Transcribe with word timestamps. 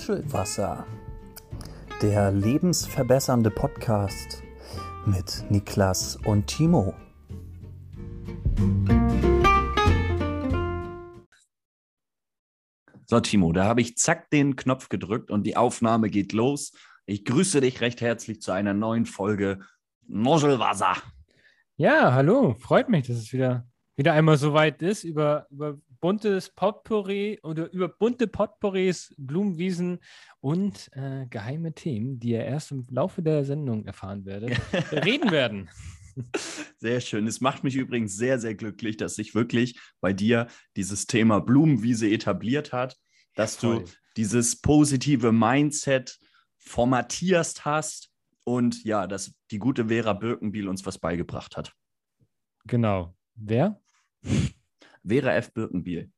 Muschelwasser, 0.00 0.86
der 2.00 2.32
lebensverbessernde 2.32 3.50
Podcast 3.50 4.42
mit 5.04 5.44
Niklas 5.50 6.16
und 6.24 6.46
Timo. 6.46 6.94
So, 13.04 13.20
Timo, 13.20 13.52
da 13.52 13.66
habe 13.66 13.82
ich 13.82 13.98
zack 13.98 14.30
den 14.30 14.56
Knopf 14.56 14.88
gedrückt 14.88 15.30
und 15.30 15.42
die 15.42 15.58
Aufnahme 15.58 16.08
geht 16.08 16.32
los. 16.32 16.72
Ich 17.04 17.26
grüße 17.26 17.60
dich 17.60 17.82
recht 17.82 18.00
herzlich 18.00 18.40
zu 18.40 18.52
einer 18.52 18.72
neuen 18.72 19.04
Folge 19.04 19.60
Muschelwasser. 20.06 20.94
Ja, 21.76 22.14
hallo, 22.14 22.54
freut 22.54 22.88
mich, 22.88 23.06
dass 23.06 23.18
es 23.18 23.34
wieder, 23.34 23.68
wieder 23.96 24.14
einmal 24.14 24.38
so 24.38 24.54
weit 24.54 24.80
ist, 24.80 25.04
über, 25.04 25.46
über 25.50 25.76
buntes 26.00 26.50
Potpourri 26.50 27.38
oder 27.42 27.70
über 27.72 27.88
bunte 27.88 28.26
Potpourris, 28.26 29.14
Blumenwiesen 29.18 30.00
und 30.40 30.90
äh, 30.92 31.26
geheime 31.28 31.74
Themen, 31.74 32.18
die 32.18 32.30
ihr 32.30 32.44
erst 32.44 32.72
im 32.72 32.86
Laufe 32.90 33.22
der 33.22 33.44
Sendung 33.44 33.84
erfahren 33.84 34.24
werdet, 34.24 34.50
reden 34.92 35.30
werden. 35.30 35.70
Sehr 36.78 37.00
schön. 37.00 37.26
Es 37.26 37.40
macht 37.40 37.64
mich 37.64 37.76
übrigens 37.76 38.16
sehr, 38.16 38.38
sehr 38.38 38.54
glücklich, 38.54 38.96
dass 38.96 39.14
sich 39.14 39.34
wirklich 39.34 39.78
bei 40.00 40.12
dir 40.12 40.48
dieses 40.76 41.06
Thema 41.06 41.40
Blumenwiese 41.40 42.10
etabliert 42.10 42.72
hat, 42.72 42.96
dass 43.34 43.56
Voll. 43.56 43.84
du 43.84 43.90
dieses 44.16 44.60
positive 44.60 45.32
Mindset 45.32 46.18
formatierst 46.58 47.64
hast 47.64 48.10
und 48.44 48.84
ja, 48.84 49.06
dass 49.06 49.34
die 49.50 49.58
gute 49.58 49.88
Vera 49.88 50.12
Birkenbiel 50.12 50.68
uns 50.68 50.84
was 50.84 50.98
beigebracht 50.98 51.56
hat. 51.56 51.72
Genau. 52.66 53.14
Wer? 53.34 53.80
Vera 55.06 55.34
F. 55.34 55.52
Birkenbiel. 55.52 56.10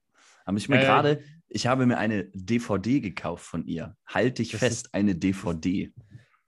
Habe 0.46 0.58
ich 0.58 0.68
mir 0.68 0.80
äh, 0.80 0.84
gerade, 0.84 1.24
ich 1.48 1.66
habe 1.66 1.86
mir 1.86 1.98
eine 1.98 2.24
DVD 2.34 3.00
gekauft 3.00 3.44
von 3.44 3.64
ihr. 3.66 3.96
Halte 4.06 4.42
ich 4.42 4.56
fest, 4.56 4.92
eine 4.92 5.14
DVD. 5.14 5.92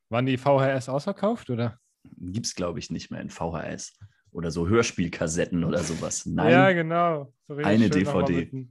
Waren 0.08 0.26
die 0.26 0.36
VHS 0.36 0.88
ausverkauft 0.88 1.50
oder? 1.50 1.78
Gibt 2.18 2.46
es, 2.46 2.54
glaube 2.54 2.78
ich, 2.78 2.90
nicht 2.90 3.10
mehr 3.10 3.20
in 3.20 3.30
VHS. 3.30 3.98
Oder 4.30 4.50
so 4.50 4.68
Hörspielkassetten 4.68 5.62
oder 5.64 5.78
sowas. 5.78 6.26
Nein. 6.26 6.50
Ja, 6.50 6.72
genau. 6.72 7.32
So 7.46 7.54
eine 7.54 7.88
DVD. 7.88 8.44
Nochmal, 8.44 8.68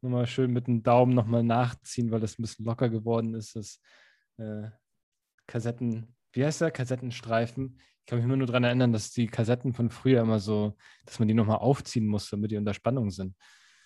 nochmal 0.00 0.26
schön 0.26 0.52
mit 0.52 0.68
dem 0.68 0.82
Daumen 0.82 1.14
nochmal 1.14 1.42
nachziehen, 1.42 2.10
weil 2.10 2.20
das 2.20 2.38
ein 2.38 2.42
bisschen 2.42 2.64
locker 2.64 2.88
geworden 2.88 3.34
ist. 3.34 3.56
Das 3.56 3.80
äh, 4.38 4.70
Kassetten, 5.46 6.14
wie 6.32 6.44
heißt 6.44 6.60
der? 6.60 6.70
Kassettenstreifen. 6.70 7.78
Ich 8.02 8.06
kann 8.06 8.18
mich 8.18 8.24
immer 8.24 8.36
nur 8.36 8.48
daran 8.48 8.64
erinnern, 8.64 8.92
dass 8.92 9.12
die 9.12 9.28
Kassetten 9.28 9.74
von 9.74 9.88
früher 9.88 10.22
immer 10.22 10.40
so, 10.40 10.76
dass 11.06 11.20
man 11.20 11.28
die 11.28 11.34
nochmal 11.34 11.58
aufziehen 11.58 12.06
muss, 12.06 12.28
damit 12.30 12.50
die 12.50 12.56
unter 12.56 12.74
Spannung 12.74 13.10
sind. 13.10 13.36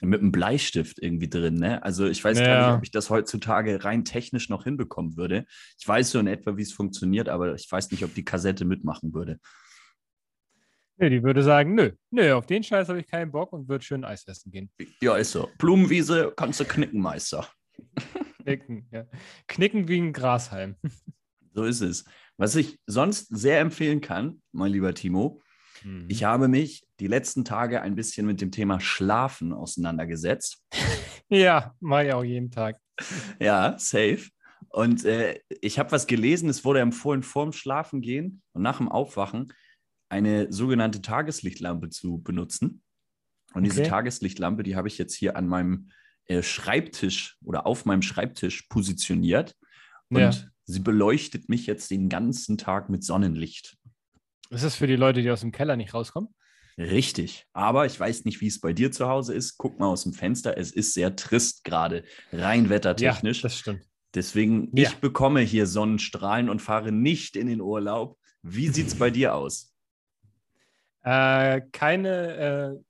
Mit 0.01 0.21
einem 0.21 0.33
Bleistift 0.33 0.99
irgendwie 1.01 1.29
drin, 1.29 1.55
ne? 1.55 1.83
Also 1.83 2.07
ich 2.07 2.23
weiß 2.23 2.39
ja. 2.39 2.45
gar 2.47 2.69
nicht, 2.69 2.79
ob 2.79 2.85
ich 2.85 2.91
das 2.91 3.11
heutzutage 3.11 3.85
rein 3.85 4.05
technisch 4.05 4.49
noch 4.49 4.65
hinbekommen 4.65 5.17
würde. 5.17 5.45
Ich 5.79 5.87
weiß 5.87 6.11
so 6.11 6.19
in 6.19 6.27
etwa, 6.27 6.57
wie 6.57 6.63
es 6.63 6.73
funktioniert, 6.73 7.29
aber 7.29 7.55
ich 7.55 7.71
weiß 7.71 7.91
nicht, 7.91 8.05
ob 8.05 8.15
die 8.15 8.25
Kassette 8.25 8.65
mitmachen 8.65 9.13
würde. 9.13 9.39
Nee, 10.99 11.11
die 11.11 11.23
würde 11.23 11.43
sagen, 11.43 11.75
nö, 11.75 11.93
nö, 12.11 12.33
auf 12.33 12.47
den 12.47 12.63
Scheiß 12.63 12.89
habe 12.89 13.01
ich 13.01 13.07
keinen 13.07 13.31
Bock 13.31 13.53
und 13.53 13.69
würde 13.69 13.85
schön 13.85 14.03
Eis 14.05 14.27
essen 14.27 14.51
gehen. 14.51 14.71
Ja, 15.03 15.17
ist 15.17 15.33
so. 15.33 15.51
Blumenwiese 15.59 16.33
kannst 16.35 16.61
du 16.61 16.65
knicken, 16.65 17.01
Meister. 17.01 17.47
Knicken, 18.43 18.89
ja. 18.91 19.05
Knicken 19.47 19.89
wie 19.89 20.01
ein 20.01 20.13
Grashalm. 20.15 20.77
So 21.53 21.65
ist 21.65 21.81
es. 21.81 22.05
Was 22.39 22.55
ich 22.55 22.79
sonst 22.87 23.29
sehr 23.29 23.61
empfehlen 23.61 24.01
kann, 24.01 24.43
mein 24.53 24.73
lieber 24.73 24.95
Timo, 24.95 25.43
mhm. 25.83 26.07
ich 26.09 26.25
habe 26.25 26.49
mich 26.49 26.87
die 27.01 27.07
letzten 27.07 27.45
Tage 27.45 27.81
ein 27.81 27.95
bisschen 27.95 28.27
mit 28.27 28.41
dem 28.41 28.51
Thema 28.51 28.81
Schlafen 28.81 29.53
auseinandergesetzt. 29.53 30.63
ja, 31.29 31.75
mache 31.81 32.07
ich 32.07 32.13
auch 32.13 32.25
jeden 32.25 32.51
Tag. 32.51 32.79
Ja, 33.41 33.79
safe. 33.79 34.31
Und 34.71 35.05
äh, 35.05 35.39
ich 35.61 35.79
habe 35.79 35.93
was 35.93 36.07
gelesen, 36.07 36.49
es 36.49 36.65
wurde 36.65 36.81
empfohlen, 36.81 37.23
vorm 37.23 37.53
Schlafen 37.53 38.01
gehen 38.01 38.43
und 38.53 38.63
nach 38.63 38.79
dem 38.79 38.89
Aufwachen 38.89 39.53
eine 40.09 40.53
sogenannte 40.53 41.03
Tageslichtlampe 41.03 41.91
zu 41.91 42.19
benutzen. 42.19 42.83
Und 43.55 43.65
okay. 43.65 43.71
diese 43.71 43.83
Tageslichtlampe, 43.83 44.63
die 44.63 44.77
habe 44.77 44.89
ich 44.89 44.99
jetzt 44.99 45.15
hier 45.15 45.37
an 45.37 45.47
meinem 45.47 45.91
äh, 46.27 46.43
Schreibtisch 46.43 47.39
oder 47.45 47.67
auf 47.67 47.85
meinem 47.85 48.03
Schreibtisch 48.03 48.63
positioniert. 48.69 49.55
Und 50.09 50.21
ja. 50.21 50.33
Sie 50.67 50.81
beleuchtet 50.81 51.49
mich 51.49 51.67
jetzt 51.67 51.91
den 51.91 52.09
ganzen 52.09 52.59
Tag 52.59 52.91
mit 52.91 53.05
Sonnenlicht. 53.05 53.77
Ist 54.51 54.65
das 54.65 54.77
für 54.77 54.87
die 54.87 54.97
Leute, 54.97 55.23
die 55.23 55.31
aus 55.31 55.41
dem 55.41 55.53
Keller 55.53 55.77
nicht 55.77 55.95
rauskommen? 55.95 56.29
Richtig. 56.79 57.47
Aber 57.53 57.87
ich 57.87 57.99
weiß 57.99 58.27
nicht, 58.27 58.41
wie 58.41 58.49
es 58.49 58.61
bei 58.61 58.73
dir 58.73 58.93
zu 58.93 59.09
Hause 59.09 59.35
ist. 59.35 59.57
Guck 59.57 59.79
mal 59.79 59.87
aus 59.87 60.03
dem 60.03 60.13
Fenster. 60.13 60.59
Es 60.59 60.73
ist 60.73 60.93
sehr 60.93 61.17
trist 61.17 61.65
gerade, 61.65 62.05
rein 62.33 62.69
wettertechnisch. 62.69 63.39
Ja, 63.39 63.43
das 63.43 63.59
stimmt. 63.59 63.83
Deswegen, 64.15 64.71
ja. 64.77 64.89
ich 64.89 64.97
bekomme 64.97 65.41
hier 65.41 65.67
Sonnenstrahlen 65.67 66.49
und 66.49 66.61
fahre 66.61 66.93
nicht 66.93 67.37
in 67.37 67.47
den 67.47 67.61
Urlaub. 67.61 68.19
Wie 68.43 68.69
sieht 68.69 68.89
es 68.89 68.95
bei 68.95 69.11
dir 69.11 69.35
aus? 69.35 69.75
Äh, 71.03 71.63
keine 71.73 72.37
äh, 72.37 72.85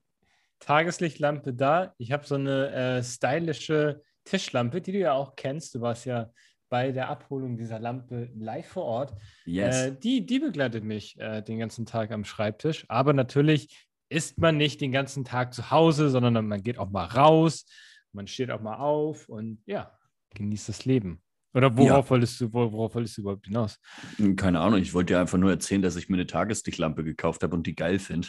Tageslichtlampe 0.60 1.52
da. 1.52 1.94
Ich 1.98 2.12
habe 2.12 2.26
so 2.26 2.34
eine 2.34 2.72
äh, 2.72 3.02
stylische 3.02 4.02
Tischlampe, 4.24 4.80
die 4.80 4.92
du 4.92 4.98
ja 4.98 5.12
auch 5.12 5.36
kennst. 5.36 5.74
Du 5.74 5.80
warst 5.80 6.06
ja 6.06 6.30
bei 6.68 6.92
der 6.92 7.08
Abholung 7.08 7.56
dieser 7.56 7.78
Lampe 7.78 8.30
live 8.34 8.66
vor 8.66 8.84
Ort. 8.84 9.14
Yes. 9.44 9.76
Äh, 9.76 9.96
die, 9.96 10.26
die 10.26 10.38
begleitet 10.38 10.84
mich 10.84 11.18
äh, 11.18 11.42
den 11.42 11.58
ganzen 11.58 11.86
Tag 11.86 12.10
am 12.10 12.24
Schreibtisch. 12.24 12.84
Aber 12.88 13.12
natürlich 13.12 13.86
ist 14.08 14.38
man 14.38 14.56
nicht 14.56 14.80
den 14.80 14.92
ganzen 14.92 15.24
Tag 15.24 15.54
zu 15.54 15.70
Hause, 15.70 16.10
sondern 16.10 16.46
man 16.46 16.62
geht 16.62 16.78
auch 16.78 16.90
mal 16.90 17.04
raus, 17.04 17.66
man 18.12 18.26
steht 18.26 18.50
auch 18.50 18.60
mal 18.60 18.76
auf 18.76 19.28
und 19.28 19.62
ja, 19.66 19.92
genießt 20.34 20.68
das 20.68 20.84
Leben. 20.84 21.22
Oder 21.54 21.76
worauf, 21.76 22.06
ja. 22.06 22.10
wolltest 22.10 22.40
du, 22.40 22.52
worauf 22.52 22.94
wolltest 22.94 23.16
du 23.16 23.22
überhaupt 23.22 23.46
hinaus? 23.46 23.80
Hm, 24.16 24.36
keine 24.36 24.60
Ahnung, 24.60 24.80
ich 24.80 24.92
wollte 24.92 25.14
dir 25.14 25.20
einfach 25.20 25.38
nur 25.38 25.50
erzählen, 25.50 25.80
dass 25.80 25.96
ich 25.96 26.08
mir 26.08 26.16
eine 26.16 26.26
Tageslichtlampe 26.26 27.02
gekauft 27.02 27.42
habe 27.42 27.56
und 27.56 27.66
die 27.66 27.74
geil 27.74 27.98
finde. 27.98 28.28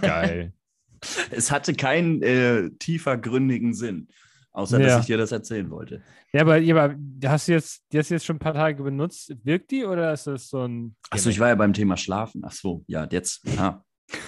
Geil. 0.00 0.52
es 1.30 1.52
hatte 1.52 1.74
keinen 1.74 2.22
äh, 2.22 2.70
tiefer 2.78 3.16
gründigen 3.16 3.72
Sinn. 3.72 4.08
Außer, 4.56 4.80
ja. 4.80 4.86
dass 4.86 5.00
ich 5.00 5.06
dir 5.08 5.18
das 5.18 5.32
erzählen 5.32 5.70
wollte. 5.70 6.02
Ja, 6.32 6.40
aber, 6.40 6.56
ja, 6.56 6.74
aber 6.74 6.96
hast 7.26 7.46
du 7.46 7.52
jetzt, 7.52 7.82
die 7.92 7.98
hast 7.98 8.08
du 8.08 8.14
jetzt 8.14 8.24
schon 8.24 8.36
ein 8.36 8.40
paar 8.40 8.54
Tage 8.54 8.82
benutzt. 8.82 9.36
Wirkt 9.44 9.70
die 9.70 9.84
oder 9.84 10.14
ist 10.14 10.26
das 10.26 10.48
so 10.48 10.66
ein. 10.66 10.96
Achso, 11.10 11.28
ich 11.28 11.38
war 11.38 11.48
ja 11.48 11.54
beim 11.54 11.74
Thema 11.74 11.98
Schlafen. 11.98 12.42
Ach 12.42 12.52
so, 12.52 12.82
ja, 12.86 13.06
jetzt. 13.10 13.46
Ja. 13.54 13.84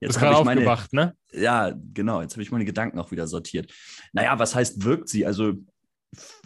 jetzt 0.00 0.20
habe 0.20 0.38
ich 0.38 0.44
meine, 0.44 0.78
ne? 0.92 1.16
Ja, 1.32 1.76
genau. 1.92 2.22
Jetzt 2.22 2.34
habe 2.34 2.42
ich 2.44 2.52
meine 2.52 2.64
Gedanken 2.64 3.00
auch 3.00 3.10
wieder 3.10 3.26
sortiert. 3.26 3.72
Naja, 4.12 4.38
was 4.38 4.54
heißt 4.54 4.84
wirkt 4.84 5.08
sie? 5.08 5.26
Also 5.26 5.54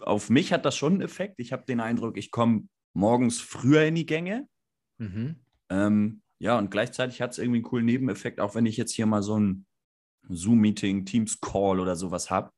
auf 0.00 0.30
mich 0.30 0.54
hat 0.54 0.64
das 0.64 0.74
schon 0.74 0.94
einen 0.94 1.02
Effekt. 1.02 1.34
Ich 1.36 1.52
habe 1.52 1.66
den 1.66 1.80
Eindruck, 1.80 2.16
ich 2.16 2.30
komme 2.30 2.66
morgens 2.94 3.42
früher 3.42 3.82
in 3.82 3.94
die 3.94 4.06
Gänge. 4.06 4.48
Mhm. 4.96 5.36
Ähm, 5.68 6.22
ja, 6.38 6.56
und 6.56 6.70
gleichzeitig 6.70 7.20
hat 7.20 7.32
es 7.32 7.38
irgendwie 7.38 7.58
einen 7.58 7.64
coolen 7.64 7.84
Nebeneffekt, 7.84 8.40
auch 8.40 8.54
wenn 8.54 8.64
ich 8.64 8.78
jetzt 8.78 8.92
hier 8.92 9.04
mal 9.04 9.22
so 9.22 9.38
ein 9.38 9.66
Zoom-Meeting, 10.30 11.04
Teams-Call 11.04 11.78
oder 11.78 11.94
sowas 11.94 12.30
habe 12.30 12.52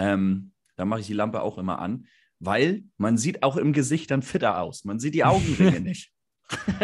ähm, 0.00 0.52
da 0.76 0.84
mache 0.84 1.00
ich 1.00 1.06
die 1.06 1.12
Lampe 1.12 1.42
auch 1.42 1.58
immer 1.58 1.78
an, 1.78 2.06
weil 2.40 2.84
man 2.96 3.18
sieht 3.18 3.42
auch 3.42 3.56
im 3.56 3.72
Gesicht 3.72 4.10
dann 4.10 4.22
fitter 4.22 4.60
aus. 4.60 4.84
Man 4.84 4.98
sieht 4.98 5.14
die 5.14 5.24
Augenringe 5.24 5.80
nicht. 5.80 6.10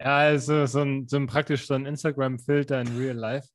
ja, 0.00 0.16
also 0.16 0.66
so 0.66 0.80
ein, 0.80 1.06
so 1.06 1.16
ein 1.16 1.26
praktisch 1.26 1.66
so 1.66 1.74
ein 1.74 1.86
Instagram-Filter 1.86 2.80
in 2.80 2.96
Real 2.96 3.16
Life. 3.16 3.48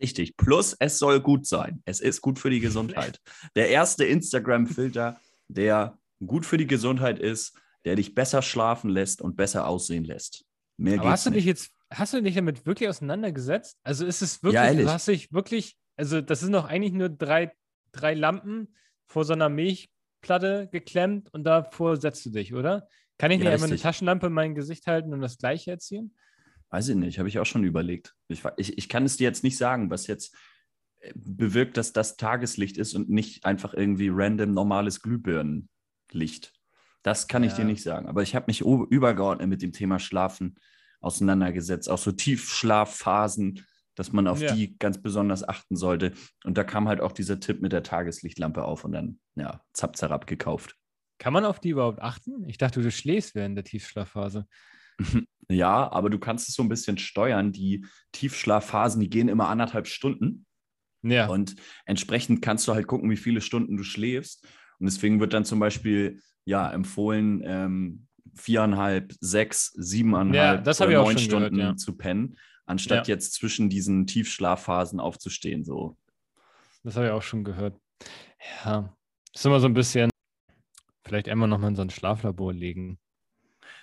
Richtig. 0.00 0.36
Plus, 0.36 0.74
es 0.80 0.98
soll 0.98 1.20
gut 1.20 1.46
sein. 1.46 1.82
Es 1.84 2.00
ist 2.00 2.22
gut 2.22 2.38
für 2.38 2.50
die 2.50 2.60
Gesundheit. 2.60 3.20
Der 3.54 3.68
erste 3.68 4.04
Instagram-Filter, 4.04 5.20
der 5.48 5.98
gut 6.26 6.46
für 6.46 6.56
die 6.56 6.66
Gesundheit 6.66 7.18
ist, 7.18 7.56
der 7.84 7.96
dich 7.96 8.14
besser 8.14 8.42
schlafen 8.42 8.90
lässt 8.90 9.20
und 9.20 9.36
besser 9.36 9.66
aussehen 9.68 10.04
lässt. 10.04 10.44
Mehr 10.78 10.98
Aber 10.98 11.10
hast 11.10 11.26
du 11.26 11.30
dich 11.30 11.44
jetzt, 11.44 11.70
hast 11.90 12.14
du 12.14 12.22
dich 12.22 12.34
damit 12.34 12.64
wirklich 12.64 12.88
auseinandergesetzt? 12.88 13.78
Also 13.84 14.06
ist 14.06 14.22
es 14.22 14.42
wirklich, 14.42 14.62
ja, 14.62 14.74
du 14.74 14.90
hast 14.90 15.08
dich 15.08 15.32
wirklich 15.32 15.76
also 15.96 16.20
das 16.20 16.40
sind 16.40 16.52
doch 16.52 16.64
eigentlich 16.64 16.92
nur 16.92 17.08
drei, 17.08 17.52
drei 17.92 18.14
Lampen 18.14 18.74
vor 19.06 19.24
so 19.24 19.32
einer 19.32 19.48
Milchplatte 19.48 20.68
geklemmt 20.72 21.32
und 21.32 21.44
davor 21.44 21.96
setzt 21.96 22.24
du 22.26 22.30
dich, 22.30 22.54
oder? 22.54 22.88
Kann 23.18 23.30
ich 23.30 23.38
ja, 23.38 23.44
nicht 23.44 23.52
einfach 23.52 23.66
eine 23.68 23.76
Taschenlampe 23.76 24.26
in 24.26 24.32
mein 24.32 24.54
Gesicht 24.54 24.86
halten 24.86 25.12
und 25.12 25.20
das 25.20 25.38
gleiche 25.38 25.70
erzielen? 25.70 26.14
Weiß 26.70 26.88
ich 26.88 26.96
nicht, 26.96 27.18
habe 27.18 27.28
ich 27.28 27.38
auch 27.38 27.46
schon 27.46 27.64
überlegt. 27.64 28.14
Ich, 28.28 28.42
ich, 28.56 28.78
ich 28.78 28.88
kann 28.88 29.04
es 29.04 29.18
dir 29.18 29.24
jetzt 29.24 29.44
nicht 29.44 29.58
sagen, 29.58 29.90
was 29.90 30.06
jetzt 30.06 30.34
äh, 31.00 31.12
bewirkt, 31.14 31.76
dass 31.76 31.92
das 31.92 32.16
Tageslicht 32.16 32.78
ist 32.78 32.94
und 32.94 33.10
nicht 33.10 33.44
einfach 33.44 33.74
irgendwie 33.74 34.08
random 34.10 34.54
normales 34.54 35.02
Glühbirnenlicht. 35.02 36.54
Das 37.02 37.28
kann 37.28 37.42
ja. 37.42 37.50
ich 37.50 37.54
dir 37.54 37.64
nicht 37.64 37.82
sagen. 37.82 38.08
Aber 38.08 38.22
ich 38.22 38.34
habe 38.34 38.46
mich 38.48 38.62
übergeordnet 38.62 39.48
mit 39.48 39.60
dem 39.60 39.72
Thema 39.72 39.98
Schlafen 39.98 40.56
auseinandergesetzt, 41.00 41.90
auch 41.90 41.98
so 41.98 42.12
Tiefschlafphasen 42.12 43.64
dass 43.94 44.12
man 44.12 44.26
auf 44.26 44.40
ja. 44.40 44.54
die 44.54 44.76
ganz 44.78 45.00
besonders 45.00 45.46
achten 45.46 45.76
sollte. 45.76 46.12
Und 46.44 46.56
da 46.58 46.64
kam 46.64 46.88
halt 46.88 47.00
auch 47.00 47.12
dieser 47.12 47.40
Tipp 47.40 47.60
mit 47.60 47.72
der 47.72 47.82
Tageslichtlampe 47.82 48.64
auf 48.64 48.84
und 48.84 48.92
dann, 48.92 49.20
ja, 49.36 49.62
zapp, 49.72 49.96
zerab 49.96 50.26
gekauft. 50.26 50.76
Kann 51.18 51.32
man 51.32 51.44
auf 51.44 51.60
die 51.60 51.70
überhaupt 51.70 52.00
achten? 52.00 52.44
Ich 52.48 52.58
dachte, 52.58 52.82
du 52.82 52.90
schläfst 52.90 53.34
während 53.34 53.56
der 53.56 53.64
Tiefschlafphase. 53.64 54.46
Ja, 55.48 55.90
aber 55.92 56.08
du 56.08 56.18
kannst 56.18 56.48
es 56.48 56.54
so 56.54 56.62
ein 56.62 56.68
bisschen 56.68 56.98
steuern. 56.98 57.52
Die 57.52 57.84
Tiefschlafphasen, 58.12 59.00
die 59.00 59.10
gehen 59.10 59.28
immer 59.28 59.48
anderthalb 59.48 59.86
Stunden. 59.86 60.46
Ja. 61.02 61.26
Und 61.28 61.56
entsprechend 61.84 62.42
kannst 62.42 62.66
du 62.68 62.74
halt 62.74 62.86
gucken, 62.86 63.10
wie 63.10 63.16
viele 63.16 63.40
Stunden 63.40 63.76
du 63.76 63.82
schläfst. 63.82 64.46
Und 64.78 64.86
deswegen 64.86 65.20
wird 65.20 65.32
dann 65.32 65.44
zum 65.44 65.58
Beispiel 65.58 66.20
ja 66.44 66.70
empfohlen, 66.70 67.42
ähm, 67.44 68.06
viereinhalb, 68.34 69.12
sechs, 69.20 69.72
siebeneinhalb 69.76 70.66
Ja, 70.66 70.72
auch 70.72 71.04
neun 71.04 71.18
schon 71.18 71.28
gehört, 71.28 71.46
Stunden 71.46 71.58
ja. 71.58 71.76
zu 71.76 71.96
pennen, 71.96 72.38
anstatt 72.66 73.08
Ja. 73.08 73.14
jetzt 73.14 73.34
zwischen 73.34 73.68
diesen 73.68 74.06
Tiefschlafphasen 74.06 75.00
aufzustehen. 75.00 75.64
So. 75.64 75.96
Das 76.82 76.96
habe 76.96 77.06
ich 77.06 77.12
auch 77.12 77.22
schon 77.22 77.44
gehört. 77.44 77.78
Ja, 78.64 78.96
ist 79.34 79.46
immer 79.46 79.60
so 79.60 79.66
ein 79.66 79.74
bisschen, 79.74 80.10
vielleicht 81.04 81.28
einmal 81.28 81.48
nochmal 81.48 81.70
in 81.70 81.76
so 81.76 81.82
ein 81.82 81.90
Schlaflabor 81.90 82.52
legen. 82.52 82.98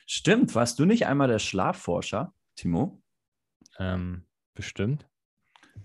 Stimmt, 0.05 0.55
warst 0.55 0.79
du 0.79 0.85
nicht 0.85 1.05
einmal 1.05 1.27
der 1.27 1.39
Schlafforscher, 1.39 2.33
Timo? 2.55 3.01
Ähm, 3.77 4.25
bestimmt. 4.53 5.07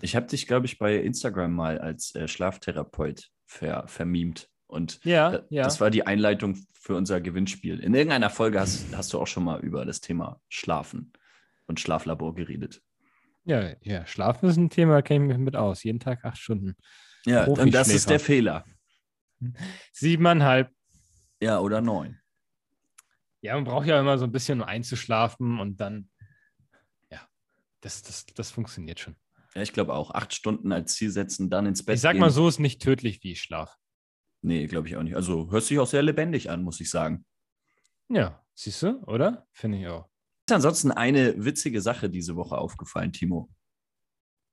Ich 0.01 0.17
habe 0.17 0.27
dich, 0.27 0.47
glaube 0.47 0.67
ich, 0.67 0.79
bei 0.79 0.97
Instagram 0.97 1.53
mal 1.53 1.79
als 1.79 2.15
äh, 2.15 2.27
Schlaftherapeut 2.27 3.31
ver 3.47 3.87
vermimt. 3.87 4.51
Und 4.75 4.99
Ja, 5.05 5.31
da- 5.31 5.45
ja. 5.51 5.63
das 5.63 5.81
war 5.81 5.89
die 5.91 6.05
Einleitung 6.07 6.59
für 6.73 6.97
unser 6.97 7.21
Gewinnspiel. 7.21 7.79
In 7.79 7.95
irgendeiner 7.95 8.29
Folge 8.29 8.59
hast, 8.59 8.87
hast 8.97 9.13
du 9.13 9.21
auch 9.21 9.27
schon 9.29 9.45
mal 9.45 9.61
über 9.61 9.85
das 9.85 10.01
Thema 10.01 10.41
Schlafen 10.49 11.13
und 11.67 11.79
Schlaflabor 11.79 12.35
geredet. 12.35 12.83
Ja, 13.45 13.75
ja, 13.83 14.05
Schlafen 14.07 14.49
ist 14.49 14.57
ein 14.57 14.71
Thema, 14.71 15.01
kenne 15.03 15.25
ich 15.27 15.29
mich 15.29 15.39
mit 15.39 15.55
aus. 15.55 15.85
Jeden 15.85 16.01
Tag 16.01 16.25
acht 16.25 16.39
Stunden. 16.39 16.75
Ja, 17.25 17.45
und 17.45 17.73
das 17.73 17.89
ist 17.89 18.11
der 18.11 18.19
Fehler. 18.19 18.65
Siebeneinhalb. 19.93 20.71
Ja, 21.41 21.61
oder 21.61 21.81
neun. 21.81 22.19
Ja, 23.43 23.55
man 23.55 23.65
braucht 23.65 23.87
ja 23.87 24.01
immer 24.01 24.19
so 24.19 24.25
ein 24.25 24.33
bisschen, 24.33 24.61
um 24.63 24.67
einzuschlafen 24.67 25.61
und 25.61 25.81
dann, 25.81 26.09
ja, 27.11 27.21
das, 27.81 28.03
das, 28.03 28.27
das 28.27 28.51
funktioniert 28.51 28.99
schon. 29.01 29.15
Ja, 29.55 29.63
ich 29.63 29.73
glaube 29.73 29.93
auch. 29.95 30.11
Acht 30.13 30.35
Stunden 30.35 30.73
als 30.73 30.95
Ziel 30.95 31.11
setzen, 31.11 31.51
dann 31.51 31.67
ins 31.67 31.85
Bett 31.85 31.95
Ich 31.97 32.01
sag 32.01 32.13
gehen. 32.13 32.21
mal 32.21 32.31
so, 32.31 32.49
ist 32.49 32.59
nicht 32.59 32.83
tödlich 32.83 33.23
wie 33.23 33.37
Schlaf. 33.37 33.77
Nee, 34.45 34.67
glaube 34.67 34.89
ich 34.89 34.97
auch 34.97 35.03
nicht. 35.03 35.17
Also 35.17 35.51
hört 35.51 35.65
sich 35.65 35.79
auch 35.79 35.87
sehr 35.87 36.03
lebendig 36.03 36.51
an, 36.51 36.63
muss 36.63 36.79
ich 36.79 36.91
sagen. 36.91 37.25
Ja, 38.11 38.45
siehst 38.53 38.83
du, 38.83 39.03
oder? 39.07 39.47
Finde 39.53 39.79
ich 39.79 39.87
auch. 39.87 40.11
Ist 40.47 40.53
ansonsten 40.53 40.91
eine 40.93 41.43
witzige 41.43 41.81
Sache 41.81 42.11
diese 42.11 42.37
Woche 42.37 42.59
aufgefallen, 42.59 43.11
Timo. 43.11 43.49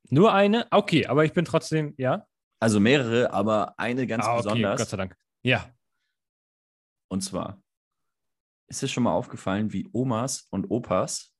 Nur 0.10 0.34
eine? 0.34 0.66
Okay, 0.72 1.08
aber 1.08 1.26
ich 1.26 1.34
bin 1.34 1.44
trotzdem, 1.44 1.94
ja. 1.98 2.26
Also 2.62 2.80
mehrere, 2.80 3.34
aber 3.34 3.78
eine 3.78 4.08
ganz 4.08 4.26
ah, 4.26 4.36
okay, 4.36 4.44
besonders. 4.44 4.80
Gott 4.80 4.90
sei 4.90 4.98
Dank. 4.98 5.18
Ja. 5.44 5.70
Und 7.10 7.22
zwar, 7.22 7.62
ist 8.68 8.84
es 8.84 8.92
schon 8.92 9.04
mal 9.04 9.14
aufgefallen, 9.14 9.74
wie 9.74 9.90
Omas 9.92 10.48
und 10.52 10.72
Opas 10.72 11.36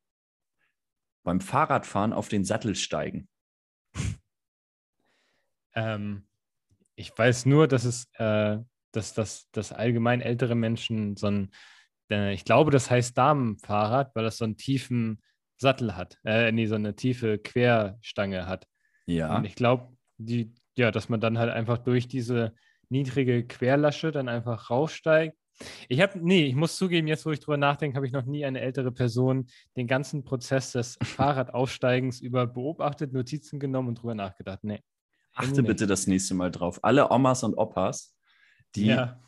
beim 1.24 1.40
Fahrradfahren 1.40 2.12
auf 2.12 2.28
den 2.28 2.44
Sattel 2.44 2.76
steigen? 2.76 3.30
Ähm, 5.74 6.28
ich 6.96 7.18
weiß 7.18 7.46
nur, 7.46 7.68
dass 7.68 7.86
es, 7.86 8.08
äh, 8.16 8.58
dass, 8.92 9.14
dass, 9.14 9.50
dass 9.52 9.72
allgemein 9.72 10.22
ältere 10.22 10.56
Menschen 10.56 11.16
so 11.16 11.28
ein, 11.28 11.52
äh, 12.12 12.34
ich 12.34 12.46
glaube, 12.46 12.72
das 12.72 12.92
heißt 12.92 13.18
Damenfahrrad, 13.18 14.16
weil 14.16 14.24
das 14.24 14.38
so 14.38 14.46
einen 14.46 14.58
tiefen 14.58 15.22
Sattel 15.58 15.96
hat. 15.96 16.18
Äh, 16.26 16.52
nee, 16.52 16.66
so 16.66 16.76
eine 16.76 16.96
tiefe 16.96 17.38
Querstange 17.38 18.48
hat. 18.48 18.68
Ja. 19.06 19.38
Und 19.38 19.46
ich 19.46 19.56
glaube, 19.56 19.96
die, 20.18 20.54
ja, 20.76 20.92
dass 20.92 21.10
man 21.10 21.22
dann 21.22 21.38
halt 21.38 21.52
einfach 21.52 21.78
durch 21.78 22.08
diese 22.08 22.54
niedrige 22.90 23.46
Querlasche 23.46 24.12
dann 24.12 24.28
einfach 24.28 24.70
raussteigt. 24.70 25.38
Ich 25.90 26.02
habe, 26.02 26.20
nee, 26.20 26.46
ich 26.46 26.56
muss 26.56 26.78
zugeben, 26.78 27.08
jetzt 27.08 27.26
wo 27.26 27.32
ich 27.32 27.40
drüber 27.40 27.58
nachdenke, 27.58 27.96
habe 27.96 28.08
ich 28.08 28.12
noch 28.12 28.26
nie 28.26 28.46
eine 28.46 28.62
ältere 28.62 28.92
Person 28.92 29.48
den 29.78 29.88
ganzen 29.88 30.24
Prozess 30.24 30.72
des 30.72 30.98
Fahrradaufsteigens 31.04 32.20
über 32.20 32.48
beobachtet, 32.48 33.14
Notizen 33.14 33.60
genommen 33.60 33.90
und 33.90 34.02
drüber 34.02 34.16
nachgedacht. 34.16 34.64
Nee. 34.64 34.82
Achte 35.34 35.64
bitte 35.64 35.88
das 35.88 36.08
nächste 36.08 36.34
Mal 36.34 36.52
drauf. 36.52 36.80
Alle 36.84 37.10
Omas 37.12 37.44
und 37.44 37.56
Opas, 37.56 38.16
die 38.76 38.88
Ja. 38.88 39.20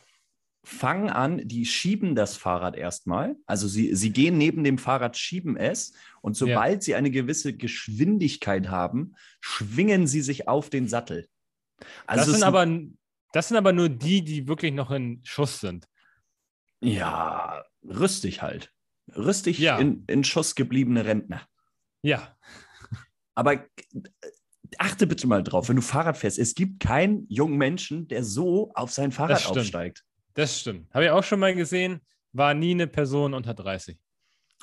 fangen 0.65 1.09
an, 1.09 1.41
die 1.47 1.65
schieben 1.65 2.15
das 2.15 2.35
Fahrrad 2.37 2.75
erstmal. 2.75 3.35
Also 3.45 3.67
sie, 3.67 3.95
sie 3.95 4.11
gehen 4.11 4.37
neben 4.37 4.63
dem 4.63 4.77
Fahrrad, 4.77 5.17
schieben 5.17 5.57
es 5.57 5.93
und 6.21 6.35
sobald 6.37 6.83
sie 6.83 6.95
eine 6.95 7.11
gewisse 7.11 7.53
Geschwindigkeit 7.55 8.69
haben, 8.69 9.15
schwingen 9.41 10.07
sie 10.07 10.21
sich 10.21 10.47
auf 10.47 10.69
den 10.69 10.87
Sattel. 10.87 11.27
Also 12.07 12.25
das, 12.31 12.39
sind 12.39 12.43
aber, 12.43 12.65
das 13.33 13.47
sind 13.49 13.57
aber 13.57 13.73
nur 13.73 13.89
die, 13.89 14.23
die 14.23 14.47
wirklich 14.47 14.73
noch 14.73 14.91
in 14.91 15.19
Schuss 15.25 15.59
sind. 15.59 15.87
ja, 16.81 17.63
rüstig 17.83 18.41
halt. 18.41 18.71
Rüstig 19.15 19.59
Ja. 19.59 19.77
in, 19.79 20.05
in 20.07 20.23
Schuss 20.23 20.55
gebliebene 20.55 21.03
Rentner. 21.05 21.41
Ja. 22.03 22.37
Aber 23.35 23.65
achte 24.79 25.07
bitte 25.07 25.27
mal 25.27 25.43
drauf, 25.43 25.69
wenn 25.69 25.75
du 25.75 25.81
Fahrrad 25.81 26.17
fährst, 26.17 26.39
es 26.39 26.55
gibt 26.55 26.79
keinen 26.79 27.25
jungen 27.29 27.57
Menschen, 27.57 28.07
der 28.07 28.23
so 28.23 28.71
auf 28.73 28.91
sein 28.91 29.11
Fahrrad 29.11 29.41
stimmt. 29.41 29.57
aufsteigt. 29.59 30.03
Das 30.33 30.59
stimmt. 30.59 30.93
Habe 30.93 31.05
ich 31.05 31.11
auch 31.11 31.23
schon 31.23 31.39
mal 31.39 31.53
gesehen. 31.53 32.01
War 32.31 32.53
nie 32.53 32.71
eine 32.71 32.87
Person 32.87 33.33
unter 33.33 33.53
30. 33.53 33.97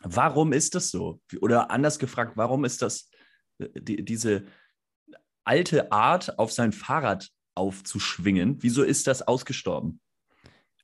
Warum 0.03 0.53
ist 0.53 0.75
das 0.75 0.91
so? 0.91 1.21
Oder 1.41 1.71
anders 1.71 1.99
gefragt, 1.99 2.33
warum 2.37 2.65
ist 2.65 2.83
das 2.83 3.11
äh, 3.59 3.69
die, 3.81 4.05
diese 4.05 4.45
alte 5.45 5.93
Art, 5.93 6.39
auf 6.39 6.53
sein 6.53 6.73
Fahrrad 6.73 7.29
aufzuschwingen? 7.55 8.63
Wieso 8.63 8.83
ist 8.83 9.07
das 9.07 9.23
ausgestorben? 9.23 10.01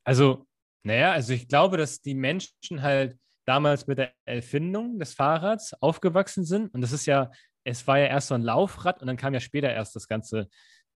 Also, 0.03 0.45
naja, 0.83 1.11
also 1.11 1.33
ich 1.33 1.47
glaube, 1.47 1.77
dass 1.77 2.01
die 2.01 2.15
Menschen 2.15 2.81
halt 2.81 3.17
damals 3.45 3.87
mit 3.87 3.97
der 3.97 4.13
Erfindung 4.25 4.99
des 4.99 5.13
Fahrrads 5.13 5.73
aufgewachsen 5.81 6.45
sind. 6.45 6.73
Und 6.73 6.81
das 6.81 6.91
ist 6.91 7.05
ja, 7.05 7.31
es 7.67 7.85
war 7.85 7.99
ja 7.99 8.05
erst 8.05 8.29
so 8.29 8.35
ein 8.35 8.43
Laufrad 8.43 9.01
und 9.01 9.07
dann 9.07 9.17
kam 9.17 9.33
ja 9.33 9.41
später 9.41 9.69
erst 9.69 9.95
das 9.95 10.07
ganze, 10.07 10.47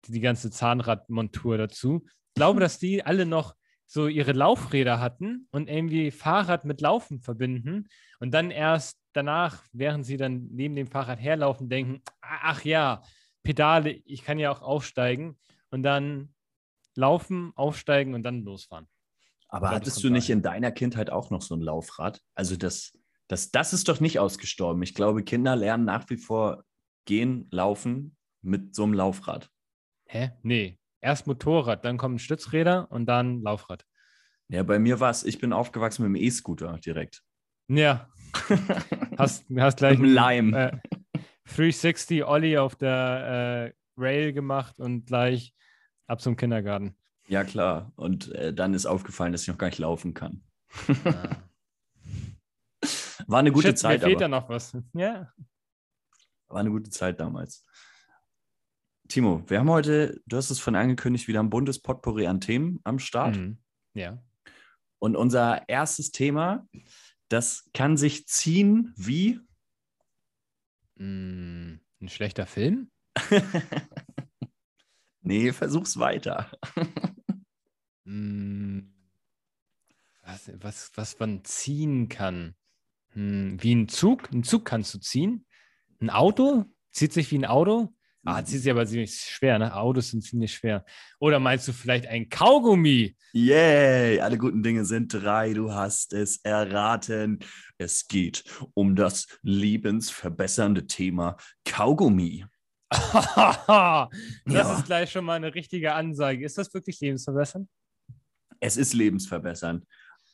die 0.07 0.21
ganze 0.21 0.51
Zahnradmontur 0.51 1.59
dazu. 1.59 2.05
Ich 2.07 2.35
glaube, 2.35 2.61
dass 2.61 2.79
die 2.79 3.05
alle 3.05 3.27
noch 3.27 3.55
so 3.87 4.07
ihre 4.07 4.33
Laufräder 4.33 5.01
hatten 5.01 5.49
und 5.51 5.69
irgendwie 5.69 6.13
Fahrrad 6.13 6.65
mit 6.65 6.81
Laufen 6.81 7.21
verbinden 7.21 7.89
und 8.21 8.33
dann 8.33 8.53
erst 8.53 9.01
danach, 9.13 9.65
während 9.73 10.07
sie 10.07 10.17
dann 10.17 10.47
neben 10.53 10.77
dem 10.77 10.87
Fahrrad 10.87 11.19
herlaufen, 11.19 11.69
denken, 11.69 12.01
ach 12.21 12.65
ja, 12.65 13.03
Pedale, 13.43 13.91
ich 13.91 14.23
kann 14.23 14.39
ja 14.39 14.53
auch 14.53 14.63
aufsteigen 14.63 15.41
und 15.71 15.83
dann 15.83 16.33
laufen, 16.95 17.53
aufsteigen 17.57 18.15
und 18.15 18.23
dann 18.23 18.45
losfahren. 18.45 18.87
Aber 19.49 19.71
glaub, 19.71 19.81
hattest 19.81 20.05
du 20.05 20.11
nicht 20.11 20.31
in 20.31 20.43
deiner 20.43 20.71
Kindheit 20.71 21.11
auch 21.11 21.31
noch 21.31 21.43
so 21.43 21.57
ein 21.57 21.61
Laufrad? 21.61 22.21
Also 22.37 22.55
das, 22.55 22.93
das, 23.31 23.53
das 23.53 23.73
ist 23.73 23.89
doch 23.89 24.01
nicht 24.01 24.19
ausgestorben. 24.19 24.83
Ich 24.83 24.93
glaube, 24.93 25.23
Kinder 25.23 25.55
lernen 25.55 25.85
nach 25.85 26.11
wie 26.11 26.17
vor 26.17 26.65
gehen, 27.05 27.47
laufen 27.53 28.17
mit 28.43 28.75
so 28.75 28.83
einem 28.83 28.93
Laufrad. 28.93 29.51
Hä? 30.07 30.33
Nee. 30.43 30.79
Erst 31.01 31.29
Motorrad, 31.29 31.85
dann 31.85 31.97
kommen 31.97 32.19
Stützräder 32.19 32.91
und 32.91 33.07
dann 33.07 33.41
Laufrad. 33.43 33.87
Ja, 34.49 34.65
bei 34.65 34.81
mir 34.81 34.99
war 34.99 35.11
es, 35.11 35.23
ich 35.23 35.39
bin 35.39 35.53
aufgewachsen 35.53 36.03
mit 36.03 36.21
dem 36.21 36.27
E-Scooter 36.27 36.79
direkt. 36.85 37.23
Ja. 37.69 38.09
Hast, 39.19 39.45
hast 39.57 39.79
gleich 39.79 39.99
Mit 39.99 40.11
Leim. 40.11 40.55
Äh, 40.55 40.79
360 41.45 42.25
Ollie 42.25 42.61
auf 42.61 42.75
der 42.75 43.75
äh, 43.77 44.01
Rail 44.01 44.33
gemacht 44.33 44.79
und 44.79 45.07
gleich 45.07 45.55
ab 46.07 46.21
zum 46.21 46.37
Kindergarten. 46.37 46.97
Ja, 47.29 47.45
klar. 47.45 47.93
Und 47.97 48.33
äh, 48.33 48.53
dann 48.55 48.73
ist 48.73 48.87
aufgefallen, 48.87 49.33
dass 49.33 49.43
ich 49.43 49.49
noch 49.49 49.59
gar 49.59 49.69
nicht 49.69 49.79
laufen 49.79 50.15
kann. 50.15 50.43
War 53.31 53.39
eine 53.39 53.53
gute 53.53 53.69
Shit, 53.69 53.79
Zeit, 53.79 54.01
mir 54.01 54.07
fehlt 54.07 54.17
aber. 54.17 54.29
da 54.29 54.29
noch 54.29 54.49
was. 54.49 54.77
Ja. 54.93 55.33
War 56.49 56.59
eine 56.59 56.71
gute 56.71 56.91
Zeit 56.91 57.21
damals. 57.21 57.65
Timo, 59.07 59.45
wir 59.49 59.61
haben 59.61 59.71
heute, 59.71 60.21
du 60.27 60.37
hast 60.37 60.51
es 60.51 60.59
von 60.59 60.75
angekündigt, 60.75 61.29
wieder 61.29 61.41
ein 61.41 61.49
buntes 61.49 61.81
Potpourri 61.81 62.27
an 62.27 62.41
Themen 62.41 62.81
am 62.83 62.99
Start. 62.99 63.37
Mhm. 63.37 63.59
Ja. 63.95 64.21
Und 64.99 65.15
unser 65.15 65.69
erstes 65.69 66.11
Thema, 66.11 66.67
das 67.29 67.71
kann 67.73 67.97
sich 67.97 68.27
ziehen 68.27 68.93
wie. 68.97 69.39
Mm, 70.97 71.79
ein 72.01 72.09
schlechter 72.09 72.47
Film? 72.47 72.91
nee, 75.21 75.53
versuch's 75.53 75.99
weiter. 75.99 76.51
Mm, 78.05 78.93
was, 80.23 80.51
was, 80.61 80.91
was 80.97 81.19
man 81.21 81.45
ziehen 81.45 82.09
kann. 82.09 82.57
Hm, 83.13 83.57
wie 83.63 83.75
ein 83.75 83.89
Zug? 83.89 84.31
Ein 84.33 84.43
Zug 84.45 84.65
kannst 84.65 84.95
du 84.95 84.99
ziehen. 84.99 85.47
Ein 86.01 86.11
Auto? 86.11 86.65
Zieht 86.93 87.13
sich 87.13 87.31
wie 87.31 87.39
ein 87.39 87.45
Auto? 87.45 87.95
Ah, 88.25 88.45
zieht 88.45 88.61
sich 88.61 88.71
aber 88.71 88.87
ziemlich 88.87 89.15
schwer, 89.15 89.59
ne? 89.59 89.75
Autos 89.75 90.11
sind 90.11 90.23
ziemlich 90.23 90.53
schwer. 90.55 90.85
Oder 91.21 91.41
meinst 91.41 91.67
du 91.69 91.73
vielleicht 91.73 92.07
ein 92.07 92.29
Kaugummi? 92.29 93.17
Yay, 93.33 94.21
alle 94.21 94.37
guten 94.37 94.63
Dinge 94.63 94.85
sind 94.85 95.15
drei, 95.15 95.55
du 95.55 95.73
hast 95.73 96.13
es 96.13 96.39
erraten. 96.43 97.39
Es 97.79 98.07
geht 98.09 98.45
um 98.75 98.95
das 98.95 99.27
lebensverbessernde 99.43 100.87
Thema 100.87 101.39
Kaugummi. 101.65 102.45
das 102.91 104.09
Ja. 104.47 104.77
ist 104.77 104.85
gleich 104.85 105.11
schon 105.11 105.25
mal 105.25 105.35
eine 105.37 105.55
richtige 105.55 105.95
Ansage. 105.95 106.45
Ist 106.45 106.59
das 106.59 106.75
wirklich 106.75 107.01
lebensverbessernd? 107.01 107.69
Es 108.61 108.77
ist 108.77 108.93
lebensverbessernd. 108.93 109.87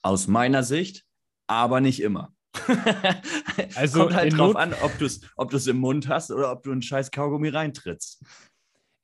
Aus 0.03 0.27
meiner 0.27 0.65
Sicht, 0.65 1.05
aber 1.47 1.81
nicht 1.81 2.01
immer. 2.03 2.33
Also 3.75 4.01
Kommt 4.01 4.15
halt 4.15 4.33
drauf 4.33 4.55
Not- 4.55 4.57
an, 4.57 4.75
ob 4.83 4.97
du 4.99 5.07
es 5.07 5.21
ob 5.37 5.51
du's 5.51 5.67
im 5.67 5.79
Mund 5.79 6.09
hast 6.09 6.31
oder 6.31 6.53
ob 6.53 6.63
du 6.63 6.73
einen 6.73 6.83
scheiß 6.83 7.11
Kaugummi 7.11 7.49
reintrittst. 7.49 8.25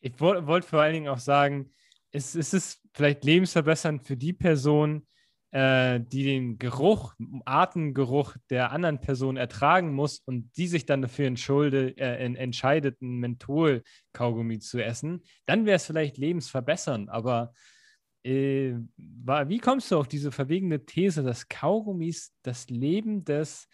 Ich 0.00 0.18
wollte 0.20 0.46
wollt 0.46 0.64
vor 0.64 0.80
allen 0.80 0.94
Dingen 0.94 1.08
auch 1.08 1.18
sagen, 1.18 1.70
es, 2.10 2.34
es 2.34 2.52
ist 2.52 2.80
vielleicht 2.94 3.24
lebensverbessernd 3.24 4.02
für 4.06 4.16
die 4.16 4.32
Person, 4.32 5.06
äh, 5.52 6.00
die 6.00 6.24
den 6.24 6.58
Geruch, 6.58 7.14
Atemgeruch 7.44 8.36
der 8.50 8.72
anderen 8.72 9.00
Person 9.00 9.36
ertragen 9.36 9.92
muss 9.92 10.18
und 10.26 10.50
die 10.56 10.66
sich 10.66 10.86
dann 10.86 11.02
dafür 11.02 11.26
entschulde, 11.26 11.96
äh, 11.96 12.24
entscheidet, 12.34 13.00
ein 13.00 13.18
Menthol-Kaugummi 13.18 14.58
zu 14.58 14.82
essen, 14.82 15.22
dann 15.46 15.66
wäre 15.66 15.76
es 15.76 15.86
vielleicht 15.86 16.18
lebensverbessernd. 16.18 17.10
Aber 17.10 17.52
äh, 18.24 18.74
wie 18.96 19.58
kommst 19.58 19.90
du 19.90 19.98
auf 19.98 20.08
diese 20.08 20.32
verwegene 20.32 20.84
These, 20.84 21.22
dass 21.22 21.48
Kaugummis 21.48 22.34
das 22.42 22.68
Leben 22.70 23.24
des 23.24 23.68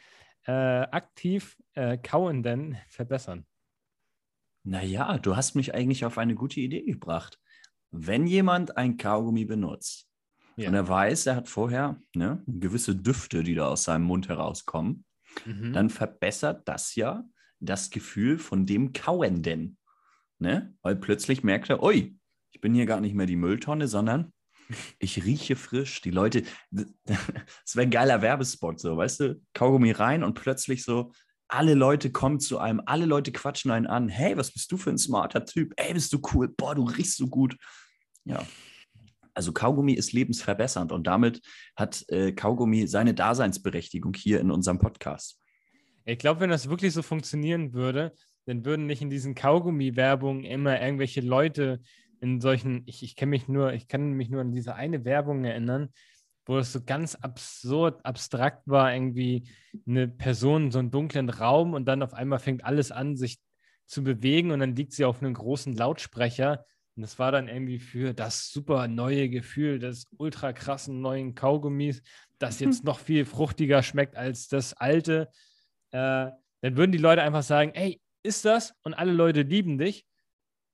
äh, 0.46 0.52
aktiv 0.52 1.56
äh, 1.74 1.98
Kauenden 1.98 2.76
verbessern? 2.88 3.46
Naja, 4.64 5.18
du 5.18 5.36
hast 5.36 5.54
mich 5.54 5.74
eigentlich 5.74 6.04
auf 6.04 6.18
eine 6.18 6.34
gute 6.34 6.60
Idee 6.60 6.82
gebracht. 6.82 7.38
Wenn 7.90 8.26
jemand 8.26 8.76
ein 8.76 8.96
Kaugummi 8.96 9.44
benutzt, 9.44 10.08
ja. 10.58 10.68
Und 10.68 10.74
er 10.74 10.88
weiß, 10.88 11.26
er 11.26 11.36
hat 11.36 11.48
vorher 11.48 12.02
ne, 12.16 12.42
gewisse 12.48 12.96
Düfte, 12.96 13.44
die 13.44 13.54
da 13.54 13.68
aus 13.68 13.84
seinem 13.84 14.02
Mund 14.02 14.28
herauskommen. 14.28 15.04
Mhm. 15.46 15.72
Dann 15.72 15.88
verbessert 15.88 16.66
das 16.66 16.96
ja 16.96 17.24
das 17.60 17.90
Gefühl 17.90 18.38
von 18.38 18.66
dem 18.66 18.92
Kauenden. 18.92 19.78
Ne? 20.40 20.74
Weil 20.82 20.96
plötzlich 20.96 21.44
merkt 21.44 21.70
er, 21.70 21.80
ui, 21.82 22.18
ich 22.50 22.60
bin 22.60 22.74
hier 22.74 22.86
gar 22.86 23.00
nicht 23.00 23.14
mehr 23.14 23.26
die 23.26 23.36
Mülltonne, 23.36 23.86
sondern 23.86 24.32
ich 24.98 25.24
rieche 25.24 25.56
frisch. 25.56 26.00
Die 26.02 26.10
Leute, 26.10 26.42
das 26.70 26.86
wäre 27.74 27.86
ein 27.86 27.90
geiler 27.90 28.22
Werbespot, 28.22 28.80
so, 28.80 28.96
weißt 28.96 29.20
du? 29.20 29.40
Kaugummi 29.54 29.92
rein 29.92 30.22
und 30.22 30.34
plötzlich 30.34 30.84
so, 30.84 31.12
alle 31.48 31.74
Leute 31.74 32.12
kommen 32.12 32.40
zu 32.40 32.58
einem, 32.58 32.82
alle 32.84 33.06
Leute 33.06 33.32
quatschen 33.32 33.70
einen 33.70 33.86
an. 33.86 34.08
Hey, 34.08 34.36
was 34.36 34.52
bist 34.52 34.70
du 34.70 34.76
für 34.76 34.90
ein 34.90 34.98
smarter 34.98 35.44
Typ? 35.44 35.72
Ey, 35.76 35.94
bist 35.94 36.12
du 36.12 36.20
cool? 36.34 36.48
Boah, 36.48 36.74
du 36.74 36.82
riechst 36.82 37.16
so 37.16 37.26
gut. 37.26 37.56
Ja, 38.24 38.44
also 39.38 39.52
Kaugummi 39.52 39.92
ist 39.92 40.12
lebensverbessernd 40.12 40.90
und 40.90 41.06
damit 41.06 41.40
hat 41.76 42.04
äh, 42.08 42.32
Kaugummi 42.32 42.88
seine 42.88 43.14
Daseinsberechtigung 43.14 44.12
hier 44.14 44.40
in 44.40 44.50
unserem 44.50 44.80
Podcast. 44.80 45.40
Ich 46.04 46.18
glaube, 46.18 46.40
wenn 46.40 46.50
das 46.50 46.68
wirklich 46.68 46.92
so 46.92 47.02
funktionieren 47.02 47.72
würde, 47.72 48.12
dann 48.46 48.64
würden 48.64 48.86
nicht 48.86 49.00
in 49.00 49.10
diesen 49.10 49.36
Kaugummi-Werbungen 49.36 50.42
immer 50.42 50.80
irgendwelche 50.82 51.20
Leute 51.20 51.80
in 52.20 52.40
solchen, 52.40 52.82
ich, 52.86 53.02
ich 53.02 53.16
kenne 53.16 53.30
mich 53.30 53.48
nur, 53.48 53.72
ich 53.72 53.88
kann 53.88 54.12
mich 54.12 54.30
nur 54.30 54.40
an 54.40 54.52
diese 54.52 54.74
eine 54.74 55.04
Werbung 55.04 55.44
erinnern, 55.44 55.90
wo 56.46 56.56
das 56.56 56.72
so 56.72 56.82
ganz 56.82 57.14
absurd, 57.14 58.04
abstrakt 58.04 58.66
war, 58.66 58.92
irgendwie 58.92 59.48
eine 59.86 60.08
Person 60.08 60.64
in 60.64 60.70
so 60.70 60.78
einem 60.78 60.90
dunklen 60.90 61.28
Raum 61.28 61.74
und 61.74 61.84
dann 61.86 62.02
auf 62.02 62.14
einmal 62.14 62.38
fängt 62.38 62.64
alles 62.64 62.90
an, 62.90 63.16
sich 63.16 63.38
zu 63.86 64.02
bewegen 64.02 64.50
und 64.50 64.60
dann 64.60 64.74
liegt 64.74 64.92
sie 64.92 65.04
auf 65.04 65.20
einem 65.22 65.34
großen 65.34 65.74
Lautsprecher 65.74 66.64
und 66.98 67.02
das 67.02 67.20
war 67.20 67.30
dann 67.30 67.46
irgendwie 67.46 67.78
für 67.78 68.12
das 68.12 68.50
super 68.50 68.88
neue 68.88 69.28
Gefühl 69.28 69.78
des 69.78 70.08
ultra 70.16 70.52
krassen 70.52 71.00
neuen 71.00 71.36
Kaugummis, 71.36 72.02
das 72.40 72.58
jetzt 72.58 72.82
noch 72.82 72.98
viel 72.98 73.24
fruchtiger 73.24 73.84
schmeckt 73.84 74.16
als 74.16 74.48
das 74.48 74.74
alte. 74.74 75.28
Äh, 75.92 76.26
dann 76.60 76.76
würden 76.76 76.90
die 76.90 76.98
Leute 76.98 77.22
einfach 77.22 77.44
sagen, 77.44 77.70
ey, 77.74 78.00
ist 78.24 78.44
das? 78.44 78.74
Und 78.82 78.94
alle 78.94 79.12
Leute 79.12 79.42
lieben 79.42 79.78
dich. 79.78 80.07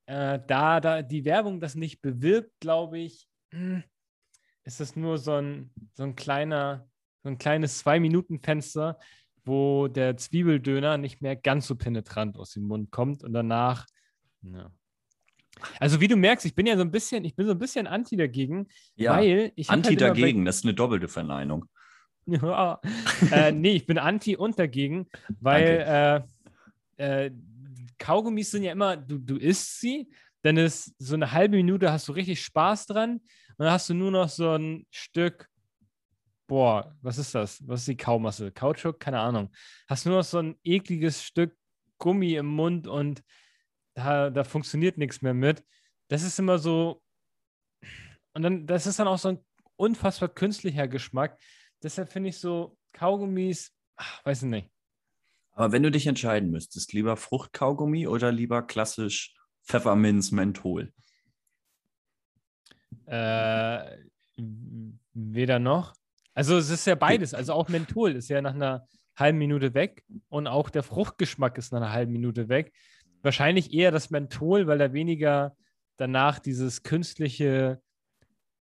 Äh, 0.06 0.40
da, 0.46 0.80
da 0.80 1.02
die 1.02 1.24
Werbung 1.24 1.60
das 1.60 1.74
nicht 1.74 2.02
bewirkt, 2.02 2.52
glaube 2.60 2.98
ich, 2.98 3.26
hm, 3.50 3.82
ist 4.64 4.80
das 4.80 4.96
nur 4.96 5.18
so 5.18 5.32
ein, 5.32 5.70
so 5.94 6.02
ein 6.02 6.16
kleiner, 6.16 6.88
so 7.22 7.28
ein 7.28 7.38
kleines 7.38 7.78
Zwei-Minuten-Fenster, 7.78 8.98
wo 9.44 9.88
der 9.88 10.16
Zwiebeldöner 10.16 10.98
nicht 10.98 11.22
mehr 11.22 11.36
ganz 11.36 11.66
so 11.66 11.76
penetrant 11.76 12.38
aus 12.38 12.52
dem 12.52 12.64
Mund 12.64 12.90
kommt 12.90 13.22
und 13.22 13.32
danach, 13.32 13.86
ja, 14.42 14.70
also 15.78 16.00
wie 16.00 16.08
du 16.08 16.16
merkst, 16.16 16.46
ich 16.46 16.54
bin 16.54 16.66
ja 16.66 16.76
so 16.76 16.82
ein 16.82 16.90
bisschen, 16.90 17.24
ich 17.24 17.36
bin 17.36 17.46
so 17.46 17.52
ein 17.52 17.58
bisschen 17.58 17.86
anti 17.86 18.16
dagegen, 18.16 18.66
ja, 18.96 19.16
weil 19.16 19.52
ich 19.54 19.70
anti 19.70 19.90
halt 19.90 20.00
dagegen, 20.00 20.44
das 20.44 20.56
ist 20.56 20.64
eine 20.64 20.74
doppelte 20.74 21.08
Verneinung. 21.08 21.66
Ja, 22.26 22.80
äh, 23.32 23.52
nee, 23.52 23.72
ich 23.72 23.84
bin 23.84 23.98
anti 23.98 24.34
und 24.34 24.58
dagegen, 24.58 25.10
weil 25.40 26.24
äh, 26.96 27.26
äh, 27.26 27.30
Kaugummis 28.04 28.50
sind 28.50 28.64
ja 28.64 28.72
immer, 28.72 28.98
du, 28.98 29.18
du 29.18 29.38
isst 29.38 29.80
sie, 29.80 30.12
dann 30.42 30.58
ist 30.58 30.94
so 30.98 31.14
eine 31.14 31.32
halbe 31.32 31.56
Minute 31.56 31.90
hast 31.90 32.06
du 32.06 32.12
richtig 32.12 32.44
Spaß 32.44 32.84
dran 32.84 33.12
und 33.12 33.54
dann 33.56 33.70
hast 33.70 33.88
du 33.88 33.94
nur 33.94 34.10
noch 34.10 34.28
so 34.28 34.50
ein 34.50 34.86
Stück, 34.90 35.48
boah, 36.46 36.94
was 37.00 37.16
ist 37.16 37.34
das? 37.34 37.66
Was 37.66 37.80
ist 37.80 37.88
die 37.88 37.96
Kaumasse? 37.96 38.52
Kautschuk? 38.52 39.00
Keine 39.00 39.20
Ahnung. 39.20 39.50
Hast 39.88 40.04
nur 40.04 40.18
noch 40.18 40.24
so 40.24 40.38
ein 40.38 40.54
ekliges 40.64 41.24
Stück 41.24 41.56
Gummi 41.96 42.34
im 42.34 42.44
Mund 42.44 42.86
und 42.86 43.22
da, 43.94 44.28
da 44.28 44.44
funktioniert 44.44 44.98
nichts 44.98 45.22
mehr 45.22 45.32
mit. 45.32 45.64
Das 46.08 46.22
ist 46.24 46.38
immer 46.38 46.58
so, 46.58 47.00
und 48.34 48.42
dann, 48.42 48.66
das 48.66 48.86
ist 48.86 48.98
dann 48.98 49.08
auch 49.08 49.18
so 49.18 49.28
ein 49.30 49.38
unfassbar 49.76 50.28
künstlicher 50.28 50.88
Geschmack. 50.88 51.40
Deshalb 51.82 52.12
finde 52.12 52.28
ich 52.28 52.38
so 52.38 52.76
Kaugummis, 52.92 53.72
ach, 53.96 54.22
weiß 54.26 54.42
ich 54.42 54.48
nicht. 54.50 54.73
Aber 55.54 55.72
wenn 55.72 55.82
du 55.82 55.90
dich 55.90 56.06
entscheiden 56.06 56.50
müsstest, 56.50 56.92
lieber 56.92 57.16
Fruchtkaugummi 57.16 58.06
oder 58.06 58.32
lieber 58.32 58.62
klassisch 58.62 59.34
Pfefferminz 59.64 60.32
Menthol? 60.32 60.92
Äh, 63.06 63.98
weder 65.14 65.58
noch. 65.58 65.94
Also 66.34 66.56
es 66.58 66.70
ist 66.70 66.86
ja 66.86 66.96
beides. 66.96 67.34
Also 67.34 67.52
auch 67.52 67.68
Menthol 67.68 68.12
ist 68.12 68.28
ja 68.28 68.42
nach 68.42 68.54
einer 68.54 68.86
halben 69.16 69.38
Minute 69.38 69.74
weg 69.74 70.04
und 70.28 70.48
auch 70.48 70.70
der 70.70 70.82
Fruchtgeschmack 70.82 71.56
ist 71.56 71.72
nach 71.72 71.80
einer 71.80 71.92
halben 71.92 72.12
Minute 72.12 72.48
weg. 72.48 72.72
Wahrscheinlich 73.22 73.72
eher 73.72 73.92
das 73.92 74.10
Menthol, 74.10 74.66
weil 74.66 74.78
da 74.78 74.92
weniger 74.92 75.56
danach 75.96 76.40
dieses 76.40 76.82
künstliche 76.82 77.80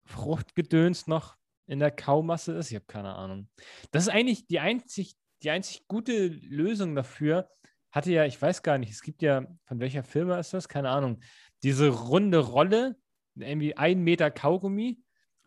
Fruchtgedöns 0.04 1.06
noch 1.06 1.36
in 1.66 1.78
der 1.78 1.90
Kaumasse 1.90 2.52
ist. 2.52 2.70
Ich 2.70 2.74
habe 2.74 2.84
keine 2.86 3.14
Ahnung. 3.14 3.48
Das 3.90 4.04
ist 4.04 4.08
eigentlich 4.10 4.46
die 4.46 4.60
einzig, 4.60 5.16
die 5.42 5.50
einzig 5.50 5.86
gute 5.88 6.28
Lösung 6.28 6.94
dafür. 6.94 7.48
Hatte 7.90 8.10
ja, 8.10 8.24
ich 8.24 8.40
weiß 8.40 8.62
gar 8.62 8.78
nicht, 8.78 8.90
es 8.90 9.02
gibt 9.02 9.22
ja, 9.22 9.46
von 9.64 9.80
welcher 9.80 10.02
Firma 10.02 10.38
ist 10.38 10.54
das? 10.54 10.68
Keine 10.68 10.88
Ahnung. 10.88 11.20
Diese 11.62 11.88
runde 11.88 12.38
Rolle, 12.38 12.96
irgendwie 13.34 13.76
ein 13.76 14.02
Meter 14.02 14.30
Kaugummi. 14.30 14.98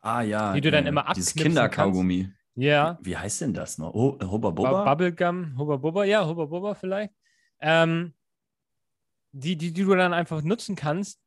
Ah 0.01 0.21
ja. 0.21 0.53
Die 0.53 0.61
du 0.61 0.69
dann 0.69 0.85
immer 0.85 1.07
abknipsen 1.07 1.33
Dieses 1.33 1.43
Kinderkaugummi. 1.43 2.29
Ja. 2.55 2.99
Wie 3.01 3.17
heißt 3.17 3.41
denn 3.41 3.53
das 3.53 3.77
noch? 3.77 3.93
Oh, 3.93 4.17
Hubba 4.21 4.51
Bubba? 4.51 4.83
Bubblegum, 4.83 5.57
Hubba 5.57 5.77
Bubba, 5.77 6.05
ja, 6.05 6.25
Hubba 6.25 6.45
Bubba 6.45 6.75
vielleicht. 6.75 7.13
Ähm, 7.59 8.13
die, 9.31 9.57
die, 9.57 9.73
die 9.73 9.83
du 9.83 9.95
dann 9.95 10.13
einfach 10.13 10.41
nutzen 10.41 10.75
kannst. 10.75 11.19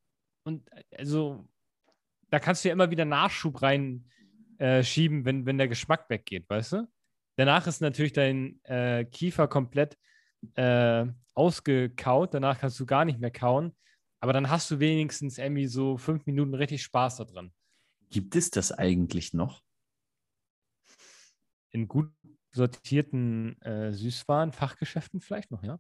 Und 0.45 0.71
also, 0.97 1.47
da 2.31 2.39
kannst 2.39 2.65
du 2.65 2.69
ja 2.69 2.73
immer 2.73 2.91
wieder 2.91 3.05
Nachschub 3.05 3.61
reinschieben, 3.61 5.21
äh, 5.21 5.25
wenn, 5.25 5.47
wenn 5.47 5.59
der 5.59 5.69
Geschmack 5.69 6.09
weggeht, 6.09 6.49
weißt 6.49 6.73
du? 6.73 6.89
Danach 7.39 7.69
ist 7.69 7.81
natürlich 7.81 8.13
dein 8.13 8.59
äh, 8.65 9.05
Kiefer 9.05 9.47
komplett 9.47 9.97
äh, 10.55 11.07
ausgekaut. 11.35 12.35
Danach 12.35 12.59
kannst 12.59 12.81
du 12.81 12.85
gar 12.85 13.05
nicht 13.05 13.21
mehr 13.21 13.31
kauen. 13.31 13.77
Aber 14.19 14.33
dann 14.33 14.51
hast 14.51 14.69
du 14.73 14.81
wenigstens 14.81 15.39
irgendwie 15.39 15.69
so 15.69 15.97
fünf 15.97 16.27
Minuten 16.27 16.53
richtig 16.55 16.83
Spaß 16.83 17.19
da 17.19 17.25
dran. 17.25 17.53
Gibt 18.11 18.35
es 18.35 18.51
das 18.51 18.73
eigentlich 18.73 19.35
noch? 19.35 19.63
In 21.71 21.87
gut 21.87 22.11
sortierten 22.51 23.61
äh, 23.63 23.93
Süßwaren-Fachgeschäften 23.93 25.21
vielleicht 25.21 25.53
noch, 25.53 25.63
ja. 25.63 25.79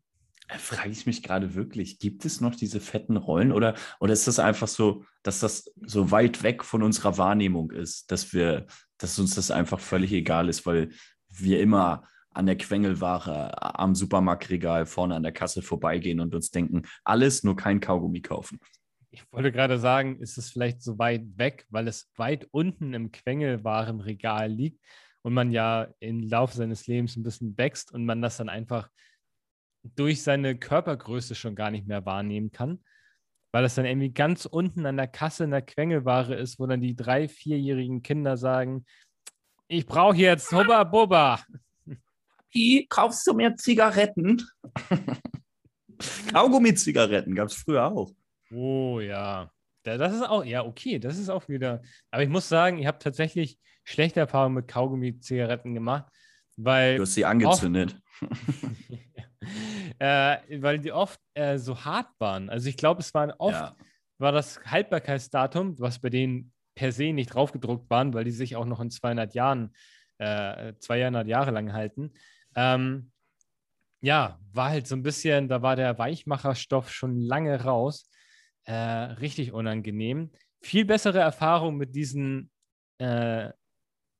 Frage 0.58 0.90
ich 0.90 1.06
mich 1.06 1.24
gerade 1.24 1.56
wirklich, 1.56 1.98
gibt 1.98 2.24
es 2.24 2.40
noch 2.40 2.54
diese 2.54 2.78
fetten 2.80 3.16
Rollen 3.16 3.50
oder, 3.50 3.74
oder 3.98 4.12
ist 4.12 4.28
das 4.28 4.38
einfach 4.38 4.68
so, 4.68 5.04
dass 5.24 5.40
das 5.40 5.70
so 5.84 6.12
weit 6.12 6.44
weg 6.44 6.62
von 6.62 6.84
unserer 6.84 7.18
Wahrnehmung 7.18 7.72
ist, 7.72 8.12
dass 8.12 8.32
wir, 8.32 8.66
dass 8.96 9.18
uns 9.18 9.34
das 9.34 9.50
einfach 9.50 9.80
völlig 9.80 10.12
egal 10.12 10.48
ist, 10.48 10.64
weil 10.64 10.90
wir 11.42 11.60
immer 11.60 12.08
an 12.30 12.46
der 12.46 12.56
Quengelware 12.56 13.78
am 13.78 13.94
Supermarktregal 13.94 14.86
vorne 14.86 15.16
an 15.16 15.22
der 15.22 15.32
Kasse 15.32 15.62
vorbeigehen 15.62 16.20
und 16.20 16.34
uns 16.34 16.50
denken, 16.50 16.82
alles, 17.04 17.42
nur 17.42 17.56
kein 17.56 17.80
Kaugummi 17.80 18.20
kaufen. 18.20 18.60
Ich 19.10 19.24
wollte 19.32 19.50
gerade 19.50 19.78
sagen, 19.78 20.20
ist 20.20 20.38
es 20.38 20.50
vielleicht 20.50 20.82
so 20.82 20.98
weit 20.98 21.22
weg, 21.36 21.66
weil 21.70 21.88
es 21.88 22.10
weit 22.16 22.46
unten 22.50 22.94
im 22.94 23.10
Quengelwarenregal 23.10 24.48
liegt 24.50 24.80
und 25.22 25.34
man 25.34 25.50
ja 25.50 25.88
im 25.98 26.22
Laufe 26.22 26.56
seines 26.56 26.86
Lebens 26.86 27.16
ein 27.16 27.22
bisschen 27.22 27.56
wächst 27.56 27.92
und 27.92 28.04
man 28.04 28.22
das 28.22 28.36
dann 28.36 28.48
einfach 28.48 28.88
durch 29.82 30.22
seine 30.22 30.58
Körpergröße 30.58 31.34
schon 31.34 31.54
gar 31.54 31.70
nicht 31.70 31.86
mehr 31.86 32.04
wahrnehmen 32.04 32.52
kann, 32.52 32.84
weil 33.52 33.64
es 33.64 33.74
dann 33.74 33.86
irgendwie 33.86 34.12
ganz 34.12 34.44
unten 34.44 34.86
an 34.86 34.96
der 34.96 35.08
Kasse 35.08 35.44
in 35.44 35.50
der 35.50 35.62
Quengelware 35.62 36.34
ist, 36.34 36.58
wo 36.58 36.66
dann 36.66 36.82
die 36.82 36.96
drei-, 36.96 37.28
vierjährigen 37.28 38.02
Kinder 38.02 38.36
sagen, 38.36 38.84
ich 39.68 39.86
brauche 39.86 40.16
jetzt 40.16 40.50
Hubba 40.50 40.84
Bubba. 40.84 41.40
Wie 42.50 42.86
kaufst 42.86 43.26
du 43.26 43.34
mir 43.34 43.54
Zigaretten? 43.54 44.42
Kaugummi-Zigaretten 46.32 47.34
gab 47.34 47.48
es 47.48 47.54
früher 47.54 47.84
auch. 47.86 48.12
Oh 48.50 49.00
ja. 49.00 49.50
Das 49.82 50.12
ist 50.12 50.22
auch, 50.22 50.44
ja, 50.44 50.64
okay, 50.64 50.98
das 50.98 51.18
ist 51.18 51.28
auch 51.28 51.48
wieder. 51.48 51.82
Aber 52.10 52.22
ich 52.22 52.28
muss 52.28 52.48
sagen, 52.48 52.78
ich 52.78 52.86
habe 52.86 52.98
tatsächlich 52.98 53.58
schlechte 53.84 54.20
Erfahrungen 54.20 54.54
mit 54.54 54.68
Kaugummi-Zigaretten 54.68 55.74
gemacht, 55.74 56.06
weil. 56.56 56.96
Du 56.96 57.02
hast 57.02 57.14
sie 57.14 57.24
angezündet. 57.24 57.98
äh, 59.98 60.36
weil 60.60 60.78
die 60.78 60.92
oft 60.92 61.20
äh, 61.34 61.58
so 61.58 61.84
hart 61.84 62.08
waren. 62.18 62.50
Also 62.50 62.68
ich 62.68 62.76
glaube, 62.76 63.00
es 63.00 63.14
waren 63.14 63.32
oft 63.38 63.54
ja. 63.54 63.76
war 64.18 64.32
das 64.32 64.60
Haltbarkeitsdatum, 64.64 65.78
was 65.78 66.00
bei 66.00 66.10
denen 66.10 66.52
per 66.78 66.92
se 66.92 67.12
nicht 67.12 67.34
draufgedruckt 67.34 67.90
waren, 67.90 68.14
weil 68.14 68.22
die 68.22 68.30
sich 68.30 68.54
auch 68.54 68.64
noch 68.64 68.78
in 68.78 68.88
200 68.88 69.34
Jahren, 69.34 69.74
äh, 70.18 70.74
200 70.78 71.26
Jahre 71.26 71.50
lang 71.50 71.72
halten. 71.72 72.12
Ähm, 72.54 73.10
ja, 74.00 74.38
war 74.52 74.70
halt 74.70 74.86
so 74.86 74.94
ein 74.94 75.02
bisschen, 75.02 75.48
da 75.48 75.60
war 75.60 75.74
der 75.74 75.98
Weichmacherstoff 75.98 76.92
schon 76.92 77.18
lange 77.18 77.64
raus. 77.64 78.08
Äh, 78.62 78.74
richtig 78.74 79.52
unangenehm. 79.52 80.30
Viel 80.60 80.84
bessere 80.84 81.18
Erfahrung 81.18 81.78
mit 81.78 81.96
diesen, 81.96 82.48
äh, 82.98 83.50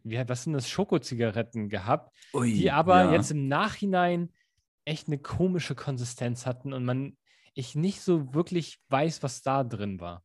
wie, 0.03 0.29
was 0.29 0.43
sind 0.43 0.55
das, 0.55 0.69
Schokozigaretten 0.69 1.69
gehabt, 1.69 2.13
Ui, 2.35 2.53
die 2.53 2.73
aber 2.73 3.05
ja. 3.05 3.13
jetzt 3.13 3.31
im 3.31 3.47
Nachhinein 3.47 4.33
echt 4.85 5.07
eine 5.07 5.19
komische 5.19 5.77
Konsistenz 5.77 6.45
hatten 6.45 6.73
und 6.73 6.85
man, 6.85 7.17
ich 7.55 7.77
nicht 7.77 8.01
so 8.01 8.35
wirklich 8.35 8.81
weiß, 8.89 9.23
was 9.23 9.43
da 9.43 9.63
drin 9.63 10.01
war. 10.01 10.25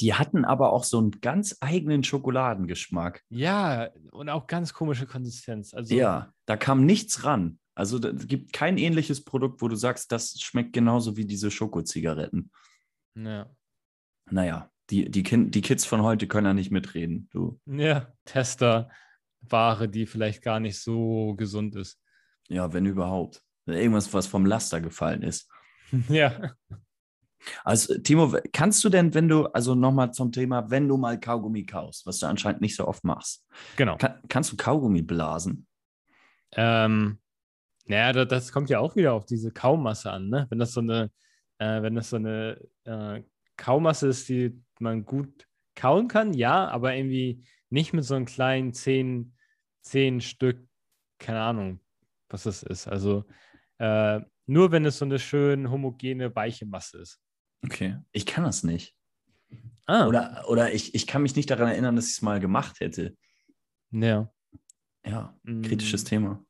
Die 0.00 0.14
hatten 0.14 0.44
aber 0.44 0.72
auch 0.72 0.84
so 0.84 0.98
einen 0.98 1.12
ganz 1.20 1.56
eigenen 1.60 2.02
Schokoladengeschmack. 2.02 3.22
Ja, 3.28 3.90
und 4.10 4.28
auch 4.28 4.46
ganz 4.46 4.72
komische 4.72 5.06
Konsistenz. 5.06 5.72
Also, 5.72 5.94
Ja, 5.94 6.32
da 6.46 6.56
kam 6.56 6.84
nichts 6.84 7.24
ran. 7.24 7.58
Also 7.76 7.98
es 7.98 8.26
gibt 8.26 8.52
kein 8.52 8.78
ähnliches 8.78 9.24
Produkt, 9.24 9.60
wo 9.60 9.68
du 9.68 9.76
sagst, 9.76 10.12
das 10.12 10.40
schmeckt 10.40 10.72
genauso 10.72 11.16
wie 11.16 11.26
diese 11.26 11.50
Schokozigaretten. 11.50 12.50
ja. 13.14 13.50
Naja, 14.30 14.70
die, 14.90 15.10
die, 15.10 15.22
kind, 15.22 15.54
die 15.54 15.60
Kids 15.60 15.84
von 15.84 16.02
heute 16.02 16.26
können 16.26 16.46
ja 16.46 16.54
nicht 16.54 16.70
mitreden. 16.70 17.28
Du. 17.30 17.60
Ja, 17.66 18.12
Tester-Ware, 18.24 19.88
die 19.88 20.06
vielleicht 20.06 20.42
gar 20.42 20.60
nicht 20.60 20.80
so 20.80 21.34
gesund 21.34 21.76
ist. 21.76 22.00
Ja, 22.48 22.72
wenn 22.72 22.86
überhaupt. 22.86 23.42
Irgendwas, 23.66 24.12
was 24.14 24.26
vom 24.26 24.46
Laster 24.46 24.80
gefallen 24.80 25.22
ist. 25.22 25.50
ja. 26.08 26.54
Also, 27.64 27.98
Timo, 27.98 28.34
kannst 28.52 28.82
du 28.84 28.88
denn, 28.88 29.14
wenn 29.14 29.28
du, 29.28 29.46
also 29.46 29.74
nochmal 29.74 30.12
zum 30.12 30.32
Thema, 30.32 30.70
wenn 30.70 30.88
du 30.88 30.96
mal 30.96 31.18
Kaugummi 31.18 31.64
kaust, 31.66 32.06
was 32.06 32.18
du 32.18 32.26
anscheinend 32.26 32.60
nicht 32.60 32.76
so 32.76 32.86
oft 32.86 33.04
machst, 33.04 33.46
Genau. 33.76 33.96
kann, 33.96 34.20
kannst 34.28 34.52
du 34.52 34.56
Kaugummi 34.56 35.02
blasen? 35.02 35.66
Ähm, 36.52 37.18
naja, 37.86 38.12
das, 38.12 38.28
das 38.28 38.52
kommt 38.52 38.70
ja 38.70 38.78
auch 38.78 38.96
wieder 38.96 39.12
auf 39.12 39.26
diese 39.26 39.50
Kaumasse 39.50 40.10
an, 40.10 40.28
ne? 40.28 40.46
Wenn 40.50 40.58
das 40.58 40.72
so 40.72 40.80
eine, 40.80 41.10
äh, 41.58 41.82
wenn 41.82 41.94
das 41.94 42.10
so 42.10 42.16
eine 42.16 42.60
äh, 42.84 43.22
Kaumasse 43.56 44.08
ist, 44.08 44.28
die 44.28 44.60
man 44.80 45.04
gut 45.04 45.46
kauen 45.74 46.08
kann, 46.08 46.32
ja, 46.32 46.68
aber 46.68 46.94
irgendwie 46.94 47.44
nicht 47.70 47.92
mit 47.92 48.04
so 48.04 48.14
einem 48.14 48.24
kleinen 48.24 48.72
zehn, 48.72 49.34
zehn 49.82 50.20
Stück, 50.20 50.66
keine 51.18 51.40
Ahnung, 51.40 51.80
was 52.28 52.44
das 52.44 52.62
ist. 52.62 52.86
Also 52.88 53.24
äh, 53.78 54.20
nur 54.46 54.72
wenn 54.72 54.84
es 54.84 54.98
so 54.98 55.04
eine 55.04 55.18
schön 55.18 55.70
homogene, 55.70 56.34
weiche 56.34 56.66
Masse 56.66 56.98
ist. 56.98 57.20
Okay. 57.64 57.98
Ich 58.12 58.26
kann 58.26 58.44
das 58.44 58.62
nicht. 58.64 58.94
Ah, 59.86 60.06
Oder, 60.06 60.44
oder 60.48 60.72
ich, 60.72 60.94
ich 60.94 61.06
kann 61.06 61.22
mich 61.22 61.36
nicht 61.36 61.50
daran 61.50 61.68
erinnern, 61.68 61.96
dass 61.96 62.06
ich 62.06 62.12
es 62.14 62.22
mal 62.22 62.40
gemacht 62.40 62.80
hätte. 62.80 63.16
ja. 63.90 64.30
Ja, 65.06 65.38
Mm, 65.42 65.60
kritisches 65.60 66.04
Thema. 66.04 66.42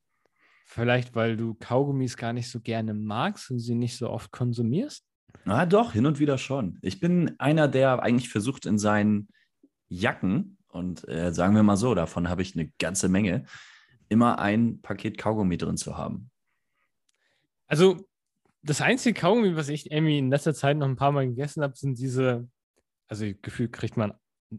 Vielleicht, 0.65 1.17
weil 1.17 1.37
du 1.37 1.55
Kaugummis 1.55 2.17
gar 2.17 2.33
nicht 2.33 2.49
so 2.49 2.61
gerne 2.61 2.95
magst 2.95 3.51
und 3.51 3.59
sie 3.59 3.75
nicht 3.75 3.97
so 3.97 4.09
oft 4.09 4.31
konsumierst? 4.31 5.05
Ah, 5.45 5.67
doch, 5.67 5.93
hin 5.93 6.07
und 6.07 6.21
wieder 6.21 6.39
schon. 6.39 6.79
Ich 6.81 7.01
bin 7.01 7.35
einer, 7.41 7.67
der 7.67 8.01
eigentlich 8.01 8.29
versucht, 8.29 8.65
in 8.67 8.79
seinen 8.79 9.27
Jacken, 9.89 10.57
und 10.69 11.07
äh, 11.09 11.33
sagen 11.35 11.57
wir 11.57 11.65
mal 11.65 11.77
so, 11.77 11.97
davon 11.97 12.29
habe 12.29 12.43
ich 12.43 12.55
eine 12.57 12.71
ganze 12.79 13.09
Menge, 13.09 13.45
immer 14.09 14.39
ein 14.39 14.81
Paket 14.81 15.19
Kaugummi 15.19 15.57
drin 15.57 15.77
zu 15.77 15.97
haben. 15.97 16.31
Also, 17.67 18.07
das 18.65 18.81
einzige 18.81 19.19
Kaugummi, 19.19 19.57
was 19.57 19.69
ich 19.69 19.91
irgendwie 19.91 20.19
in 20.19 20.31
letzter 20.31 20.55
Zeit 20.55 20.77
noch 20.77 20.89
ein 20.89 20.97
paar 20.97 21.13
Mal 21.13 21.29
gegessen 21.29 21.63
habe, 21.63 21.77
sind 21.77 21.99
diese, 21.99 22.49
also 23.09 23.27
gefühlt 23.43 23.73
kriegt 23.73 23.97
man 23.97 24.15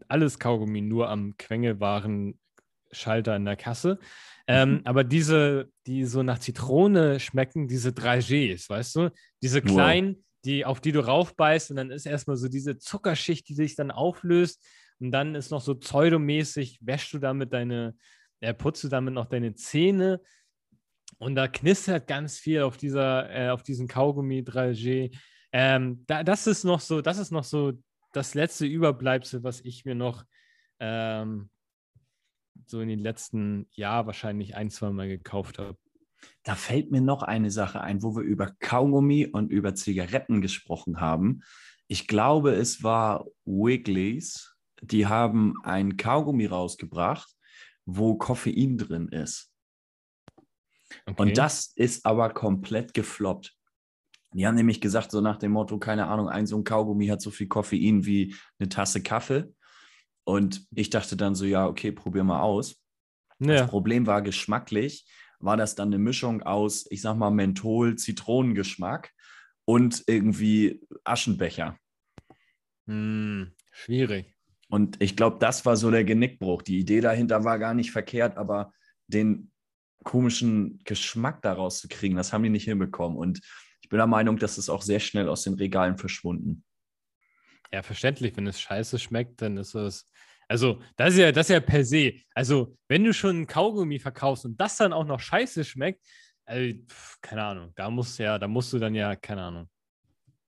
alles 0.08 0.38
Kaugummi 0.38 0.80
nur 0.80 1.08
am 1.08 1.36
Quengelwaren-Schalter 1.36 3.36
in 3.36 3.44
der 3.44 3.56
Kasse. 3.56 3.98
Ähm, 4.46 4.82
aber 4.84 5.02
diese, 5.02 5.70
die 5.86 6.04
so 6.04 6.22
nach 6.22 6.38
Zitrone 6.38 7.18
schmecken, 7.18 7.66
diese 7.66 7.90
Dragés, 7.90 8.70
weißt 8.70 8.96
du? 8.96 9.10
Diese 9.42 9.62
Wow. 9.62 9.72
kleinen, 9.72 10.24
die, 10.44 10.64
auf 10.64 10.80
die 10.80 10.92
du 10.92 11.00
raufbeißt 11.00 11.70
und 11.70 11.76
dann 11.76 11.90
ist 11.90 12.06
erstmal 12.06 12.36
so 12.36 12.48
diese 12.48 12.78
Zuckerschicht, 12.78 13.48
die 13.48 13.54
sich 13.54 13.74
dann 13.74 13.90
auflöst 13.90 14.64
und 15.00 15.10
dann 15.10 15.34
ist 15.34 15.50
noch 15.50 15.60
so 15.60 15.74
pseudomäßig, 15.74 16.78
wäschst 16.80 17.12
du 17.12 17.18
damit 17.18 17.52
deine, 17.52 17.96
äh, 18.40 18.54
putzt 18.54 18.84
du 18.84 18.88
damit 18.88 19.14
noch 19.14 19.26
deine 19.26 19.54
Zähne 19.54 20.20
und 21.18 21.34
da 21.34 21.48
knistert 21.48 22.06
ganz 22.06 22.38
viel 22.38 22.62
auf 22.62 22.76
dieser, 22.76 23.30
äh, 23.30 23.48
auf 23.50 23.62
diesen 23.62 23.88
Kaugummi 23.88 24.40
3G. 24.40 25.16
Ähm, 25.52 26.04
da, 26.06 26.22
das 26.22 26.46
ist 26.46 26.64
noch 26.64 26.80
so, 26.80 27.00
das 27.00 27.18
ist 27.18 27.30
noch 27.30 27.44
so 27.44 27.72
das 28.12 28.34
letzte 28.34 28.66
Überbleibsel, 28.66 29.42
was 29.42 29.60
ich 29.60 29.84
mir 29.84 29.94
noch 29.94 30.24
ähm, 30.80 31.50
so 32.66 32.80
in 32.80 32.88
den 32.88 32.98
letzten 32.98 33.68
Jahr 33.72 34.06
wahrscheinlich 34.06 34.56
ein, 34.56 34.70
zwei 34.70 34.90
Mal 34.90 35.08
gekauft 35.08 35.58
habe. 35.58 35.78
Da 36.42 36.54
fällt 36.54 36.90
mir 36.90 37.00
noch 37.00 37.22
eine 37.22 37.50
Sache 37.50 37.80
ein, 37.80 38.02
wo 38.02 38.16
wir 38.16 38.22
über 38.22 38.52
Kaugummi 38.60 39.26
und 39.26 39.50
über 39.50 39.74
Zigaretten 39.74 40.40
gesprochen 40.40 41.00
haben. 41.00 41.42
Ich 41.88 42.08
glaube, 42.08 42.52
es 42.52 42.82
war 42.82 43.26
Wigglies. 43.44 44.56
Die 44.82 45.06
haben 45.06 45.54
ein 45.62 45.96
Kaugummi 45.96 46.46
rausgebracht, 46.46 47.30
wo 47.84 48.16
Koffein 48.16 48.76
drin 48.76 49.08
ist. 49.08 49.52
Okay. 51.06 51.22
Und 51.22 51.38
das 51.38 51.72
ist 51.74 52.06
aber 52.06 52.30
komplett 52.30 52.94
gefloppt. 52.94 53.56
Die 54.32 54.46
haben 54.46 54.54
nämlich 54.54 54.80
gesagt, 54.80 55.10
so 55.10 55.20
nach 55.20 55.38
dem 55.38 55.52
Motto, 55.52 55.78
keine 55.78 56.06
Ahnung, 56.08 56.28
ein 56.28 56.46
so 56.46 56.56
ein 56.58 56.64
Kaugummi 56.64 57.06
hat 57.06 57.22
so 57.22 57.30
viel 57.30 57.48
Koffein 57.48 58.04
wie 58.04 58.34
eine 58.58 58.68
Tasse 58.68 59.02
Kaffee. 59.02 59.52
Und 60.24 60.66
ich 60.74 60.90
dachte 60.90 61.16
dann 61.16 61.34
so, 61.34 61.44
ja, 61.44 61.66
okay, 61.66 61.92
probier 61.92 62.24
mal 62.24 62.40
aus. 62.40 62.82
Das 63.38 63.60
ja. 63.60 63.66
Problem 63.66 64.06
war 64.06 64.22
geschmacklich, 64.22 65.06
war 65.38 65.56
das 65.56 65.74
dann 65.74 65.88
eine 65.88 65.98
Mischung 65.98 66.42
aus, 66.42 66.86
ich 66.90 67.00
sag 67.02 67.16
mal, 67.16 67.30
Menthol, 67.30 67.96
Zitronengeschmack 67.96 69.12
und 69.64 70.04
irgendwie 70.06 70.80
Aschenbecher. 71.04 71.78
Hm, 72.86 73.52
schwierig. 73.72 74.34
Und 74.68 75.00
ich 75.00 75.16
glaube, 75.16 75.38
das 75.38 75.64
war 75.64 75.76
so 75.76 75.90
der 75.90 76.04
Genickbruch. 76.04 76.62
Die 76.62 76.78
Idee 76.78 77.00
dahinter 77.00 77.44
war 77.44 77.58
gar 77.58 77.74
nicht 77.74 77.92
verkehrt, 77.92 78.36
aber 78.36 78.72
den 79.06 79.52
komischen 80.04 80.80
Geschmack 80.84 81.42
daraus 81.42 81.80
zu 81.80 81.88
kriegen, 81.88 82.16
das 82.16 82.32
haben 82.32 82.42
die 82.42 82.50
nicht 82.50 82.64
hinbekommen. 82.64 83.16
Und 83.16 83.40
ich 83.82 83.88
bin 83.88 83.98
der 83.98 84.06
Meinung, 84.06 84.38
das 84.38 84.58
ist 84.58 84.68
auch 84.68 84.82
sehr 84.82 85.00
schnell 85.00 85.28
aus 85.28 85.42
den 85.42 85.54
Regalen 85.54 85.96
verschwunden. 85.98 86.64
Ja, 87.72 87.82
verständlich, 87.82 88.36
wenn 88.36 88.46
es 88.46 88.60
scheiße 88.60 88.98
schmeckt, 88.98 89.42
dann 89.42 89.56
ist 89.56 89.74
es. 89.74 90.10
Also, 90.48 90.80
das 90.96 91.14
ist 91.14 91.18
ja, 91.18 91.32
das 91.32 91.46
ist 91.46 91.54
ja 91.54 91.60
per 91.60 91.84
se. 91.84 92.12
Also, 92.34 92.76
wenn 92.88 93.04
du 93.04 93.12
schon 93.12 93.42
ein 93.42 93.46
Kaugummi 93.46 93.98
verkaufst 93.98 94.44
und 94.44 94.60
das 94.60 94.76
dann 94.76 94.92
auch 94.92 95.04
noch 95.04 95.18
scheiße 95.20 95.64
schmeckt, 95.64 96.04
also, 96.44 96.74
pf, 96.88 97.20
keine 97.20 97.42
Ahnung, 97.44 97.72
da 97.74 97.90
musst 97.90 98.18
ja, 98.18 98.38
da 98.38 98.46
musst 98.46 98.72
du 98.72 98.78
dann 98.78 98.94
ja, 98.94 99.16
keine 99.16 99.42
Ahnung. 99.42 99.68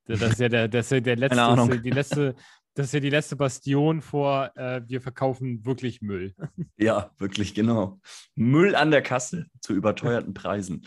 Das 0.06 0.22
ist 0.22 0.40
ja 0.40 0.48
der, 0.48 0.68
das 0.68 0.86
ist 0.86 0.90
ja 0.92 1.00
der 1.00 1.16
letzte, 1.16 1.80
die 1.80 1.90
letzte, 1.90 2.34
das 2.78 2.86
ist 2.86 2.92
ja 2.92 3.00
die 3.00 3.10
letzte 3.10 3.34
Bastion 3.34 4.00
vor, 4.00 4.56
äh, 4.56 4.82
wir 4.86 5.00
verkaufen 5.00 5.66
wirklich 5.66 6.00
Müll. 6.00 6.34
Ja, 6.76 7.10
wirklich, 7.18 7.54
genau. 7.54 8.00
Müll 8.36 8.76
an 8.76 8.92
der 8.92 9.02
Kasse 9.02 9.46
zu 9.60 9.74
überteuerten 9.74 10.32
Preisen. 10.32 10.86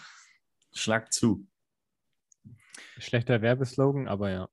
Schlag 0.73 1.11
zu. 1.11 1.45
Schlechter 2.97 3.41
Werbeslogan, 3.41 4.07
aber 4.07 4.31
ja. 4.31 4.47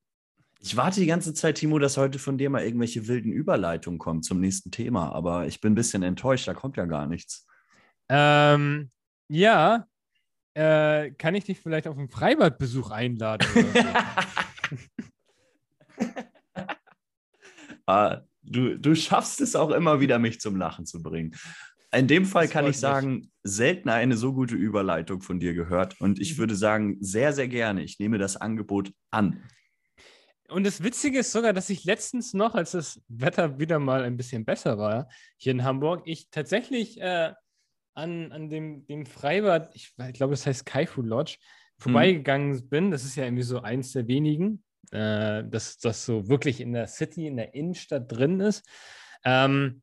Ich 0.58 0.76
warte 0.76 0.98
die 0.98 1.06
ganze 1.06 1.32
Zeit, 1.34 1.58
Timo, 1.58 1.78
dass 1.78 1.96
heute 1.96 2.18
von 2.18 2.38
dir 2.38 2.50
mal 2.50 2.64
irgendwelche 2.64 3.06
wilden 3.06 3.30
Überleitungen 3.30 4.00
kommen 4.00 4.24
zum 4.24 4.40
nächsten 4.40 4.72
Thema, 4.72 5.12
aber 5.12 5.46
ich 5.46 5.60
bin 5.60 5.72
ein 5.72 5.76
bisschen 5.76 6.02
enttäuscht, 6.02 6.48
da 6.48 6.54
kommt 6.54 6.76
ja 6.76 6.86
gar 6.86 7.06
nichts. 7.06 7.46
Ähm, 8.08 8.90
ja, 9.28 9.86
äh, 10.54 11.12
kann 11.12 11.36
ich 11.36 11.44
dich 11.44 11.60
vielleicht 11.60 11.86
auf 11.86 11.96
einen 11.96 12.08
Freibadbesuch 12.08 12.90
einladen? 12.90 13.46
Oder 13.54 13.82
so? 13.82 13.88
Ah, 17.88 18.20
du, 18.42 18.78
du 18.78 18.94
schaffst 18.94 19.40
es 19.40 19.56
auch 19.56 19.70
immer 19.70 19.98
wieder, 19.98 20.18
mich 20.18 20.40
zum 20.40 20.56
Lachen 20.56 20.84
zu 20.84 21.02
bringen. 21.02 21.34
In 21.90 22.06
dem 22.06 22.26
Fall 22.26 22.44
Das 22.44 22.52
kann 22.52 22.66
ich 22.66 22.78
sagen, 22.78 23.30
selten 23.44 23.88
eine 23.88 24.18
so 24.18 24.34
gute 24.34 24.56
Überleitung 24.56 25.22
von 25.22 25.40
dir 25.40 25.54
gehört. 25.54 25.98
Und 25.98 26.20
ich 26.20 26.36
würde 26.36 26.54
sagen, 26.54 26.98
sehr, 27.00 27.32
sehr 27.32 27.48
gerne. 27.48 27.82
Ich 27.82 27.98
nehme 27.98 28.18
das 28.18 28.36
Angebot 28.36 28.92
an. 29.10 29.42
Und 30.50 30.64
das 30.64 30.82
Witzige 30.82 31.20
ist 31.20 31.32
sogar, 31.32 31.54
dass 31.54 31.70
ich 31.70 31.84
letztens 31.84 32.34
noch, 32.34 32.54
als 32.54 32.72
das 32.72 33.00
Wetter 33.08 33.58
wieder 33.58 33.78
mal 33.78 34.02
ein 34.02 34.18
bisschen 34.18 34.44
besser 34.44 34.76
war, 34.76 35.08
hier 35.38 35.52
in 35.52 35.64
Hamburg, 35.64 36.02
ich 36.04 36.28
tatsächlich 36.30 37.00
äh, 37.00 37.32
an, 37.94 38.32
an 38.32 38.50
dem, 38.50 38.86
dem 38.86 39.06
Freibad, 39.06 39.74
ich, 39.74 39.94
ich 39.96 40.12
glaube, 40.14 40.34
es 40.34 40.46
heißt 40.46 40.66
Kaifu 40.66 41.00
Lodge, 41.00 41.38
vorbeigegangen 41.78 42.68
bin. 42.68 42.90
Das 42.90 43.04
ist 43.04 43.16
ja 43.16 43.24
irgendwie 43.24 43.42
so 43.44 43.60
eins 43.60 43.92
der 43.92 44.08
wenigen, 44.08 44.62
äh, 44.92 45.44
dass 45.44 45.78
das 45.78 46.04
so 46.04 46.28
wirklich 46.28 46.60
in 46.60 46.72
der 46.72 46.86
City, 46.86 47.26
in 47.26 47.36
der 47.36 47.54
Innenstadt 47.54 48.10
drin 48.10 48.40
ist. 48.40 48.66
Ähm, 49.24 49.82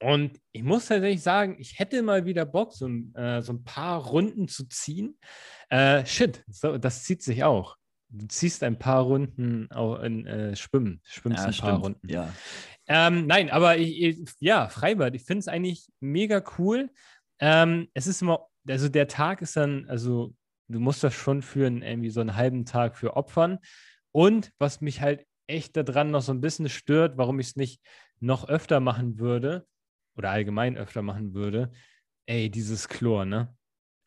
und 0.00 0.40
ich 0.50 0.62
muss 0.64 0.86
tatsächlich 0.86 1.22
sagen, 1.22 1.56
ich 1.58 1.78
hätte 1.78 2.02
mal 2.02 2.24
wieder 2.24 2.44
Bock, 2.44 2.72
so, 2.72 2.86
ein- 2.88 3.14
äh, 3.14 3.40
so 3.42 3.52
ein 3.52 3.62
paar 3.64 4.04
Runden 4.04 4.48
zu 4.48 4.66
ziehen. 4.68 5.16
Äh, 5.68 6.04
shit, 6.06 6.44
so, 6.48 6.76
das 6.78 7.04
zieht 7.04 7.22
sich 7.22 7.44
auch. 7.44 7.76
du 8.14 8.26
ziehst 8.26 8.62
ein 8.62 8.78
paar 8.78 9.02
Runden 9.04 9.70
auch 9.70 10.00
in 10.00 10.26
äh, 10.26 10.54
Schwimmen, 10.54 11.00
schwimmst 11.04 11.38
Ja, 11.44 11.46
ein 11.46 11.56
paar 11.56 11.70
stimmt. 11.70 11.84
Runden. 11.84 12.08
Ja. 12.10 12.30
Ähm, 12.86 13.26
nein, 13.26 13.48
aber 13.48 13.78
ich, 13.78 14.02
ich, 14.02 14.28
ja, 14.40 14.68
Freibad, 14.68 15.14
ich 15.14 15.22
finde 15.24 15.38
es 15.40 15.48
eigentlich 15.48 15.86
mega 16.00 16.42
cool. 16.58 16.90
Ähm, 17.38 17.88
es 17.94 18.06
ist 18.06 18.20
immer, 18.20 18.48
also 18.68 18.88
der 18.90 19.08
Tag 19.08 19.40
ist 19.40 19.56
dann, 19.56 19.88
also 19.88 20.34
du 20.68 20.78
musst 20.78 21.02
das 21.02 21.14
schon 21.14 21.40
für 21.42 21.66
einen, 21.66 21.80
irgendwie 21.82 22.10
so 22.10 22.20
einen 22.20 22.36
halben 22.36 22.66
Tag 22.66 22.96
für 22.98 23.16
opfern. 23.16 23.58
Und 24.12 24.52
was 24.58 24.80
mich 24.80 25.00
halt 25.00 25.26
echt 25.46 25.76
daran 25.76 26.10
noch 26.10 26.22
so 26.22 26.32
ein 26.32 26.40
bisschen 26.40 26.68
stört, 26.68 27.16
warum 27.16 27.40
ich 27.40 27.48
es 27.48 27.56
nicht 27.56 27.80
noch 28.20 28.48
öfter 28.48 28.80
machen 28.80 29.18
würde 29.18 29.66
oder 30.16 30.30
allgemein 30.30 30.76
öfter 30.76 31.02
machen 31.02 31.34
würde, 31.34 31.72
ey, 32.26 32.50
dieses 32.50 32.88
Chlor, 32.88 33.24
ne? 33.24 33.56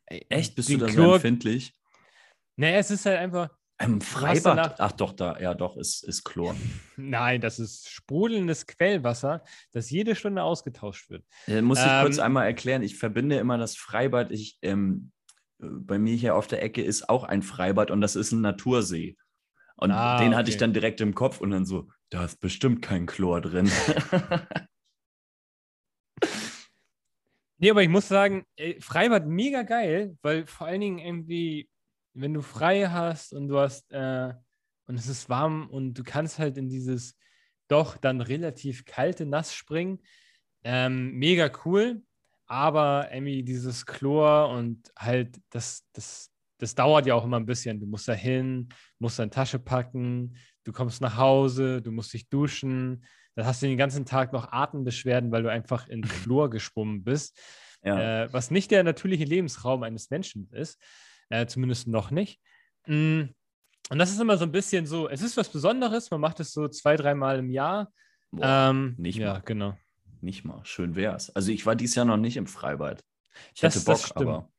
Ey, 0.05 0.25
Echt? 0.29 0.55
Bist 0.55 0.69
du 0.69 0.77
da 0.77 0.87
so 0.87 1.15
empfindlich? 1.15 1.73
Naja, 2.55 2.77
es 2.77 2.91
ist 2.91 3.05
halt 3.05 3.17
einfach, 3.17 3.49
Im 3.79 3.99
Freibad? 3.99 4.79
Ach 4.79 4.91
doch, 4.93 5.11
da, 5.11 5.37
ja 5.39 5.53
doch, 5.53 5.75
ist, 5.75 6.03
ist 6.03 6.23
Chlor. 6.23 6.55
nein, 6.95 7.41
das 7.41 7.59
ist 7.59 7.89
sprudelndes 7.89 8.67
Quellwasser, 8.67 9.43
das 9.73 9.89
jede 9.89 10.15
Stunde 10.15 10.43
ausgetauscht 10.43 11.09
wird. 11.09 11.25
Äh, 11.47 11.61
muss 11.61 11.79
ich 11.79 12.01
kurz 12.01 12.17
Ähm, 12.17 12.23
einmal 12.23 12.45
erklären. 12.45 12.83
Ich 12.83 12.97
verbinde 12.97 13.37
immer 13.37 13.57
das 13.57 13.75
Freibad. 13.75 14.31
Ich, 14.31 14.57
ähm, 14.61 15.11
äh, 15.59 15.67
bei 15.67 15.99
mir 15.99 16.15
hier 16.15 16.35
auf 16.35 16.47
der 16.47 16.63
Ecke 16.63 16.81
ist 16.83 17.09
auch 17.09 17.25
ein 17.25 17.41
Freibad 17.41 17.91
und 17.91 17.99
das 17.99 18.15
ist 18.15 18.31
ein 18.31 18.41
Natursee. 18.41 19.17
Und 19.77 19.91
Ah, 19.91 20.17
den 20.19 20.35
hatte 20.35 20.49
ich 20.49 20.57
dann 20.57 20.73
direkt 20.73 21.01
im 21.01 21.13
Kopf 21.15 21.41
und 21.41 21.51
dann 21.51 21.65
so, 21.65 21.89
da 22.09 22.25
ist 22.25 22.39
bestimmt 22.39 22.81
kein 22.81 23.05
Chlor 23.05 23.41
drin. 23.41 23.69
Nee, 27.57 27.71
aber 27.71 27.83
ich 27.83 27.89
muss 27.89 28.07
sagen, 28.07 28.45
Freibad 28.79 29.27
mega 29.27 29.63
geil, 29.63 30.17
weil 30.21 30.45
vor 30.45 30.67
allen 30.67 30.81
Dingen 30.81 30.99
irgendwie, 30.99 31.69
wenn 32.13 32.33
du 32.33 32.41
frei 32.41 32.87
hast 32.87 33.33
und 33.33 33.47
du 33.47 33.59
hast, 33.59 33.91
äh, 33.93 34.33
und 34.87 34.95
es 34.95 35.07
ist 35.07 35.29
warm 35.29 35.69
und 35.69 35.93
du 35.93 36.03
kannst 36.03 36.37
halt 36.37 36.57
in 36.57 36.69
dieses 36.69 37.17
doch 37.67 37.97
dann 37.97 38.21
relativ 38.21 38.85
kalte 38.85 39.25
Nass 39.25 39.53
springen, 39.53 39.99
ähm, 40.63 41.13
mega 41.13 41.49
cool, 41.63 42.03
aber 42.45 43.09
irgendwie 43.11 43.43
dieses 43.43 43.85
Chlor 43.85 44.49
und 44.49 44.91
halt, 44.97 45.39
das, 45.49 45.85
das, 45.93 46.31
das 46.57 46.75
dauert 46.75 47.05
ja 47.05 47.15
auch 47.15 47.23
immer 47.25 47.37
ein 47.39 47.45
bisschen. 47.45 47.79
Du 47.79 47.85
musst 47.85 48.07
da 48.07 48.13
hin, 48.13 48.69
musst 48.99 49.19
deine 49.19 49.31
Tasche 49.31 49.59
packen, 49.59 50.37
du 50.63 50.71
kommst 50.71 51.01
nach 51.01 51.17
Hause, 51.17 51.81
du 51.81 51.91
musst 51.91 52.13
dich 52.13 52.29
duschen, 52.29 53.05
dann 53.35 53.45
hast 53.45 53.61
du 53.61 53.67
den 53.67 53.77
ganzen 53.77 54.05
Tag 54.05 54.31
noch 54.33 54.51
Atembeschwerden, 54.51 55.31
weil 55.31 55.43
du 55.43 55.51
einfach 55.51 55.87
in 55.87 56.01
Chlor 56.01 56.49
geschwommen 56.49 57.03
bist, 57.03 57.37
ja. 57.83 58.23
äh, 58.23 58.33
was 58.33 58.51
nicht 58.51 58.71
der 58.71 58.83
natürliche 58.83 59.25
Lebensraum 59.25 59.83
eines 59.83 60.09
Menschen 60.09 60.49
ist, 60.51 60.81
äh, 61.29 61.45
zumindest 61.45 61.87
noch 61.87 62.11
nicht. 62.11 62.39
Mm, 62.87 63.23
Und 63.89 63.99
das 63.99 64.11
ist 64.11 64.19
immer 64.21 64.37
so 64.37 64.45
ein 64.45 64.51
bisschen 64.51 64.85
so, 64.85 65.09
es 65.09 65.21
ist 65.21 65.35
was 65.37 65.49
Besonderes, 65.49 66.09
man 66.11 66.21
macht 66.21 66.39
es 66.39 66.53
so 66.53 66.67
zwei, 66.69 66.95
dreimal 66.95 67.39
im 67.39 67.49
Jahr. 67.49 67.91
Boah, 68.31 68.69
ähm, 68.71 68.95
nicht 68.97 69.17
ja, 69.17 69.33
mal. 69.33 69.41
genau. 69.45 69.77
nicht 70.21 70.45
mal. 70.45 70.61
Schön 70.63 70.95
wär's. 70.95 71.29
Also 71.35 71.51
ich 71.51 71.65
war 71.65 71.75
dieses 71.75 71.95
Jahr 71.95 72.05
noch 72.05 72.17
nicht 72.17 72.37
im 72.37 72.47
Freibad. 72.47 73.03
Ich 73.53 73.61
Das- 73.61 73.75
hätte 73.75 73.85
das 73.85 74.09
Bock, 74.09 74.17
aber 74.17 74.49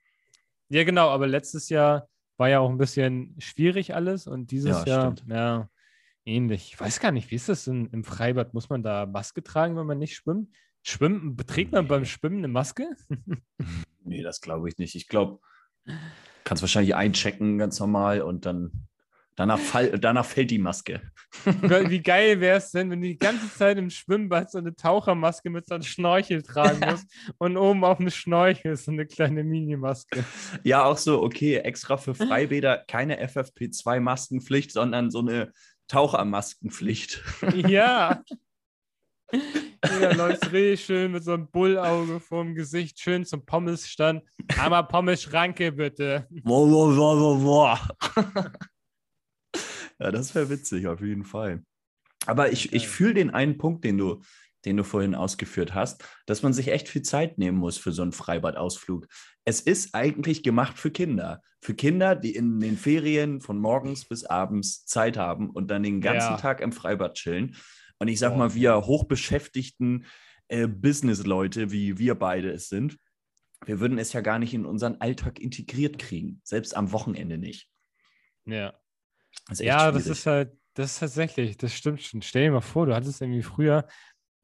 Ja, 0.69 0.85
genau, 0.85 1.09
aber 1.11 1.27
letztes 1.27 1.69
Jahr 1.69 2.09
war 2.37 2.49
ja 2.49 2.61
auch 2.61 2.71
ein 2.71 2.79
bisschen 2.79 3.35
schwierig 3.39 3.95
alles 3.95 4.27
und 4.27 4.51
dieses 4.51 4.85
Ja, 4.85 4.85
Jahr, 4.85 5.17
stimmt. 5.17 5.25
ja, 5.29 5.71
ähnlich. 6.25 6.73
Ich 6.73 6.81
weiß 6.81 7.01
gar 7.01 7.13
nicht, 7.13 7.31
wie 7.31 7.37
ist 7.37 7.49
das 7.49 7.65
denn 7.65 7.87
im 7.93 8.05
Freibad? 8.05 8.53
Muss 8.53 8.69
man 8.69 8.83
da 8.83 9.07
Maske 9.07 9.43
tragen, 9.43 9.77
wenn 9.77 9.87
man 9.87 9.99
nicht 9.99 10.17
schwimmt? 10.17 10.55
Schwimmen, 10.83 11.37
trägt 11.37 11.73
man 11.73 11.89
beim 11.89 12.01
Nee. 12.01 12.07
Schwimmen 12.07 12.39
eine 12.39 12.49
Maske? 12.49 12.89
nee, 14.05 14.23
das 14.23 14.41
glaube 14.41 14.69
ich 14.69 14.79
nicht. 14.79 14.95
Ich 14.95 15.09
glaube, 15.09 15.41
kannst 16.45 16.63
wahrscheinlich 16.63 16.95
einchecken 16.95 17.59
ganz 17.59 17.81
normal 17.81 18.23
und 18.23 18.47
dann 18.47 18.87
danach, 19.37 19.59
fall, 19.59 19.99
danach 19.99 20.25
fällt 20.25 20.51
die 20.51 20.59
Maske. 20.59 21.01
Wie 21.45 22.03
geil 22.03 22.41
wäre 22.41 22.59
es 22.59 22.71
denn, 22.71 22.91
wenn 22.91 23.01
du 23.01 23.09
die 23.09 23.19
ganze 23.19 23.53
Zeit 23.53 23.79
im 23.79 23.91
Schwimmbad 23.91 24.51
so 24.51 24.59
eine 24.59 24.75
Tauchermaske 24.75 25.51
mit 25.51 25.67
so 25.67 25.75
einem 25.75 25.85
Schnorchel 25.85 26.43
tragen 26.43 26.81
musst 26.91 27.07
und 27.39 27.57
oben 27.57 27.85
auf 27.85 27.99
dem 27.99 28.11
Schnorchel 28.11 28.73
ist 28.73 28.87
so 28.87 28.91
eine 28.91 29.07
kleine 29.07 29.45
Minimaske. 29.45 30.25
Ja, 30.65 30.85
auch 30.85 30.99
so, 30.99 31.23
okay, 31.23 31.57
extra 31.59 31.97
für 31.97 32.15
Freibäder 32.15 32.85
keine 32.89 33.25
FFP2-Maskenpflicht, 33.25 34.73
sondern 34.73 35.11
so 35.11 35.21
eine 35.21 35.53
Tauchermaskenpflicht. 35.89 37.23
Ja. 37.69 38.23
Jeder 39.33 40.15
läuft 40.15 40.53
richtig 40.53 40.85
schön 40.85 41.11
mit 41.11 41.25
so 41.25 41.33
einem 41.33 41.51
Bullauge 41.51 42.21
vorm 42.21 42.55
Gesicht, 42.55 43.01
schön 43.01 43.25
zum 43.25 43.45
Pommesstand. 43.45 44.23
Aber 44.57 44.85
Pommes-Schranke 44.85 45.73
bitte. 45.73 46.29
Boah, 46.31 46.67
boah, 46.69 46.95
boah, 46.95 47.17
boah, 47.17 47.39
boah. 47.41 48.53
Ja, 49.99 50.11
das 50.11 50.35
wäre 50.35 50.51
witzig, 50.51 50.87
auf 50.87 51.01
jeden 51.01 51.25
Fall. 51.25 51.63
Aber 52.27 52.53
ich, 52.53 52.73
ich 52.73 52.89
fühle 52.89 53.15
den 53.15 53.31
einen 53.31 53.59
Punkt, 53.59 53.85
den 53.85 53.99
du, 53.99 54.23
den 54.65 54.77
du 54.77 54.85
vorhin 54.85 55.15
ausgeführt 55.15 55.75
hast, 55.75 56.05
dass 56.27 56.43
man 56.43 56.53
sich 56.53 56.69
echt 56.69 56.89
viel 56.89 57.03
Zeit 57.03 57.39
nehmen 57.39 57.57
muss 57.57 57.79
für 57.79 57.93
so 57.93 58.03
einen 58.03 58.13
Freibadausflug. 58.13 59.07
Es 59.45 59.61
ist 59.61 59.95
eigentlich 59.95 60.43
gemacht 60.43 60.79
für 60.79 60.91
Kinder. 60.91 61.41
Für 61.63 61.75
Kinder, 61.75 62.17
die 62.17 62.35
in 62.35 62.59
den 62.61 62.77
Ferien 62.77 63.41
von 63.41 63.59
morgens 63.59 64.05
bis 64.05 64.25
abends 64.25 64.85
Zeit 64.87 65.17
haben 65.17 65.51
und 65.51 65.71
dann 65.71 65.83
den 65.83 66.01
ganzen 66.01 66.33
Ja. 66.33 66.37
Tag 66.37 66.61
im 66.61 66.73
Freibad 66.73 67.15
chillen. 67.15 67.57
Und 67.99 68.09
ich 68.09 68.19
sag 68.19 68.31
Boah, 68.31 68.39
mal, 68.39 68.55
wir 68.55 68.87
hochbeschäftigten 68.87 70.07
äh, 70.49 70.67
Business-Leute, 70.67 71.71
wie 71.71 71.99
wir 71.99 72.15
beide 72.17 72.51
es 72.51 72.69
sind, 72.69 72.99
wir 73.65 73.81
würden 73.81 73.99
es 73.99 74.13
ja 74.13 74.21
gar 74.21 74.39
nicht 74.39 74.53
in 74.53 74.67
unseren 74.67 75.01
Alltag 75.01 75.39
integriert 75.39 75.99
kriegen. 75.99 76.41
Selbst 76.45 76.77
am 76.77 76.93
Wochenende 76.93 77.39
nicht. 77.39 77.71
Ja. 78.45 78.75
Das 79.45 79.61
Ja, 79.61 79.91
das 79.93 80.05
schwierig. 80.05 80.19
ist 80.19 80.27
halt, 80.27 80.53
das 80.75 80.93
ist 80.95 80.99
tatsächlich, 81.01 81.57
das 81.57 81.73
stimmt 81.75 82.03
schon. 82.03 82.23
Stell 82.23 82.45
dir 82.45 82.53
mal 82.53 82.61
vor, 82.61 82.87
du 82.87 82.95
hattest 82.95 83.21
irgendwie 83.21 83.43
früher 83.43 83.87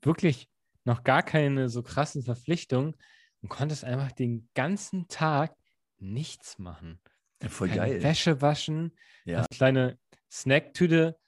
wirklich 0.03 0.51
noch 0.85 1.05
gar 1.05 1.23
keine 1.23 1.69
so 1.69 1.83
krassen 1.83 2.23
Verpflichtungen 2.23 2.97
und 3.43 3.49
konntest 3.49 3.85
einfach 3.85 4.13
den 4.13 4.49
ganzen 4.55 5.09
Tag 5.09 5.55
nichts 5.99 6.59
machen. 6.59 7.01
Ja, 7.43 7.49
voll 7.49 7.69
Keine 7.69 7.87
geil. 7.87 8.03
Wäsche 8.03 8.41
waschen, 8.41 8.97
Ja. 9.25 9.39
hast 9.41 9.51
kleine 9.51 9.99
Snacktüte 10.31 11.19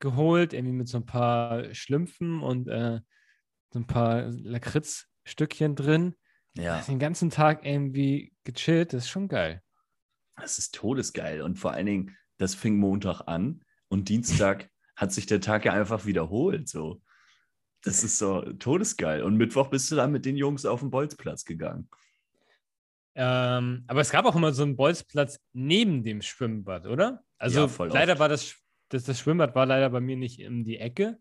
geholt, 0.00 0.52
irgendwie 0.52 0.74
mit 0.74 0.88
so 0.88 0.98
ein 0.98 1.06
paar 1.06 1.74
Schlümpfen 1.74 2.42
und 2.42 2.68
äh, 2.68 3.00
so 3.72 3.78
ein 3.80 3.86
paar 3.86 4.22
Lakritzstückchen 4.30 5.74
drin. 5.76 6.14
Ja, 6.54 6.80
den 6.88 6.98
ganzen 6.98 7.30
Tag 7.30 7.64
irgendwie 7.64 8.34
gechillt, 8.44 8.92
das 8.92 9.04
ist 9.04 9.10
schon 9.10 9.28
geil. 9.28 9.62
das 10.36 10.58
ist 10.58 10.74
todesgeil. 10.74 11.42
Und 11.42 11.56
vor 11.58 11.72
allen 11.72 11.86
Dingen, 11.86 12.16
das 12.38 12.54
fing 12.54 12.76
Montag 12.76 13.22
an 13.26 13.62
und 13.88 14.08
Dienstag 14.08 14.70
hat 14.96 15.12
sich 15.12 15.26
der 15.26 15.40
Tag 15.40 15.64
ja 15.64 15.72
einfach 15.72 16.06
wiederholt. 16.06 16.68
So. 16.68 17.02
Das 17.82 18.02
ist 18.02 18.18
so 18.18 18.40
todesgeil. 18.40 19.22
Und 19.22 19.36
Mittwoch 19.36 19.68
bist 19.68 19.90
du 19.90 19.96
dann 19.96 20.12
mit 20.12 20.24
den 20.24 20.36
Jungs 20.36 20.64
auf 20.64 20.80
den 20.80 20.90
Bolzplatz 20.90 21.44
gegangen. 21.44 21.88
Ähm, 23.14 23.84
aber 23.86 24.00
es 24.00 24.10
gab 24.10 24.26
auch 24.26 24.36
immer 24.36 24.52
so 24.52 24.62
einen 24.62 24.76
Bolzplatz 24.76 25.40
neben 25.54 26.02
dem 26.02 26.20
Schwimmbad, 26.20 26.86
oder? 26.86 27.22
Also 27.38 27.60
Ja, 27.60 27.68
voll 27.68 27.88
leider 27.88 28.12
oft. 28.12 28.20
war 28.20 28.28
das, 28.28 28.54
das, 28.88 29.04
das 29.04 29.20
Schwimmbad 29.20 29.54
war 29.54 29.64
leider 29.64 29.88
bei 29.88 30.00
mir 30.00 30.16
nicht 30.16 30.38
in 30.38 30.64
die 30.64 30.78
Ecke. 30.78 31.18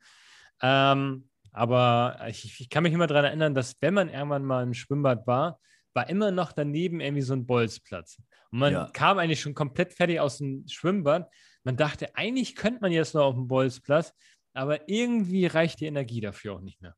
Ähm, 0.62 1.30
aber 1.52 2.18
ich, 2.28 2.60
ich 2.60 2.70
kann 2.70 2.84
mich 2.84 2.92
immer 2.92 3.08
daran 3.08 3.26
erinnern, 3.26 3.56
dass 3.56 3.78
wenn 3.80 3.94
man 3.94 4.10
irgendwann 4.10 4.44
mal 4.44 4.64
im 4.64 4.74
Schwimmbad 4.74 5.26
war, 5.26 5.60
war 5.94 6.10
immer 6.10 6.32
noch 6.32 6.52
daneben 6.52 7.00
irgendwie 7.00 7.22
so 7.22 7.34
ein 7.34 7.46
Bolzplatz. 7.46 8.22
Und 8.56 8.60
man 8.60 8.72
Ja. 8.72 8.90
kam 8.94 9.18
eigentlich 9.20 9.42
schon 9.42 9.54
komplett 9.54 9.92
fertig 9.92 10.22
aus 10.22 10.38
dem 10.38 10.66
Schwimmbad. 10.66 11.30
Man 11.66 11.76
dachte, 11.76 12.16
eigentlich 12.16 12.56
könnte 12.56 12.80
man 12.80 12.94
jetzt 12.94 13.14
noch 13.14 13.26
auf 13.26 13.36
dem 13.36 13.50
Bolzplatz, 13.50 14.14
aber 14.54 14.88
irgendwie 14.88 15.46
reicht 15.46 15.82
die 15.82 15.88
Energie 15.88 16.22
dafür 16.22 16.54
auch 16.54 16.62
nicht 16.62 16.82
mehr. 16.82 16.96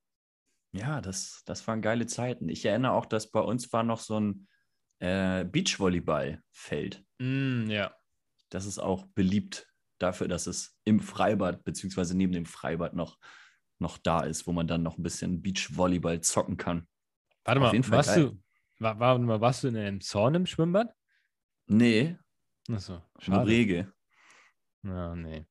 Ja, 0.72 1.02
das, 1.02 1.42
das 1.46 1.68
waren 1.68 1.82
geile 1.82 2.06
Zeiten. 2.06 2.48
Ich 2.48 2.64
erinnere 2.64 2.92
auch, 2.92 3.08
dass 3.08 3.32
bei 3.32 3.40
uns 3.40 3.74
war 3.74 3.82
noch 3.82 4.00
so 4.00 4.20
ein 4.20 4.48
äh, 5.00 5.46
Beachvolleyballfeld. 5.46 7.04
Mm, 7.18 7.72
ja. 7.72 7.92
Das 8.50 8.68
ist 8.68 8.78
auch 8.78 9.08
beliebt 9.16 9.68
dafür, 9.98 10.28
dass 10.28 10.46
es 10.46 10.78
im 10.84 11.00
Freibad 11.00 11.64
beziehungsweise 11.64 12.16
neben 12.16 12.34
dem 12.34 12.46
Freibad 12.46 12.94
noch, 12.94 13.18
noch 13.80 13.98
da 13.98 14.20
ist, 14.20 14.46
wo 14.46 14.52
man 14.52 14.68
dann 14.68 14.84
noch 14.84 15.00
ein 15.00 15.04
bisschen 15.04 15.42
Beachvolleyball 15.42 16.22
zocken 16.22 16.58
kann. 16.58 16.88
Warte 17.46 17.62
mal, 17.62 17.74
warst 17.90 18.14
geil. 18.14 18.30
du, 18.30 18.44
war, 18.78 19.00
warte 19.00 19.24
mal, 19.24 19.42
warst 19.42 19.64
du 19.64 19.70
in 19.70 19.78
einem 19.78 20.02
Zorn 20.02 20.36
im 20.36 20.46
Schwimmbad? 20.46 20.94
Nee, 21.68 22.18
Achso, 22.72 22.94
nur 22.94 23.02
schade. 23.20 23.48
Rege. 23.52 23.94
Ja, 24.84 25.16
nee. 25.16 25.46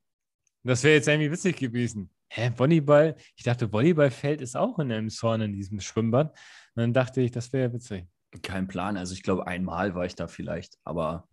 Das 0.63 0.83
wäre 0.83 0.95
jetzt 0.95 1.09
irgendwie 1.09 1.31
witzig 1.31 1.57
gewesen. 1.57 2.11
Hä, 2.29 2.51
Volleyball? 2.57 3.17
Ich 3.37 3.45
dachte, 3.45 3.73
Volleyballfeld 3.73 4.41
ist 4.41 4.57
auch 4.57 4.79
in 4.79 4.91
einem 4.91 5.11
Zorn 5.11 5.41
in 5.41 5.53
diesem 5.53 5.81
Schwimmbad. 5.81 6.31
Und 6.31 6.81
dann 6.81 6.93
dachte 6.93 7.21
ich, 7.21 7.31
das 7.31 7.53
wäre 7.53 7.73
witzig. 7.73 8.07
Kein 8.43 8.67
Plan. 8.67 8.97
Also 8.97 9.15
ich 9.15 9.23
glaube, 9.23 9.47
einmal 9.47 9.95
war 9.95 10.05
ich 10.05 10.15
da 10.15 10.27
vielleicht, 10.27 10.77
aber 10.85 11.29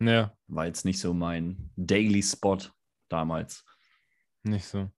Ja, 0.00 0.32
war 0.46 0.66
jetzt 0.66 0.84
nicht 0.84 1.00
so 1.00 1.14
mein 1.14 1.70
Daily 1.76 2.22
Spot 2.22 2.58
damals. 3.08 3.64
nicht 4.42 4.66
so. 4.66 4.90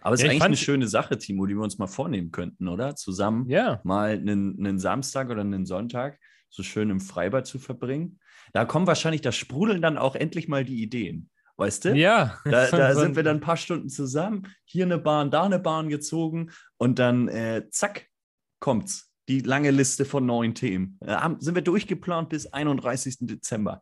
Aber 0.00 0.14
es 0.14 0.20
Ja, 0.20 0.28
ist 0.28 0.34
ich 0.34 0.36
eigentlich 0.36 0.42
eine 0.44 0.56
schöne 0.56 0.86
Sache, 0.88 1.18
Timo, 1.18 1.44
die 1.46 1.54
wir 1.54 1.62
uns 1.62 1.78
mal 1.78 1.88
vornehmen 1.88 2.30
könnten, 2.30 2.68
oder? 2.68 2.94
Zusammen 2.94 3.48
Ja, 3.50 3.80
mal 3.82 4.10
einen, 4.12 4.56
einen 4.64 4.78
Samstag 4.78 5.28
oder 5.28 5.40
einen 5.40 5.66
Sonntag 5.66 6.20
so 6.48 6.62
schön 6.62 6.90
im 6.90 7.00
Freibad 7.00 7.46
zu 7.46 7.58
verbringen. 7.58 8.20
Da 8.52 8.64
kommen 8.64 8.86
wahrscheinlich, 8.86 9.20
da 9.22 9.32
sprudeln 9.32 9.80
dann 9.82 9.96
auch 9.98 10.14
endlich 10.14 10.48
mal 10.48 10.64
die 10.64 10.82
Ideen. 10.82 11.30
Weißt 11.56 11.84
du? 11.84 11.94
Ja. 11.94 12.38
Da, 12.44 12.66
da 12.70 12.94
sind 12.94 13.16
wir 13.16 13.22
dann 13.22 13.36
ein 13.38 13.40
paar 13.42 13.56
Stunden 13.56 13.88
zusammen, 13.88 14.48
hier 14.64 14.84
eine 14.84 14.98
Bahn, 14.98 15.30
da 15.30 15.44
eine 15.44 15.58
Bahn 15.58 15.88
gezogen 15.88 16.50
und 16.78 16.98
dann 16.98 17.28
äh, 17.28 17.64
zack, 17.70 18.06
kommt's. 18.60 19.08
Die 19.28 19.38
lange 19.40 19.70
Liste 19.70 20.04
von 20.04 20.26
neuen 20.26 20.54
Themen. 20.54 20.98
Äh, 21.00 21.12
haben- 21.14 21.40
sind 21.40 21.54
wir 21.54 21.62
durchgeplant 21.62 22.28
bis 22.30 22.46
31. 22.52 23.18
Dezember. 23.20 23.80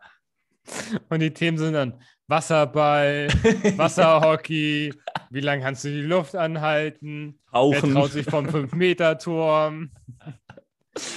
Und 1.09 1.21
die 1.21 1.33
Themen 1.33 1.57
sind 1.57 1.73
dann 1.73 2.03
Wasserball, 2.27 3.29
Wasserhockey, 3.77 4.93
wie 5.31 5.41
lange 5.41 5.63
kannst 5.63 5.85
du 5.85 5.89
die 5.89 6.03
Luft 6.03 6.37
anhalten? 6.37 7.41
Wer 7.51 7.59
Rauchen. 7.61 7.93
traut 7.95 8.13
sich 8.13 8.27
vom 8.27 8.47
5-Meter-Turm? 8.47 9.91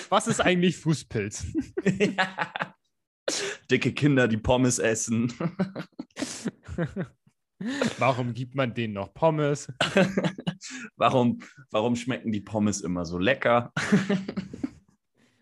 Was 0.10 0.28
ist 0.28 0.40
eigentlich 0.40 0.78
Fußpilz? 0.78 1.46
Ja. 2.00 2.28
Dicke 3.72 3.94
Kinder, 3.94 4.28
die 4.28 4.38
Pommes 4.38 4.80
essen. 4.80 5.34
Warum 7.98 8.34
gibt 8.34 8.56
man 8.56 8.74
denen 8.74 8.94
noch 8.94 9.14
Pommes? 9.14 9.72
warum, 10.98 11.40
warum 11.72 11.96
schmecken 11.96 12.32
die 12.34 12.42
Pommes 12.42 12.82
immer 12.82 13.06
so 13.06 13.18
lecker? 13.18 13.72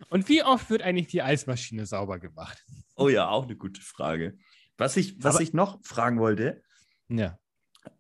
Und 0.10 0.30
wie 0.30 0.44
oft 0.44 0.70
wird 0.70 0.84
eigentlich 0.84 1.08
die 1.08 1.24
Eismaschine 1.24 1.86
sauber 1.88 2.20
gemacht? 2.20 2.64
Oh 2.96 3.10
ja, 3.10 3.28
auch 3.30 3.46
eine 3.46 3.56
gute 3.56 3.82
Frage. 3.82 4.38
Was 4.78 4.98
ich, 4.98 5.16
was 5.24 5.36
Aber- 5.36 5.44
ich 5.44 5.54
noch 5.54 5.80
fragen 5.84 6.20
wollte, 6.20 6.62
Ja. 7.10 7.40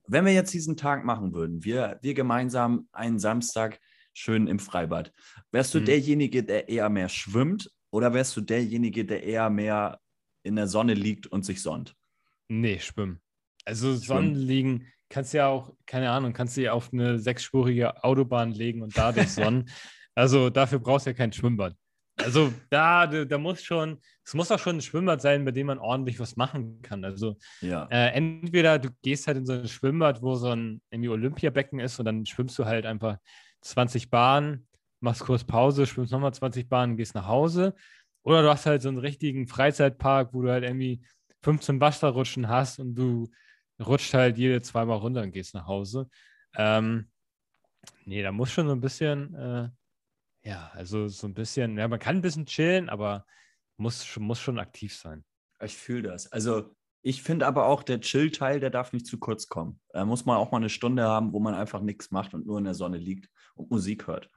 wenn 0.08 0.26
wir 0.26 0.34
jetzt 0.34 0.54
diesen 0.54 0.78
Tag 0.78 1.04
machen 1.04 1.34
würden, 1.34 1.64
wir, 1.64 1.98
wir 2.04 2.14
gemeinsam 2.14 2.88
einen 2.92 3.18
Samstag 3.18 3.80
schön 4.14 4.46
im 4.46 4.60
Freibad, 4.60 5.14
wärst 5.52 5.74
du 5.74 5.80
Mhm. 5.80 5.86
derjenige, 5.86 6.44
der 6.44 6.70
eher 6.70 6.90
mehr 6.90 7.10
schwimmt 7.10 7.72
oder 7.92 8.14
wärst 8.14 8.36
du 8.38 8.42
derjenige, 8.42 9.06
der 9.06 9.24
eher 9.24 9.50
mehr 9.50 10.00
in 10.44 10.56
der 10.56 10.68
Sonne 10.68 10.94
liegt 10.94 11.28
und 11.28 11.46
sich 11.46 11.62
sonnt? 11.62 11.96
Nee, 12.48 12.80
schwimmen. 12.80 13.22
Also 13.66 13.90
Schwimmen. 13.90 14.00
Sonnenliegen 14.02 14.88
kannst 15.10 15.34
du 15.34 15.38
ja 15.38 15.48
auch, 15.48 15.74
keine 15.86 16.10
Ahnung, 16.10 16.34
kannst 16.34 16.58
du 16.58 16.62
ja 16.62 16.74
auf 16.74 16.92
eine 16.94 17.20
sechsspurige 17.20 18.04
Autobahn 18.04 18.52
legen 18.52 18.82
und 18.82 18.98
da 18.98 19.12
dich 19.12 19.30
sonnen. 19.34 19.70
also 20.16 20.50
dafür 20.50 20.80
brauchst 20.80 21.06
du 21.06 21.12
ja 21.12 21.14
kein 21.16 21.32
Schwimmbad. 21.32 21.76
Also 22.18 22.54
da, 22.70 23.08
da, 23.08 23.26
da 23.26 23.38
muss 23.38 23.64
schon, 23.64 24.00
es 24.24 24.34
muss 24.34 24.52
auch 24.52 24.60
schon 24.60 24.78
ein 24.78 24.82
Schwimmbad 24.82 25.22
sein, 25.22 25.44
bei 25.46 25.52
dem 25.52 25.68
man 25.68 25.80
ordentlich 25.80 26.20
was 26.20 26.36
machen 26.36 26.82
kann. 26.82 27.04
Also 27.04 27.38
Ja. 27.62 27.88
äh, 27.90 28.10
entweder 28.14 28.80
du 28.80 28.90
gehst 29.02 29.28
halt 29.28 29.38
in 29.38 29.46
so 29.46 29.54
ein 29.54 29.68
Schwimmbad, 29.68 30.22
wo 30.22 30.36
so 30.36 30.50
ein 30.50 30.82
irgendwie 30.92 31.10
Olympiabecken 31.10 31.80
ist 31.80 32.00
und 32.00 32.06
dann 32.06 32.26
schwimmst 32.26 32.58
du 32.60 32.66
halt 32.66 32.86
einfach 32.86 33.18
20 33.62 34.10
Bahnen, 34.10 34.68
machst 35.02 35.22
kurz 35.24 35.44
Pause, 35.44 35.86
schwimmst 35.86 36.12
nochmal 36.12 36.34
20 36.34 36.70
Bahnen, 36.70 36.98
gehst 36.98 37.16
nach 37.16 37.28
Hause. 37.28 37.76
Oder 38.24 38.44
du 38.44 38.50
hast 38.50 38.66
halt 38.66 38.82
so 38.82 38.90
einen 38.90 39.00
richtigen 39.00 39.48
Freizeitpark, 39.48 40.34
wo 40.34 40.42
du 40.42 40.52
halt 40.52 40.64
irgendwie 40.64 41.02
15 41.44 41.82
Wasserrutschen 41.82 42.48
hast 42.48 42.80
und 42.80 42.96
du 42.96 43.30
rutscht 43.84 44.14
halt 44.14 44.38
jede 44.38 44.62
zweimal 44.62 44.98
runter 44.98 45.24
und 45.24 45.32
gehst 45.32 45.56
nach 45.56 45.66
Hause. 45.66 46.10
Ähm, 46.56 47.10
nee, 48.06 48.22
da 48.22 48.32
muss 48.32 48.52
schon 48.52 48.68
so 48.68 48.74
ein 48.74 48.82
bisschen, 48.82 49.34
äh, 49.34 49.70
ja, 50.44 50.72
also 50.74 51.08
so 51.08 51.28
ein 51.28 51.34
bisschen, 51.34 51.78
ja, 51.78 51.88
man 51.88 52.00
kann 52.00 52.18
ein 52.18 52.22
bisschen 52.22 52.46
chillen, 52.46 52.90
aber 52.90 53.26
muss, 53.78 54.18
muss 54.18 54.40
schon 54.40 54.60
aktiv 54.60 54.96
sein. 54.96 55.24
Ich 55.64 55.76
fühle 55.76 56.10
das. 56.10 56.32
Also 56.32 56.76
ich 57.04 57.24
finde 57.24 57.48
aber 57.48 57.66
auch, 57.66 57.82
der 57.82 58.02
Chill-Teil, 58.02 58.60
der 58.60 58.70
darf 58.70 58.94
nicht 58.94 59.08
zu 59.08 59.18
kurz 59.18 59.48
kommen. 59.48 59.80
Da 59.90 60.06
muss 60.06 60.26
man 60.26 60.38
auch 60.38 60.52
mal 60.52 60.58
eine 60.58 60.70
Stunde 60.70 61.04
haben, 61.04 61.34
wo 61.34 61.40
man 61.40 61.56
einfach 61.56 61.82
nichts 61.82 62.12
macht 62.12 62.36
und 62.36 62.46
nur 62.46 62.60
in 62.60 62.66
der 62.66 62.76
Sonne 62.76 62.98
liegt 62.98 63.30
und 63.56 63.72
Musik 63.72 64.06
hört. 64.06 64.30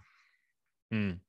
Hm. 0.94 1.20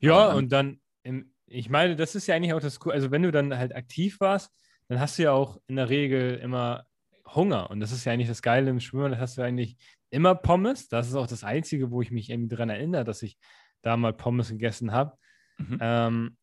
Ja, 0.00 0.28
dann- 0.28 0.36
und 0.36 0.52
dann, 0.52 0.80
im, 1.02 1.32
ich 1.46 1.68
meine, 1.68 1.96
das 1.96 2.14
ist 2.14 2.26
ja 2.26 2.36
eigentlich 2.36 2.52
auch 2.54 2.60
das 2.60 2.78
Coole. 2.78 2.94
Also, 2.94 3.10
wenn 3.10 3.22
du 3.22 3.32
dann 3.32 3.56
halt 3.56 3.74
aktiv 3.74 4.20
warst, 4.20 4.52
dann 4.88 5.00
hast 5.00 5.18
du 5.18 5.24
ja 5.24 5.32
auch 5.32 5.60
in 5.66 5.76
der 5.76 5.88
Regel 5.88 6.36
immer 6.36 6.86
Hunger. 7.26 7.70
Und 7.70 7.80
das 7.80 7.92
ist 7.92 8.04
ja 8.04 8.12
eigentlich 8.12 8.28
das 8.28 8.42
Geile 8.42 8.70
im 8.70 8.80
Schwimmen, 8.80 9.12
da 9.12 9.18
hast 9.18 9.38
du 9.38 9.42
eigentlich 9.42 9.76
immer 10.10 10.34
Pommes. 10.34 10.88
Das 10.88 11.08
ist 11.08 11.14
auch 11.14 11.26
das 11.26 11.44
Einzige, 11.44 11.90
wo 11.90 12.02
ich 12.02 12.10
mich 12.10 12.30
irgendwie 12.30 12.48
daran 12.48 12.70
erinnere, 12.70 13.04
dass 13.04 13.22
ich 13.22 13.36
da 13.82 13.96
mal 13.96 14.12
Pommes 14.12 14.50
gegessen 14.50 14.92
habe. 14.92 15.16
Mhm. 15.58 15.78
Ähm, 15.80 16.36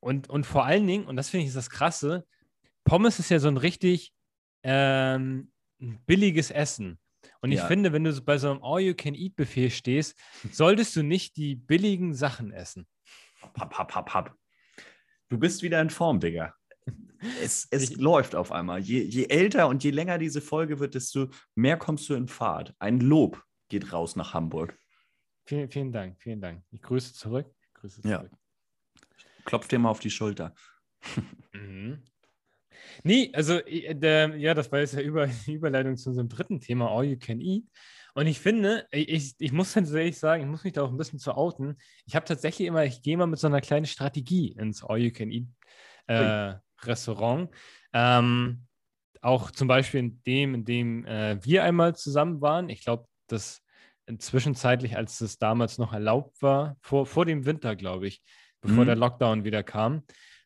und, 0.00 0.28
und 0.28 0.44
vor 0.44 0.64
allen 0.64 0.86
Dingen, 0.86 1.06
und 1.06 1.16
das 1.16 1.30
finde 1.30 1.42
ich 1.44 1.48
ist 1.48 1.56
das 1.56 1.70
Krasse, 1.70 2.26
Pommes 2.84 3.18
ist 3.18 3.30
ja 3.30 3.38
so 3.38 3.48
ein 3.48 3.56
richtig 3.56 4.12
ähm, 4.62 5.50
billiges 5.78 6.50
Essen. 6.50 6.98
Und 7.44 7.52
ich 7.52 7.58
Ja. 7.58 7.66
finde, 7.66 7.92
wenn 7.92 8.04
du 8.04 8.20
bei 8.22 8.38
so 8.38 8.50
einem 8.50 8.64
All-You-Can-Eat-Buffet 8.64 9.68
stehst, 9.68 10.18
solltest 10.50 10.96
du 10.96 11.02
nicht 11.02 11.36
die 11.36 11.54
billigen 11.56 12.14
Sachen 12.14 12.50
essen. 12.52 12.86
Hab, 13.54 13.76
hab, 13.78 13.94
hab, 13.94 14.14
hab. 14.14 14.34
Du 15.28 15.36
bist 15.38 15.60
wieder 15.62 15.78
in 15.82 15.90
Form, 15.90 16.20
Digga. 16.20 16.54
Es, 17.42 17.68
es 17.70 17.90
Ich- 17.90 17.96
läuft 17.98 18.34
auf 18.34 18.50
einmal. 18.50 18.80
Je, 18.80 19.02
je 19.02 19.26
älter 19.26 19.68
und 19.68 19.84
je 19.84 19.90
länger 19.90 20.16
diese 20.16 20.40
Folge 20.40 20.78
wird, 20.80 20.94
desto 20.94 21.28
mehr 21.54 21.76
kommst 21.76 22.08
du 22.08 22.14
in 22.14 22.28
Fahrt. 22.28 22.74
Ein 22.78 23.00
Lob 23.00 23.42
geht 23.68 23.92
raus 23.92 24.16
nach 24.16 24.32
Hamburg. 24.32 24.78
Vielen, 25.44 25.68
vielen 25.70 25.92
Dank, 25.92 26.22
vielen 26.22 26.40
Dank. 26.40 26.64
Ich 26.70 26.80
grüße 26.80 27.12
zurück. 27.12 27.54
Grüße 27.74 28.00
Ja. 28.08 28.20
zurück. 28.20 28.32
Klopf 29.44 29.68
dir 29.68 29.78
mal 29.78 29.90
auf 29.90 30.00
die 30.00 30.10
Schulter. 30.10 30.54
Mhm. 31.52 32.02
Nee, 33.02 33.30
also 33.32 33.54
äh, 33.54 34.36
ja, 34.38 34.54
das 34.54 34.70
war 34.70 34.80
jetzt 34.80 34.94
ja 34.94 35.00
Über 35.00 35.28
Überleitung 35.46 35.96
zu 35.96 36.10
unserem 36.10 36.28
dritten 36.28 36.60
Thema, 36.60 36.90
All 36.90 37.04
You 37.04 37.18
Can 37.18 37.40
Eat. 37.40 37.64
Und 38.14 38.28
ich 38.28 38.38
finde, 38.38 38.86
ich, 38.92 39.08
ich, 39.08 39.34
ich 39.38 39.52
muss 39.52 39.72
tatsächlich 39.72 40.18
sagen, 40.18 40.44
ich 40.44 40.48
muss 40.48 40.62
mich 40.62 40.72
da 40.72 40.82
auch 40.82 40.90
ein 40.90 40.96
bisschen 40.96 41.18
zu 41.18 41.36
outen. 41.36 41.76
Ich 42.06 42.14
habe 42.14 42.24
tatsächlich 42.24 42.68
immer, 42.68 42.84
ich 42.84 43.02
gehe 43.02 43.16
mal 43.16 43.26
mit 43.26 43.40
so 43.40 43.48
einer 43.48 43.60
kleinen 43.60 43.86
Strategie 43.86 44.52
ins 44.52 44.84
All 44.84 44.98
You 44.98 45.10
Can 45.10 45.32
Eat 45.32 45.46
äh, 46.06 46.54
Restaurant. 46.82 47.50
Ähm, 47.92 48.66
auch 49.20 49.50
zum 49.50 49.66
Beispiel 49.68 50.00
in 50.00 50.22
dem, 50.24 50.54
in 50.54 50.64
dem 50.64 51.06
äh, 51.06 51.44
wir 51.44 51.64
einmal 51.64 51.96
zusammen 51.96 52.40
waren. 52.40 52.68
Ich 52.68 52.84
glaube, 52.84 53.06
das 53.26 53.62
zwischenzeitlich, 54.18 54.96
als 54.96 55.20
es 55.20 55.38
damals 55.38 55.78
noch 55.78 55.92
erlaubt 55.92 56.42
war, 56.42 56.76
vor, 56.82 57.06
vor 57.06 57.24
dem 57.24 57.46
Winter, 57.46 57.74
glaube 57.74 58.06
ich, 58.06 58.22
bevor 58.60 58.84
Mhm. 58.84 58.88
der 58.88 58.96
Lockdown 58.96 59.44
wieder 59.44 59.62
kam. 59.62 60.04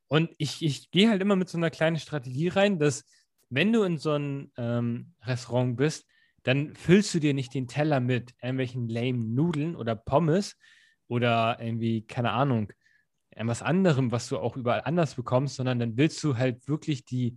Und 0.08 0.30
ich, 0.38 0.64
ich 0.64 0.90
gehe 0.90 1.08
halt 1.10 1.22
immer 1.22 1.36
mit 1.36 1.48
so 1.48 1.58
einer 1.58 1.70
kleinen 1.70 1.98
Strategie 1.98 2.48
rein, 2.48 2.78
dass 2.78 3.04
wenn 3.50 3.72
du 3.72 3.82
in 3.82 3.98
so 3.98 4.12
ein 4.12 4.52
ähm, 4.56 5.12
Restaurant 5.22 5.76
bist, 5.76 6.06
dann 6.42 6.74
füllst 6.74 7.14
du 7.14 7.20
dir 7.20 7.34
nicht 7.34 7.54
den 7.54 7.68
Teller 7.68 8.00
mit 8.00 8.34
irgendwelchen 8.42 8.88
lame 8.88 9.18
Nudeln 9.18 9.76
oder 9.76 9.94
Pommes 9.94 10.56
oder 11.08 11.58
irgendwie, 11.60 12.06
keine 12.06 12.32
Ahnung, 12.32 12.72
irgendwas 13.34 13.62
anderem, 13.62 14.12
was 14.12 14.28
du 14.28 14.38
auch 14.38 14.56
überall 14.56 14.82
anders 14.84 15.14
bekommst, 15.14 15.56
sondern 15.56 15.78
dann 15.78 15.96
willst 15.96 16.22
du 16.24 16.36
halt 16.36 16.66
wirklich 16.68 17.04
die 17.04 17.36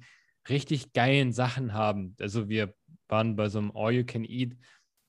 richtig 0.49 0.93
geilen 0.93 1.31
Sachen 1.33 1.73
haben. 1.73 2.15
Also 2.19 2.49
wir 2.49 2.73
waren 3.07 3.35
bei 3.35 3.49
so 3.49 3.59
einem 3.59 3.71
All 3.75 3.93
You 3.93 4.05
Can 4.05 4.25
Eat, 4.25 4.55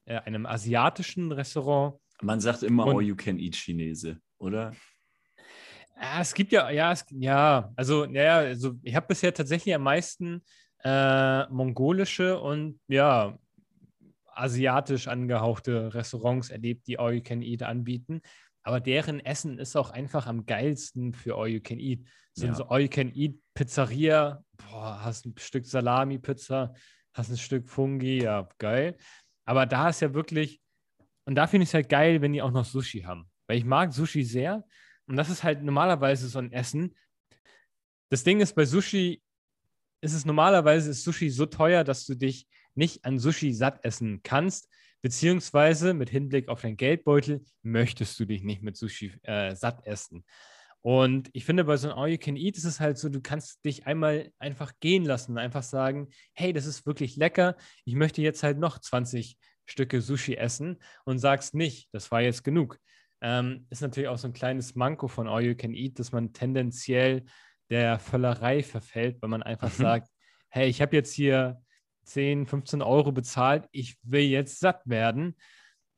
äh, 0.05 0.16
einem 0.18 0.46
asiatischen 0.46 1.33
Restaurant. 1.33 1.98
Man 2.20 2.40
sagt 2.40 2.62
immer 2.62 2.87
All 2.87 3.03
You 3.03 3.16
Can 3.16 3.38
Eat 3.38 3.57
Chinese, 3.57 4.20
oder? 4.38 4.75
Ja, 6.00 6.20
es 6.20 6.35
gibt 6.35 6.52
ja, 6.52 6.70
ja, 6.70 6.92
es, 6.92 7.05
ja, 7.11 7.72
also, 7.76 8.05
ja, 8.07 8.38
also 8.38 8.74
ich 8.83 8.94
habe 8.94 9.07
bisher 9.07 9.33
tatsächlich 9.33 9.74
am 9.74 9.83
meisten 9.83 10.42
äh, 10.85 11.46
mongolische 11.48 12.40
und 12.40 12.81
ja, 12.88 13.38
asiatisch 14.35 15.09
angehauchte 15.09 15.94
Restaurants 15.94 16.50
erlebt, 16.50 16.87
die 16.87 16.98
All 16.98 17.14
You 17.14 17.22
Can 17.22 17.42
Eat 17.42 17.62
anbieten. 17.62 18.22
Aber 18.64 18.81
deren 18.81 19.20
Essen 19.20 19.59
ist 19.59 19.76
auch 19.76 19.90
einfach 19.90 20.26
am 20.26 20.46
geilsten 20.46 21.12
für 21.12 21.37
All 21.37 21.48
You 21.48 21.61
Can 21.61 21.78
Eat. 21.78 22.07
So, 22.33 22.46
Ja. 22.46 22.55
so 22.55 22.64
All 22.68 22.81
You 22.81 22.88
Can 22.88 23.12
Eat 23.14 23.35
Pizzeria, 23.55 24.42
boah, 24.57 25.05
hast 25.05 25.26
ein 25.26 25.35
Stück 25.37 25.66
Salami-Pizza, 25.66 26.72
hast 27.12 27.31
ein 27.31 27.37
Stück 27.37 27.68
Fungi, 27.68 28.22
ja, 28.22 28.48
geil. 28.59 28.96
Aber 29.44 29.66
da 29.66 29.88
ist 29.88 30.00
ja 30.00 30.14
wirklich, 30.14 30.61
und 31.24 31.35
da 31.35 31.46
finde 31.46 31.64
ich 31.64 31.70
es 31.70 31.74
halt 31.74 31.88
geil, 31.88 32.22
wenn 32.22 32.33
die 32.33 32.42
auch 32.42 32.50
noch 32.52 32.64
Sushi 32.64 33.02
haben. 33.02 33.28
Weil 33.46 33.59
ich 33.59 33.64
mag 33.64 33.92
Sushi 33.92 34.22
sehr. 34.24 34.64
Und 35.12 35.18
das 35.18 35.29
ist 35.29 35.44
halt 35.44 35.62
normalerweise 35.62 36.27
so 36.27 36.38
ein 36.38 36.53
Essen. 36.53 36.96
Das 38.09 38.25
Ding 38.25 38.40
ist, 38.40 38.55
bei 38.55 38.64
Sushi 38.64 39.22
ist 40.01 40.14
es 40.14 40.25
normalerweise 40.25 40.88
ist 40.88 41.05
Sushi 41.05 41.29
so 41.29 41.44
teuer, 41.44 41.85
dass 41.85 42.07
du 42.07 42.14
dich 42.14 42.48
nicht 42.75 43.05
an 43.05 43.18
Sushi 43.18 43.53
satt 43.53 43.85
essen 43.85 44.22
kannst, 44.22 44.70
beziehungsweise 45.03 45.92
mit 45.92 46.09
Hinblick 46.09 46.48
auf 46.48 46.62
deinen 46.62 46.79
Geldbeutel 46.79 47.44
möchtest 47.61 48.18
du 48.20 48.25
dich 48.25 48.42
nicht 48.42 48.62
mit 48.62 48.79
Sushi 48.79 49.12
äh, 49.25 49.55
satt 49.55 49.87
essen. 49.87 50.25
Und 50.81 51.29
ich 51.35 51.44
finde, 51.44 51.64
bei 51.64 51.77
so 51.77 51.90
einem 51.90 51.98
All 51.98 52.09
You 52.09 52.16
Can 52.16 52.37
Eat 52.37 52.57
ist 52.57 52.64
es 52.64 52.81
halt 52.81 52.96
so, 52.96 53.11
du 53.11 53.20
kannst 53.20 53.62
dich 53.66 53.87
einmal 53.87 54.33
einfach 54.38 54.72
gehen 54.81 55.05
lassen 55.05 55.33
und 55.33 55.38
einfach 55.38 55.62
sagen, 55.62 56.09
hey, 56.33 56.55
das 56.55 56.64
ist 56.64 56.87
wirklich 56.87 57.16
lecker, 57.16 57.55
ich 57.85 57.96
möchte 57.96 58.22
jetzt 58.22 58.42
halt 58.42 58.57
noch 58.57 58.79
20 58.79 59.37
Stücke 59.66 60.01
Sushi 60.01 60.37
essen 60.37 60.79
und 61.05 61.18
sagst 61.18 61.53
nicht, 61.53 61.90
das 61.92 62.11
war 62.11 62.22
jetzt 62.22 62.44
genug. 62.44 62.79
Ähm, 63.23 63.67
ist 63.71 63.83
natürlich 63.83 64.09
auch 64.09 64.19
so 64.19 64.29
ein 64.29 64.33
kleines 64.35 64.75
Manko 64.75 65.09
von 65.09 65.29
All 65.29 65.43
You 65.45 65.55
Can 65.55 65.75
Eat, 65.75 65.99
dass 65.99 66.13
man 66.13 66.33
tendenziell 66.33 67.25
der 67.71 67.99
Völlerei 67.99 68.63
verfällt, 68.63 69.23
weil 69.23 69.31
man 69.31 69.43
einfach 69.43 69.71
Mhm. 69.71 69.77
sagt, 69.77 70.11
hey, 70.51 70.69
ich 70.69 70.83
habe 70.83 70.97
jetzt 70.97 71.15
hier 71.15 71.63
10, 72.05 72.47
15 72.47 72.83
Euro 72.83 73.13
bezahlt, 73.13 73.69
ich 73.73 73.97
will 74.03 74.23
jetzt 74.25 74.59
satt 74.61 74.83
werden 74.87 75.37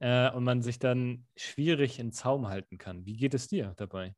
äh, 0.00 0.30
und 0.30 0.44
man 0.44 0.62
sich 0.62 0.78
dann 0.78 1.26
schwierig 1.36 1.98
in 1.98 2.12
Zaum 2.12 2.48
halten 2.48 2.78
kann. 2.78 3.06
Wie 3.06 3.16
geht 3.16 3.34
es 3.34 3.48
dir 3.48 3.72
dabei? 3.76 4.14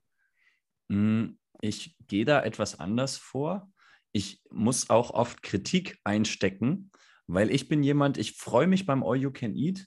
Mm, 0.89 1.39
Ich 1.63 1.97
gehe 2.07 2.25
da 2.25 2.43
etwas 2.43 2.79
anders 2.81 3.17
vor. 3.17 3.71
ich 4.13 4.41
muss 4.51 4.89
auch 4.91 5.11
oft 5.11 5.43
Kritik 5.43 5.99
einstecken, 6.05 6.91
weil 7.27 7.51
ich 7.51 7.69
bin 7.69 7.83
jemand, 7.83 8.17
ich 8.19 8.33
freue 8.33 8.67
mich 8.67 8.87
beim 8.87 9.03
All 9.03 9.17
You 9.17 9.31
Can 9.31 9.55
Eat, 9.55 9.87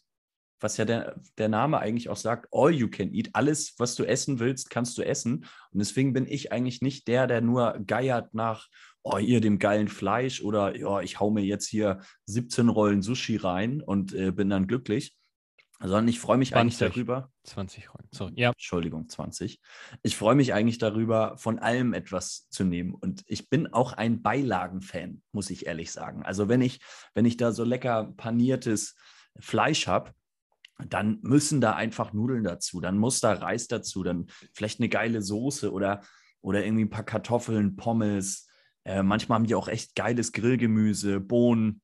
was 0.59 0.77
ja 0.77 0.85
der, 0.85 1.19
der 1.37 1.49
Name 1.49 1.79
eigentlich 1.79 2.09
auch 2.09 2.17
sagt, 2.17 2.47
All 2.51 2.71
You 2.71 2.89
Can 2.89 3.13
Eat. 3.13 3.29
Alles, 3.33 3.75
was 3.77 3.95
du 3.95 4.03
essen 4.03 4.39
willst, 4.39 4.69
kannst 4.69 4.97
du 4.97 5.01
essen. 5.01 5.45
Und 5.71 5.79
deswegen 5.79 6.13
bin 6.13 6.27
ich 6.27 6.51
eigentlich 6.51 6.81
nicht 6.81 7.07
der, 7.07 7.27
der 7.27 7.41
nur 7.41 7.79
geiert 7.85 8.33
nach, 8.33 8.67
oh, 9.03 9.17
ihr 9.17 9.41
dem 9.41 9.59
geilen 9.59 9.87
Fleisch 9.87 10.41
oder 10.41 10.77
ja, 10.77 11.01
ich 11.01 11.19
hau 11.19 11.31
mir 11.31 11.43
jetzt 11.43 11.67
hier 11.67 11.99
17 12.25 12.69
Rollen 12.69 13.01
Sushi 13.01 13.37
rein 13.37 13.81
und 13.81 14.13
äh, 14.13 14.31
bin 14.31 14.49
dann 14.49 14.67
glücklich, 14.67 15.15
sondern 15.79 16.07
ich 16.09 16.19
freue 16.19 16.37
mich 16.37 16.51
20. 16.51 16.59
eigentlich 16.59 16.93
darüber. 16.93 17.31
20 17.43 17.93
Rollen. 17.93 18.07
Sorry. 18.11 18.33
Ja. 18.35 18.49
Entschuldigung, 18.49 19.07
20. 19.07 19.61
Ich 20.03 20.17
freue 20.17 20.35
mich 20.35 20.53
eigentlich 20.53 20.77
darüber, 20.77 21.37
von 21.37 21.59
allem 21.59 21.93
etwas 21.93 22.49
zu 22.49 22.65
nehmen. 22.65 22.93
Und 22.93 23.23
ich 23.27 23.49
bin 23.49 23.67
auch 23.67 23.93
ein 23.93 24.21
Beilagenfan, 24.21 25.21
muss 25.31 25.49
ich 25.49 25.67
ehrlich 25.67 25.91
sagen. 25.91 26.23
Also 26.23 26.49
wenn 26.49 26.61
ich, 26.61 26.81
wenn 27.13 27.25
ich 27.25 27.37
da 27.37 27.53
so 27.53 27.63
lecker 27.63 28.13
paniertes 28.17 28.95
Fleisch 29.39 29.87
habe, 29.87 30.11
dann 30.87 31.19
müssen 31.21 31.61
da 31.61 31.73
einfach 31.73 32.13
Nudeln 32.13 32.43
dazu, 32.43 32.79
dann 32.79 32.97
muss 32.97 33.19
da 33.19 33.33
Reis 33.33 33.67
dazu, 33.67 34.03
dann 34.03 34.27
vielleicht 34.53 34.79
eine 34.79 34.89
geile 34.89 35.21
Soße 35.21 35.71
oder, 35.71 36.01
oder 36.41 36.63
irgendwie 36.63 36.85
ein 36.85 36.89
paar 36.89 37.03
Kartoffeln, 37.03 37.75
Pommes. 37.75 38.47
Äh, 38.85 39.03
manchmal 39.03 39.37
haben 39.37 39.47
die 39.47 39.55
auch 39.55 39.67
echt 39.67 39.95
geiles 39.95 40.31
Grillgemüse, 40.31 41.19
Bohnen 41.19 41.81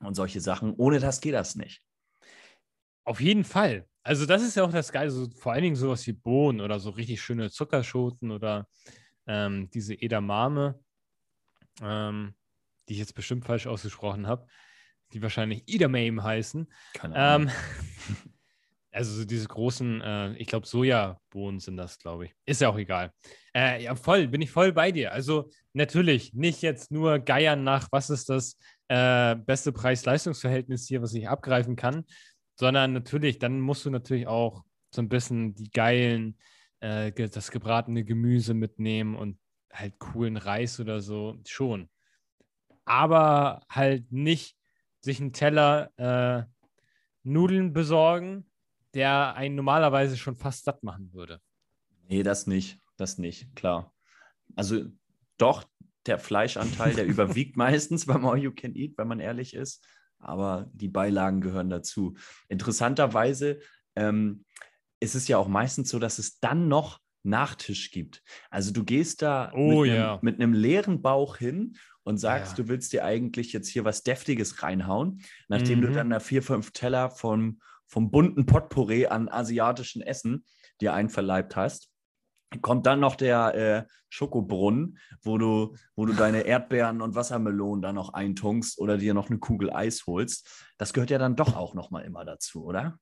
und 0.00 0.14
solche 0.14 0.40
Sachen. 0.40 0.74
Ohne 0.74 1.00
das 1.00 1.20
geht 1.20 1.34
das 1.34 1.54
nicht. 1.54 1.82
Auf 3.04 3.20
jeden 3.20 3.44
Fall. 3.44 3.86
Also 4.02 4.24
das 4.24 4.42
ist 4.42 4.56
ja 4.56 4.64
auch 4.64 4.72
das 4.72 4.92
Geile, 4.92 5.10
so, 5.10 5.28
vor 5.36 5.52
allen 5.52 5.62
Dingen 5.62 5.76
sowas 5.76 6.06
wie 6.06 6.12
Bohnen 6.12 6.60
oder 6.60 6.80
so 6.80 6.90
richtig 6.90 7.20
schöne 7.20 7.50
Zuckerschoten 7.50 8.30
oder 8.30 8.66
ähm, 9.26 9.68
diese 9.70 9.94
Edamame, 9.94 10.80
ähm, 11.82 12.34
die 12.88 12.94
ich 12.94 12.98
jetzt 12.98 13.14
bestimmt 13.14 13.44
falsch 13.44 13.66
ausgesprochen 13.66 14.26
habe, 14.26 14.46
die 15.12 15.22
wahrscheinlich 15.22 15.64
Edamame 15.66 16.22
heißen. 16.22 16.66
Keine 16.94 17.16
Ahnung. 17.16 17.48
Ähm, 17.48 17.54
also 18.92 19.12
so 19.12 19.24
diese 19.24 19.46
großen, 19.46 20.00
äh, 20.00 20.32
ich 20.34 20.48
glaube 20.48 20.66
Sojabohnen 20.66 21.60
sind 21.60 21.76
das, 21.76 21.98
glaube 21.98 22.26
ich. 22.26 22.34
Ist 22.44 22.60
ja 22.60 22.68
auch 22.68 22.78
egal. 22.78 23.12
Äh, 23.54 23.84
ja, 23.84 23.94
voll, 23.94 24.28
bin 24.28 24.42
ich 24.42 24.50
voll 24.50 24.72
bei 24.72 24.90
dir. 24.92 25.12
Also 25.12 25.50
natürlich 25.72 26.34
nicht 26.34 26.62
jetzt 26.62 26.90
nur 26.90 27.18
geiern 27.18 27.62
nach, 27.62 27.88
was 27.92 28.10
ist 28.10 28.28
das 28.28 28.56
äh, 28.88 29.36
beste 29.36 29.72
Preis-Leistungs-Verhältnis 29.72 30.86
hier, 30.88 31.02
was 31.02 31.14
ich 31.14 31.28
abgreifen 31.28 31.76
kann, 31.76 32.04
sondern 32.58 32.92
natürlich, 32.92 33.38
dann 33.38 33.60
musst 33.60 33.84
du 33.84 33.90
natürlich 33.90 34.26
auch 34.26 34.64
so 34.92 35.02
ein 35.02 35.08
bisschen 35.08 35.54
die 35.54 35.70
geilen, 35.70 36.36
äh, 36.80 37.12
das 37.12 37.50
gebratene 37.50 38.04
Gemüse 38.04 38.54
mitnehmen 38.54 39.14
und 39.14 39.38
halt 39.72 39.98
coolen 40.00 40.36
Reis 40.36 40.80
oder 40.80 41.00
so, 41.00 41.38
schon. 41.46 41.88
Aber 42.84 43.62
halt 43.68 44.10
nicht 44.10 44.56
sich 45.00 45.20
einen 45.20 45.32
Teller 45.32 45.90
äh, 45.96 46.44
Nudeln 47.22 47.72
besorgen, 47.72 48.49
der 48.94 49.34
einen 49.34 49.54
normalerweise 49.54 50.16
schon 50.16 50.36
fast 50.36 50.64
satt 50.64 50.82
machen 50.82 51.12
würde. 51.12 51.40
Nee, 52.08 52.22
das 52.22 52.46
nicht. 52.46 52.78
Das 52.96 53.18
nicht, 53.18 53.54
klar. 53.56 53.94
Also 54.56 54.84
doch, 55.38 55.64
der 56.06 56.18
Fleischanteil, 56.18 56.94
der 56.94 57.06
überwiegt 57.06 57.56
meistens 57.56 58.06
beim 58.06 58.26
All 58.26 58.38
You 58.38 58.52
Can 58.52 58.74
Eat, 58.74 58.94
wenn 58.98 59.08
man 59.08 59.20
ehrlich 59.20 59.54
ist. 59.54 59.84
Aber 60.18 60.68
die 60.74 60.88
Beilagen 60.88 61.40
gehören 61.40 61.70
dazu. 61.70 62.14
Interessanterweise 62.48 63.60
ähm, 63.96 64.44
ist 65.00 65.14
es 65.14 65.28
ja 65.28 65.38
auch 65.38 65.48
meistens 65.48 65.88
so, 65.88 65.98
dass 65.98 66.18
es 66.18 66.38
dann 66.40 66.68
noch 66.68 67.00
Nachtisch 67.22 67.90
gibt. 67.90 68.22
Also 68.48 68.72
du 68.72 68.82
gehst 68.82 69.20
da 69.20 69.52
Oh, 69.54 69.82
mit, 69.82 69.90
einem, 69.90 69.94
ja. 70.00 70.18
mit 70.22 70.40
einem 70.40 70.54
leeren 70.54 71.02
Bauch 71.02 71.36
hin 71.36 71.76
und 72.02 72.16
sagst, 72.16 72.56
Ja. 72.56 72.64
du 72.64 72.68
willst 72.70 72.94
dir 72.94 73.04
eigentlich 73.04 73.52
jetzt 73.52 73.68
hier 73.68 73.84
was 73.84 74.02
Deftiges 74.02 74.62
reinhauen, 74.62 75.20
nachdem 75.48 75.82
du 75.82 75.88
Mhm. 75.88 75.92
dann 75.92 76.10
da 76.10 76.18
vier, 76.20 76.42
fünf 76.42 76.70
Teller 76.70 77.10
vom, 77.10 77.60
vom 77.90 78.10
bunten 78.10 78.46
Potpourri 78.46 79.06
an 79.06 79.28
asiatischen 79.28 80.00
Essen 80.00 80.44
dir 80.80 80.94
einverleibt 80.94 81.56
hast 81.56 81.90
kommt 82.62 82.86
dann 82.86 83.00
noch 83.00 83.16
der 83.16 83.54
äh, 83.54 83.92
Schokobrunnen, 84.08 84.98
wo 85.22 85.38
du, 85.38 85.76
wo 85.94 86.06
du 86.06 86.12
deine 86.12 86.42
Erdbeeren 86.42 87.00
und 87.00 87.14
Wassermelonen 87.14 87.80
dann 87.80 87.94
noch 87.94 88.12
eintunkst 88.12 88.78
oder 88.78 88.98
dir 88.98 89.14
noch 89.14 89.30
eine 89.30 89.38
Kugel 89.38 89.72
Eis 89.72 90.06
holst. 90.06 90.66
Das 90.76 90.92
gehört 90.92 91.10
ja 91.10 91.18
dann 91.18 91.36
doch 91.36 91.54
auch 91.56 91.74
noch 91.74 91.90
mal 91.90 92.00
immer 92.00 92.24
dazu, 92.24 92.64
oder? 92.64 92.98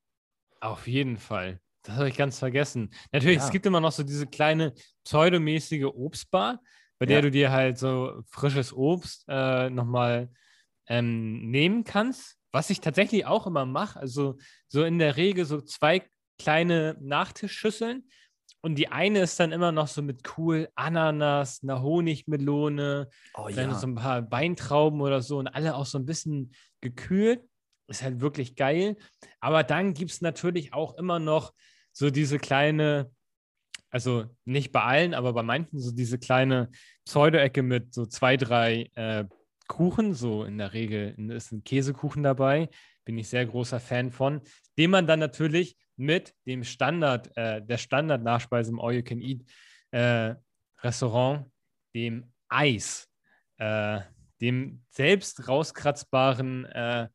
Auf 0.60 0.86
jeden 0.86 1.16
Fall. 1.16 1.60
Das 1.82 1.96
habe 1.96 2.08
ich 2.08 2.16
ganz 2.16 2.38
vergessen. 2.38 2.90
Natürlich, 3.12 3.38
Ja. 3.38 3.44
es 3.44 3.50
gibt 3.50 3.64
immer 3.64 3.80
noch 3.80 3.92
so 3.92 4.02
diese 4.02 4.26
kleine 4.26 4.74
pseudomäßige 5.04 5.84
Obstbar, 5.86 6.60
bei 6.98 7.06
der 7.06 7.16
Ja. 7.16 7.22
du 7.22 7.30
dir 7.30 7.50
halt 7.50 7.78
so 7.78 8.20
frisches 8.28 8.72
Obst 8.72 9.24
äh, 9.28 9.70
nochmal 9.70 10.30
ähm, 10.88 11.50
nehmen 11.50 11.84
kannst. 11.84 12.37
Was 12.52 12.70
ich 12.70 12.80
tatsächlich 12.80 13.26
auch 13.26 13.46
immer 13.46 13.66
mache, 13.66 14.00
also 14.00 14.38
so 14.68 14.84
in 14.84 14.98
der 14.98 15.16
Regel 15.16 15.44
so 15.44 15.60
zwei 15.60 16.02
kleine 16.38 16.96
Nachtischschüsseln 17.00 18.08
und 18.60 18.74
die 18.74 18.88
eine 18.88 19.20
ist 19.20 19.38
dann 19.38 19.52
immer 19.52 19.72
noch 19.72 19.86
so 19.86 20.02
mit 20.02 20.22
cool 20.36 20.68
Ananas, 20.74 21.60
einer 21.62 21.82
Honigmelone, 21.82 23.08
Oh 23.34 23.48
dann 23.54 23.74
so 23.74 23.86
ein 23.86 23.94
paar 23.94 24.30
Weintrauben 24.30 25.00
oder 25.00 25.22
so 25.22 25.38
und 25.38 25.46
alle 25.48 25.76
auch 25.76 25.86
so 25.86 25.98
ein 25.98 26.06
bisschen 26.06 26.52
gekühlt. 26.80 27.42
Ist 27.86 28.02
halt 28.02 28.20
wirklich 28.20 28.56
geil. 28.56 28.96
Aber 29.40 29.62
dann 29.62 29.94
gibt 29.94 30.10
es 30.10 30.20
natürlich 30.20 30.74
auch 30.74 30.98
immer 30.98 31.18
noch 31.18 31.54
so 31.92 32.10
diese 32.10 32.38
kleine, 32.38 33.10
also 33.90 34.26
nicht 34.44 34.72
bei 34.72 34.82
allen, 34.82 35.14
aber 35.14 35.32
bei 35.32 35.42
manchen 35.42 35.80
so 35.80 35.92
diese 35.92 36.18
kleine 36.18 36.70
Pseudo-Ecke 37.06 37.62
mit 37.62 37.94
so 37.94 38.06
zwei, 38.06 38.36
drei 38.36 38.90
äh, 38.94 39.24
Kuchen. 39.68 40.14
So 40.14 40.42
in 40.42 40.58
der 40.58 40.72
Regel 40.72 41.14
ist 41.30 41.52
ein 41.52 41.62
Käsekuchen 41.62 42.24
dabei. 42.24 42.68
Bin 43.04 43.16
ich 43.16 43.28
sehr 43.28 43.46
großer 43.46 43.78
Fan 43.78 44.10
von, 44.10 44.40
den 44.76 44.90
man 44.90 45.06
dann 45.06 45.20
natürlich 45.20 45.76
mit 45.96 46.34
dem 46.46 46.64
Standard, 46.64 47.30
äh, 47.36 47.62
der 47.62 47.78
Standard-Nachspeise 47.78 48.70
im 48.70 48.80
All 48.80 48.94
You 48.94 49.02
Can 49.02 49.20
Eat 49.20 49.44
äh, 49.92 50.34
Restaurant, 50.82 51.50
dem 51.94 52.32
Eis, 52.48 53.08
äh, 53.58 54.00
dem 54.40 54.82
selbst 54.90 55.48
rauskratzbaren 55.48 56.64
äh, 56.66 57.08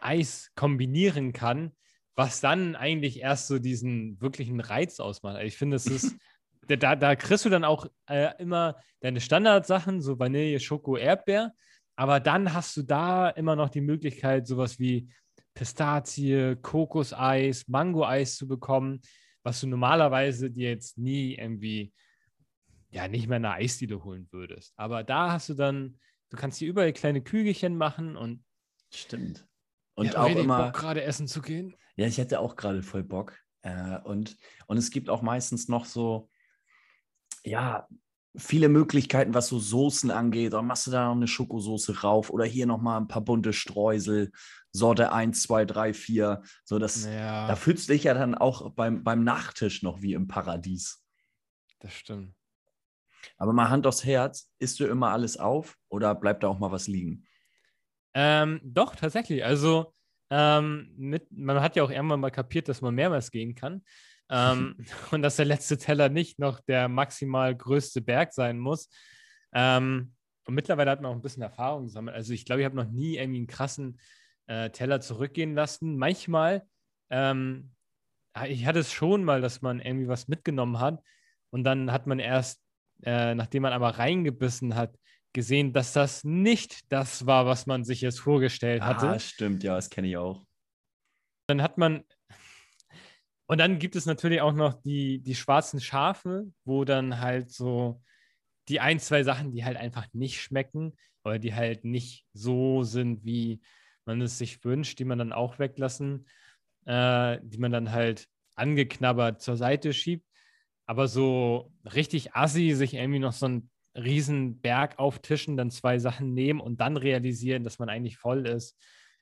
Eis 0.00 0.50
kombinieren 0.54 1.32
kann, 1.32 1.72
was 2.14 2.40
dann 2.40 2.76
eigentlich 2.76 3.20
erst 3.20 3.46
so 3.46 3.58
diesen 3.58 4.20
wirklichen 4.20 4.60
Reiz 4.60 5.00
ausmacht. 5.00 5.36
Also 5.36 5.46
Ich 5.46 5.56
finde, 5.56 5.76
es 5.76 5.86
ist, 5.86 6.16
da, 6.68 6.76
da, 6.76 6.96
da 6.96 7.16
kriegst 7.16 7.44
du 7.44 7.48
dann 7.48 7.64
auch 7.64 7.86
äh, 8.08 8.30
immer 8.38 8.76
deine 9.00 9.20
Standardsachen, 9.20 10.00
so 10.00 10.18
Vanille, 10.18 10.60
Schoko, 10.60 10.96
Erdbeer, 10.96 11.54
aber 11.98 12.20
dann 12.20 12.54
hast 12.54 12.76
du 12.76 12.82
da 12.82 13.28
immer 13.28 13.56
noch 13.56 13.70
die 13.70 13.80
Möglichkeit, 13.80 14.46
sowas 14.46 14.78
wie 14.78 15.10
Pistazie, 15.52 16.54
Kokoseis, 16.62 17.66
Mango-Eis 17.66 18.36
zu 18.36 18.46
bekommen, 18.46 19.00
was 19.42 19.60
du 19.60 19.66
normalerweise 19.66 20.48
dir 20.48 20.68
jetzt 20.68 20.96
nie 20.96 21.34
irgendwie, 21.34 21.92
ja, 22.92 23.08
nicht 23.08 23.26
mehr 23.26 23.38
in 23.38 23.44
einer 23.46 23.56
Eisdiele 23.56 24.04
holen 24.04 24.28
würdest. 24.30 24.74
Aber 24.76 25.02
da 25.02 25.32
hast 25.32 25.48
du 25.48 25.54
dann, 25.54 25.98
du 26.30 26.36
kannst 26.36 26.60
dir 26.60 26.68
überall 26.68 26.92
kleine 26.92 27.20
Kügelchen 27.20 27.76
machen 27.76 28.16
und 28.16 28.44
Stimmt. 28.94 29.44
Und 29.94 30.16
hab 30.16 30.26
auch 30.26 30.36
immer. 30.36 30.66
Bock, 30.66 30.74
gerade 30.74 31.02
essen 31.02 31.26
zu 31.26 31.42
gehen. 31.42 31.74
Ja, 31.96 32.06
ich 32.06 32.18
hätte 32.18 32.38
auch 32.38 32.54
gerade 32.54 32.84
voll 32.84 33.02
Bock. 33.02 33.36
Äh, 33.62 33.98
und, 34.04 34.36
und 34.68 34.76
es 34.76 34.92
gibt 34.92 35.10
auch 35.10 35.22
meistens 35.22 35.66
noch 35.66 35.84
so, 35.84 36.30
ja, 37.42 37.88
viele 38.38 38.68
Möglichkeiten, 38.68 39.34
was 39.34 39.48
so 39.48 39.58
Soßen 39.58 40.10
angeht. 40.10 40.52
Dann 40.52 40.66
machst 40.66 40.86
du 40.86 40.90
da 40.90 41.06
noch 41.06 41.16
eine 41.16 41.28
Schokosoße 41.28 42.02
rauf 42.02 42.30
oder 42.30 42.44
hier 42.44 42.66
nochmal 42.66 43.00
ein 43.00 43.08
paar 43.08 43.22
bunte 43.22 43.52
Streusel, 43.52 44.30
Sorte 44.72 45.12
1, 45.12 45.42
2, 45.42 45.64
3, 45.64 45.94
4. 45.94 46.42
So, 46.64 46.78
das, 46.78 47.04
Ja, 47.04 47.48
da 47.48 47.56
fühlst 47.56 47.88
du 47.88 47.92
dich 47.92 48.04
ja 48.04 48.14
dann 48.14 48.34
auch 48.34 48.70
beim, 48.70 49.02
beim 49.02 49.24
Nachtisch 49.24 49.82
noch 49.82 50.02
wie 50.02 50.14
im 50.14 50.28
Paradies. 50.28 51.02
das 51.80 51.92
stimmt. 51.92 52.34
Aber 53.36 53.52
mal 53.52 53.68
Hand 53.68 53.86
aufs 53.86 54.04
Herz, 54.04 54.50
isst 54.58 54.80
du 54.80 54.86
immer 54.86 55.10
alles 55.10 55.36
auf 55.36 55.76
oder 55.88 56.14
bleibt 56.14 56.42
da 56.42 56.48
auch 56.48 56.58
mal 56.58 56.72
was 56.72 56.86
liegen? 56.88 57.24
Ähm, 58.14 58.60
doch, 58.64 58.96
tatsächlich. 58.96 59.44
Also, 59.44 59.94
ähm, 60.30 60.92
mit, 60.96 61.30
man 61.30 61.60
hat 61.60 61.76
ja 61.76 61.82
auch 61.82 61.90
irgendwann 61.90 62.20
mal 62.20 62.30
kapiert, 62.30 62.68
dass 62.68 62.80
man 62.80 62.94
mehrmals 62.94 63.30
gehen 63.30 63.54
kann. 63.54 63.82
Ähm, 64.30 64.76
und 65.10 65.22
dass 65.22 65.36
der 65.36 65.46
letzte 65.46 65.78
Teller 65.78 66.08
nicht 66.08 66.38
noch 66.38 66.60
der 66.60 66.88
maximal 66.88 67.54
größte 67.54 68.00
Berg 68.00 68.32
sein 68.32 68.58
muss. 68.58 68.88
Ähm, 69.52 70.14
und 70.46 70.54
mittlerweile 70.54 70.90
hat 70.90 71.02
man 71.02 71.10
auch 71.10 71.16
ein 71.16 71.22
bisschen 71.22 71.42
Erfahrung 71.42 71.84
gesammelt. 71.84 72.16
Also, 72.16 72.32
ich 72.32 72.44
glaube, 72.44 72.62
ich 72.62 72.64
habe 72.64 72.76
noch 72.76 72.90
nie 72.90 73.16
irgendwie 73.16 73.38
einen 73.38 73.46
krassen 73.46 74.00
äh, 74.46 74.70
Teller 74.70 75.00
zurückgehen 75.00 75.54
lassen. 75.54 75.98
Manchmal, 75.98 76.66
ähm, 77.10 77.72
ich 78.46 78.66
hatte 78.66 78.78
es 78.78 78.92
schon 78.92 79.24
mal, 79.24 79.40
dass 79.40 79.62
man 79.62 79.80
irgendwie 79.80 80.08
was 80.08 80.28
mitgenommen 80.28 80.80
hat 80.80 81.02
und 81.50 81.64
dann 81.64 81.92
hat 81.92 82.06
man 82.06 82.18
erst, 82.18 82.62
äh, 83.02 83.34
nachdem 83.34 83.62
man 83.62 83.72
aber 83.72 83.90
reingebissen 83.98 84.74
hat, 84.74 84.96
gesehen, 85.32 85.72
dass 85.72 85.92
das 85.92 86.24
nicht 86.24 86.90
das 86.90 87.26
war, 87.26 87.46
was 87.46 87.66
man 87.66 87.84
sich 87.84 88.00
jetzt 88.00 88.20
vorgestellt 88.20 88.82
hatte. 88.82 89.08
Ah, 89.08 89.18
stimmt, 89.18 89.62
ja, 89.62 89.74
das 89.74 89.90
kenne 89.90 90.08
ich 90.08 90.16
auch. 90.16 90.44
Dann 91.46 91.62
hat 91.62 91.78
man. 91.78 92.04
Und 93.50 93.58
dann 93.58 93.78
gibt 93.78 93.96
es 93.96 94.04
natürlich 94.04 94.42
auch 94.42 94.52
noch 94.52 94.74
die, 94.74 95.20
die 95.20 95.34
schwarzen 95.34 95.80
Schafe, 95.80 96.46
wo 96.64 96.84
dann 96.84 97.18
halt 97.18 97.50
so 97.50 98.02
die 98.68 98.78
ein, 98.78 99.00
zwei 99.00 99.22
Sachen, 99.22 99.52
die 99.52 99.64
halt 99.64 99.78
einfach 99.78 100.06
nicht 100.12 100.40
schmecken 100.40 100.92
oder 101.24 101.38
die 101.38 101.54
halt 101.54 101.82
nicht 101.82 102.26
so 102.34 102.82
sind, 102.82 103.24
wie 103.24 103.62
man 104.04 104.20
es 104.20 104.36
sich 104.36 104.62
wünscht, 104.64 104.98
die 104.98 105.06
man 105.06 105.18
dann 105.18 105.32
auch 105.32 105.58
weglassen, 105.58 106.28
äh, 106.84 107.38
die 107.42 107.56
man 107.56 107.72
dann 107.72 107.90
halt 107.90 108.28
angeknabbert 108.54 109.40
zur 109.40 109.56
Seite 109.56 109.94
schiebt. 109.94 110.26
Aber 110.84 111.08
so 111.08 111.72
richtig 111.94 112.34
assi, 112.34 112.74
sich 112.74 112.92
irgendwie 112.92 113.18
noch 113.18 113.32
so 113.32 113.46
einen 113.46 113.70
riesen 113.94 114.60
Berg 114.60 114.98
auftischen, 114.98 115.56
dann 115.56 115.70
zwei 115.70 115.98
Sachen 115.98 116.34
nehmen 116.34 116.60
und 116.60 116.80
dann 116.82 116.98
realisieren, 116.98 117.64
dass 117.64 117.78
man 117.78 117.88
eigentlich 117.88 118.18
voll 118.18 118.46
ist. 118.46 118.76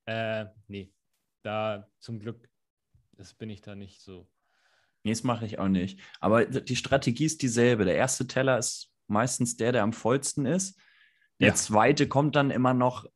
Äh, 0.05 0.47
nee, 0.67 0.93
da 1.43 1.89
zum 2.01 2.19
Glück, 2.19 2.49
das 3.17 3.35
bin 3.35 3.51
ich 3.51 3.61
da 3.61 3.75
nicht 3.75 4.01
so. 4.01 4.29
Nee, 5.03 5.13
das 5.13 5.23
mache 5.25 5.47
ich 5.47 5.59
auch 5.59 5.69
nicht. 5.69 6.01
Aber 6.21 6.45
die 6.45 6.77
Strategie 6.77 7.27
ist 7.27 7.43
dieselbe. 7.43 7.85
Der 7.85 7.95
erste 7.97 8.27
Teller 8.27 8.59
ist 8.59 8.91
meistens 9.07 9.57
der, 9.57 9.73
der 9.73 9.83
am 9.83 9.93
vollsten 9.93 10.47
ist. 10.47 10.79
Der 11.41 11.49
Ja. 11.49 11.55
zweite 11.55 12.09
kommt 12.09 12.35
dann 12.35 12.51
immer 12.51 12.75
noch, 12.75 13.07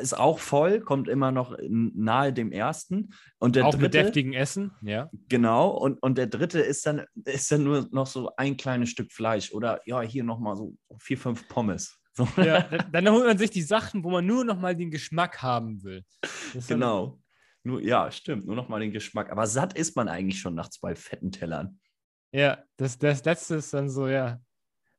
ist 0.00 0.16
auch 0.18 0.38
voll, 0.38 0.80
kommt 0.80 1.08
immer 1.08 1.30
noch 1.30 1.56
nahe 1.68 2.32
dem 2.32 2.50
ersten. 2.50 3.14
Und 3.38 3.56
der 3.56 3.66
Auch 3.66 3.74
mit 3.74 3.82
dritte, 3.94 4.02
deftigen 4.04 4.32
Essen, 4.32 4.72
ja. 4.80 5.10
genau, 5.28 5.68
und, 5.70 6.02
und 6.02 6.16
der 6.16 6.26
dritte 6.26 6.60
ist 6.60 6.86
dann, 6.86 7.04
ist 7.26 7.52
dann 7.52 7.62
nur 7.62 7.88
noch 7.92 8.06
so 8.06 8.34
ein 8.36 8.56
kleines 8.56 8.88
Stück 8.88 9.12
Fleisch 9.12 9.52
oder 9.52 9.80
ja, 9.86 10.00
hier 10.00 10.24
nochmal 10.24 10.56
so 10.56 10.74
vier, 10.98 11.18
fünf 11.18 11.46
Pommes. 11.48 11.98
So. 12.14 12.26
ja 12.36 12.62
dann, 12.70 12.90
dann 12.90 13.10
holt 13.10 13.26
man 13.26 13.38
sich 13.38 13.50
die 13.50 13.62
Sachen, 13.62 14.02
wo 14.02 14.10
man 14.10 14.26
nur 14.26 14.44
noch 14.44 14.58
mal 14.58 14.74
den 14.74 14.90
Geschmack 14.90 15.40
haben 15.42 15.82
will. 15.82 16.04
Genau. 16.68 17.21
Nur, 17.64 17.80
ja, 17.82 18.10
stimmt, 18.10 18.46
nur 18.46 18.56
nochmal 18.56 18.80
den 18.80 18.92
Geschmack. 18.92 19.30
Aber 19.30 19.46
satt 19.46 19.74
ist 19.74 19.94
man 19.96 20.08
eigentlich 20.08 20.40
schon 20.40 20.54
nach 20.54 20.68
zwei 20.68 20.94
fetten 20.94 21.30
Tellern. 21.30 21.78
Ja, 22.32 22.64
das, 22.76 22.98
das 22.98 23.24
letzte 23.24 23.56
ist 23.56 23.72
dann 23.72 23.88
so, 23.88 24.08
ja, 24.08 24.40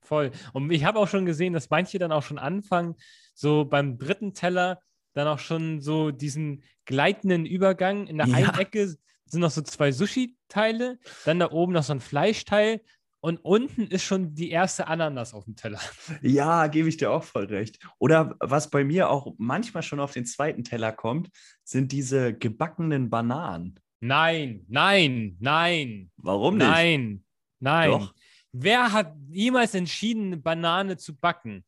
voll. 0.01 0.31
Und 0.53 0.71
ich 0.71 0.85
habe 0.85 0.99
auch 0.99 1.07
schon 1.07 1.25
gesehen, 1.25 1.53
dass 1.53 1.69
manche 1.69 1.99
dann 1.99 2.11
auch 2.11 2.23
schon 2.23 2.37
anfangen, 2.37 2.95
so 3.33 3.65
beim 3.65 3.97
dritten 3.97 4.33
Teller 4.33 4.79
dann 5.13 5.27
auch 5.27 5.39
schon 5.39 5.81
so 5.81 6.11
diesen 6.11 6.63
gleitenden 6.85 7.45
Übergang. 7.45 8.07
In 8.07 8.17
der 8.17 8.27
Ja. 8.27 8.35
einen 8.35 8.59
Ecke 8.59 8.87
sind 9.25 9.41
noch 9.41 9.51
so 9.51 9.61
zwei 9.61 9.91
Sushi-Teile, 9.91 10.99
dann 11.25 11.39
da 11.39 11.51
oben 11.51 11.73
noch 11.73 11.83
so 11.83 11.93
ein 11.93 12.01
Fleischteil 12.01 12.81
und 13.23 13.37
unten 13.37 13.87
ist 13.87 14.03
schon 14.03 14.35
die 14.35 14.51
erste 14.51 14.87
Ananas 14.87 15.33
auf 15.33 15.45
dem 15.45 15.55
Teller. 15.55 15.79
Ja, 16.21 16.67
gebe 16.67 16.89
ich 16.89 16.97
dir 16.97 17.09
auch 17.09 17.23
voll 17.23 17.45
recht. 17.45 17.79
Oder 17.97 18.35
was 18.41 18.69
bei 18.69 18.83
mir 18.83 19.09
auch 19.09 19.33
manchmal 19.37 19.81
schon 19.81 20.01
auf 20.01 20.11
den 20.11 20.25
zweiten 20.25 20.65
Teller 20.65 20.91
kommt, 20.91 21.29
sind 21.63 21.93
diese 21.93 22.33
gebackenen 22.33 23.09
Bananen. 23.09 23.79
Nein, 24.01 24.65
nein, 24.67 25.37
nein, 25.39 26.11
Warum 26.17 26.57
nicht? 26.57 26.67
nein, 26.67 27.23
nein. 27.61 27.91
Doch. 27.91 28.13
Wer 28.51 28.91
hat 28.91 29.15
jemals 29.29 29.73
entschieden, 29.73 30.25
eine 30.25 30.37
Banane 30.37 30.97
zu 30.97 31.15
backen? 31.15 31.63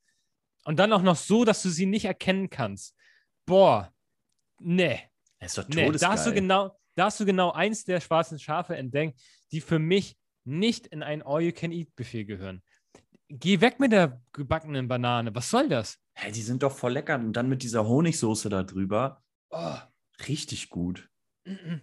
Und 0.66 0.78
dann 0.78 0.92
auch 0.92 1.04
noch 1.04 1.16
so, 1.16 1.46
dass 1.46 1.64
du 1.64 1.70
sie 1.70 1.86
nicht 1.86 2.04
erkennen 2.04 2.50
kannst. 2.50 2.98
Boah, 3.46 3.94
nee. 4.60 5.00
Das 5.40 5.52
ist 5.52 5.58
doch 5.58 5.70
Nee, 5.70 5.90
da 5.92 6.12
hast, 6.12 6.28
du 6.28 6.34
genau, 6.34 6.78
da 6.96 7.06
hast 7.06 7.22
du 7.22 7.26
genau 7.26 7.54
eins 7.54 7.86
der 7.86 8.02
schwarzen 8.02 8.40
Schafe 8.40 8.76
entdeckt, 8.76 9.18
die 9.54 9.62
für 9.62 9.80
mich 9.80 10.18
nicht 10.46 10.88
in 10.88 11.04
ein 11.04 11.22
All-You-Can-Eat-Buffet 11.22 12.26
gehören. 12.26 12.64
Geh 13.28 13.60
weg 13.62 13.80
mit 13.80 13.92
der 13.92 14.22
gebackenen 14.34 14.88
Banane. 14.88 15.34
Was 15.34 15.50
soll 15.50 15.68
das? 15.68 16.00
Hä, 16.14 16.32
die 16.32 16.42
sind 16.44 16.64
doch 16.64 16.72
voll 16.72 16.94
lecker. 16.94 17.16
Und 17.16 17.34
dann 17.34 17.50
mit 17.50 17.64
dieser 17.64 17.88
Honigsoße 17.88 18.50
da 18.50 18.64
drüber. 18.64 19.24
Oh, 19.50 19.76
Richtig 20.28 20.70
gut. 20.70 21.10
mm, 21.46 21.52
mm, 21.54 21.82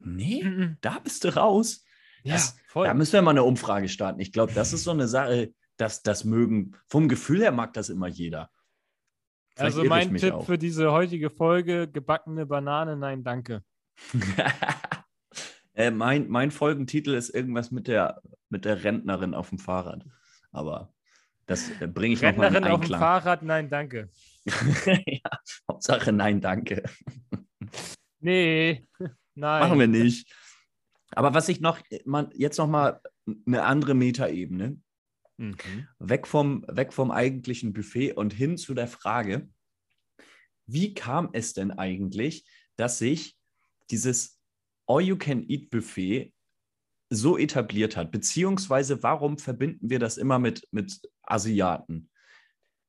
Nee, 0.00 0.44
mm, 0.44 0.78
da 0.82 0.98
bist 0.98 1.24
du 1.24 1.34
raus. 1.34 1.84
Ja, 2.22 2.34
Das- 2.34 2.56
voll. 2.66 2.86
Da 2.86 2.94
müssen 2.94 3.12
wir 3.14 3.22
mal 3.22 3.30
eine 3.30 3.44
Umfrage 3.44 3.88
starten. 3.88 4.20
Ich 4.20 4.32
glaube, 4.32 4.52
das 4.52 4.72
ist 4.72 4.84
so 4.84 4.90
eine 4.90 5.08
Sache, 5.08 5.54
dass 5.78 6.02
das 6.02 6.24
mögen. 6.24 6.72
Vom 6.88 7.08
Gefühl 7.08 7.40
her 7.40 7.52
mag 7.52 7.72
das 7.72 7.88
immer 7.88 8.08
jeder. 8.08 8.50
Vielleicht 9.54 9.76
also 9.78 9.84
mein 9.84 10.14
Tipp 10.16 10.34
auch. 10.34 10.44
für 10.44 10.58
diese 10.58 10.92
heutige 10.92 11.30
Folge: 11.30 11.88
gebackene 11.88 12.44
Banane, 12.44 12.96
nein, 12.96 13.22
danke. 13.22 13.62
äh, 15.76 15.90
mein, 15.90 16.28
mein 16.28 16.50
Folgentitel 16.50 17.14
ist 17.14 17.30
irgendwas 17.30 17.70
mit 17.70 17.86
der, 17.86 18.22
mit 18.48 18.64
der 18.64 18.82
Rentnerin 18.82 19.34
auf 19.34 19.50
dem 19.50 19.58
Fahrrad. 19.58 20.04
Aber 20.50 20.92
das 21.44 21.70
äh, 21.80 21.86
bringe 21.86 22.14
ich 22.14 22.22
nochmal 22.22 22.48
in 22.48 22.54
Rentnerin 22.54 22.80
auf 22.80 22.86
dem. 22.86 22.98
Fahrrad, 22.98 23.42
nein, 23.42 23.68
danke. 23.68 24.10
ja, 25.06 25.30
Hauptsache, 25.70 26.12
nein, 26.12 26.40
danke. 26.40 26.82
Nee, 28.20 28.86
nein. 29.34 29.60
Machen 29.68 29.78
wir 29.78 29.86
nicht. 29.86 30.32
Aber 31.10 31.34
was 31.34 31.48
ich 31.48 31.60
noch, 31.60 31.78
man, 32.04 32.30
jetzt 32.34 32.58
nochmal 32.58 33.00
eine 33.46 33.62
andere 33.64 33.94
Metaebene. 33.94 34.80
Mhm. 35.36 35.86
Weg 35.98 36.26
vom, 36.26 36.64
weg 36.68 36.94
vom 36.94 37.10
eigentlichen 37.10 37.74
Buffet 37.74 38.14
und 38.14 38.32
hin 38.32 38.56
zu 38.56 38.72
der 38.72 38.88
Frage, 38.88 39.48
wie 40.64 40.94
kam 40.94 41.28
es 41.34 41.52
denn 41.52 41.70
eigentlich, 41.70 42.46
dass 42.76 42.98
sich 42.98 43.36
dieses 43.90 44.35
All-You-Can-Eat-Buffet 44.86 46.32
so 47.10 47.38
etabliert 47.38 47.96
hat? 47.96 48.10
Beziehungsweise 48.10 49.02
warum 49.02 49.38
verbinden 49.38 49.90
wir 49.90 49.98
das 49.98 50.16
immer 50.16 50.38
mit, 50.38 50.66
mit 50.70 51.00
Asiaten? 51.22 52.10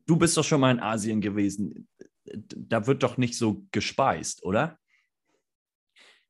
Du 0.06 0.16
bist 0.16 0.38
doch 0.38 0.44
schon 0.44 0.62
mal 0.62 0.72
in 0.72 0.80
Asien 0.80 1.22
gewesen. 1.22 1.88
Da 2.24 2.88
wird 2.88 3.04
doch 3.04 3.18
nicht 3.18 3.38
so 3.38 3.66
gespeist, 3.72 4.44
oder? 4.44 4.80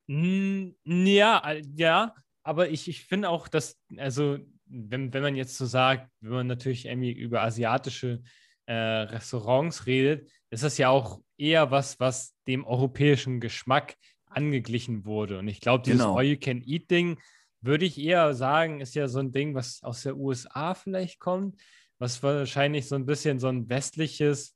Mm, 0.07 0.69
Ja, 0.83 1.53
ja, 1.75 2.15
aber 2.43 2.69
ich, 2.69 2.87
ich 2.87 3.03
finde 3.05 3.29
auch, 3.29 3.47
dass, 3.47 3.77
also, 3.97 4.37
wenn, 4.65 5.13
wenn 5.13 5.21
man 5.21 5.35
jetzt 5.35 5.57
so 5.57 5.65
sagt, 5.65 6.09
wenn 6.21 6.31
man 6.31 6.47
natürlich 6.47 6.85
irgendwie 6.85 7.11
über 7.11 7.41
asiatische 7.41 8.21
äh, 8.65 8.73
Restaurants 8.73 9.85
redet, 9.85 10.29
ist 10.49 10.63
das 10.63 10.77
ja 10.77 10.89
auch 10.89 11.21
eher 11.37 11.71
was, 11.71 11.99
was 11.99 12.35
dem 12.47 12.65
europäischen 12.65 13.39
Geschmack 13.39 13.95
angeglichen 14.29 15.05
wurde. 15.05 15.39
Und 15.39 15.47
ich 15.47 15.61
glaube, 15.61 15.83
dieses 15.83 16.01
Genau. 16.01 16.17
All-You-Can-Eat-Ding, 16.17 17.17
würde 17.61 17.85
ich 17.85 17.99
eher 17.99 18.33
sagen, 18.33 18.81
ist 18.81 18.95
ja 18.95 19.07
so 19.07 19.19
ein 19.19 19.31
Ding, 19.31 19.55
was 19.55 19.81
aus 19.83 20.03
der 20.03 20.15
USA 20.15 20.73
vielleicht 20.73 21.19
kommt, 21.19 21.59
was 21.97 22.21
wahrscheinlich 22.21 22.87
so 22.87 22.95
ein 22.95 23.05
bisschen 23.05 23.39
so 23.39 23.47
ein 23.47 23.67
westliches 23.67 24.55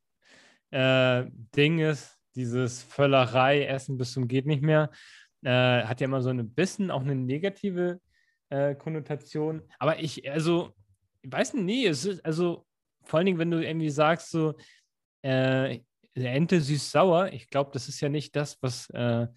äh, 0.70 1.26
Ding 1.56 1.80
ist, 1.80 2.18
dieses 2.36 2.84
Völlerei, 2.84 3.66
Essen 3.66 3.98
bis 3.98 4.14
zum 4.14 4.28
geht 4.28 4.46
nicht 4.46 4.62
mehr 4.62 4.92
äh, 5.44 5.84
hat 5.84 6.02
ja 6.02 6.06
immer 6.06 6.22
so 6.22 6.30
ein 6.30 6.50
bisschen 6.54 6.92
auch 6.92 7.02
eine 7.02 7.16
negative 7.16 8.00
äh, 8.50 8.76
Konnotation. 8.76 9.62
Aber 9.80 10.00
ich, 10.00 10.30
also, 10.30 10.74
ich 11.22 11.32
weiß 11.32 11.54
nicht, 11.56 11.64
nee, 11.64 11.88
es 11.88 12.06
ist, 12.06 12.24
also, 12.26 12.66
vor 13.04 13.18
allen 13.18 13.26
Dingen, 13.26 13.40
wenn 13.40 13.52
du 13.52 13.66
irgendwie 13.66 13.90
sagst, 13.90 14.30
so, 14.30 14.56
äh, 15.24 15.80
Ente 16.14 16.60
süß-sauer, 16.60 17.32
ich 17.32 17.48
glaube, 17.48 17.72
das 17.74 17.88
ist 17.88 18.02
ja 18.02 18.10
nicht 18.10 18.36
das, 18.36 18.58
was, 18.62 18.90
äh, 18.92 19.28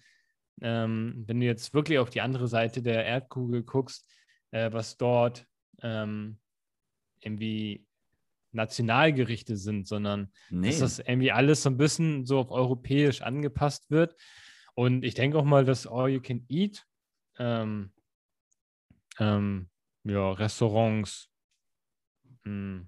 ähm, 0.61 1.23
wenn 1.27 1.39
du 1.39 1.45
jetzt 1.45 1.73
wirklich 1.73 1.99
auf 1.99 2.09
die 2.09 2.21
andere 2.21 2.47
Seite 2.47 2.81
der 2.81 3.05
Erdkugel 3.05 3.63
guckst, 3.63 4.09
äh, 4.51 4.71
was 4.71 4.97
dort 4.97 5.45
ähm, 5.81 6.39
irgendwie 7.19 7.85
Nationalgerichte 8.51 9.57
sind, 9.57 9.87
sondern 9.87 10.31
Nee. 10.49 10.69
dass 10.69 10.79
das 10.79 10.99
irgendwie 10.99 11.31
alles 11.31 11.63
so 11.63 11.69
ein 11.69 11.77
bisschen 11.77 12.25
so 12.25 12.39
auf 12.39 12.51
europäisch 12.51 13.21
angepasst 13.21 13.91
wird. 13.91 14.15
Und 14.73 15.03
ich 15.03 15.13
denke 15.13 15.37
auch 15.37 15.43
mal, 15.43 15.65
dass 15.65 15.87
All 15.87 16.09
You 16.09 16.21
Can 16.21 16.45
Eat, 16.49 16.85
ähm, 17.37 17.91
ähm, 19.19 19.69
ja, 20.03 20.31
Restaurants 20.31 21.29
mh, 22.43 22.85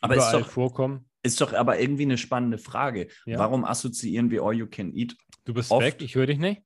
Aber 0.00 0.16
ist 0.16 0.22
überall 0.28 0.42
doch, 0.42 0.48
vorkommen. 0.48 1.08
Ist 1.24 1.40
doch 1.40 1.52
aber 1.52 1.80
irgendwie 1.80 2.02
eine 2.04 2.18
spannende 2.18 2.58
Frage. 2.58 3.08
Ja. 3.26 3.38
Warum 3.38 3.64
assoziieren 3.64 4.30
wir 4.30 4.42
All 4.42 4.54
You 4.54 4.66
Can 4.68 4.94
Eat? 4.94 5.16
Du 5.44 5.52
bist 5.54 5.70
oft- 5.70 5.84
weg, 5.84 6.00
ich 6.02 6.14
höre 6.14 6.26
dich 6.26 6.38
nicht. 6.38 6.62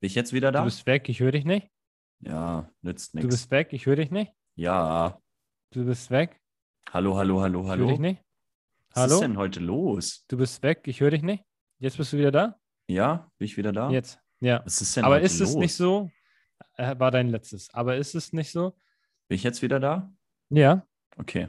Bin 0.00 0.06
ich 0.08 0.14
jetzt 0.14 0.32
wieder 0.32 0.50
da? 0.52 0.60
Du 0.60 0.64
bist 0.66 0.86
weg, 0.86 1.08
ich 1.08 1.20
höre 1.20 1.32
dich 1.32 1.44
nicht. 1.44 1.68
ja, 2.20 2.70
nützt 2.82 3.14
Du 3.14 3.18
nichts. 3.18 3.34
bist 3.34 3.50
weg, 3.50 3.68
ich 3.72 3.86
höre 3.86 3.96
dich 3.96 4.10
nicht. 4.10 4.32
Ja. 4.56 5.18
Du 5.70 5.84
bist 5.84 6.10
weg, 6.10 6.38
Hallo, 6.92 7.16
hallo, 7.16 7.40
hallo, 7.40 7.60
ich 7.60 7.64
höre 7.66 7.70
hallo. 7.72 7.86
dich 7.88 7.98
nicht. 8.00 8.22
Was 8.92 9.02
Hallo? 9.04 9.14
ist 9.14 9.20
denn 9.20 9.36
heute 9.36 9.60
los? 9.60 10.24
Du 10.28 10.36
bist 10.36 10.62
weg, 10.64 10.82
ich 10.86 11.00
höre 11.00 11.10
dich 11.12 11.22
nicht. 11.22 11.44
Jetzt 11.78 11.96
bist 11.96 12.12
du 12.12 12.18
wieder 12.18 12.32
da? 12.32 12.58
Ja, 12.88 13.30
bin 13.38 13.46
ich 13.46 13.56
wieder 13.56 13.70
da? 13.72 13.88
Jetzt. 13.90 14.18
Ja. 14.40 14.62
Was 14.64 14.80
ist 14.80 14.96
denn 14.96 15.04
Aber 15.04 15.14
heute 15.14 15.26
ist 15.26 15.38
los? 15.38 15.50
es 15.50 15.54
nicht 15.54 15.74
so? 15.74 16.10
Äh, 16.76 16.98
war 16.98 17.10
dein 17.12 17.28
letztes. 17.28 17.72
Aber 17.72 17.96
ist 17.96 18.14
es 18.16 18.32
nicht 18.32 18.50
so? 18.50 18.76
Bin 19.28 19.36
ich 19.36 19.44
jetzt 19.44 19.62
wieder 19.62 19.78
da? 19.78 20.12
Ja. 20.48 20.84
Okay. 21.16 21.48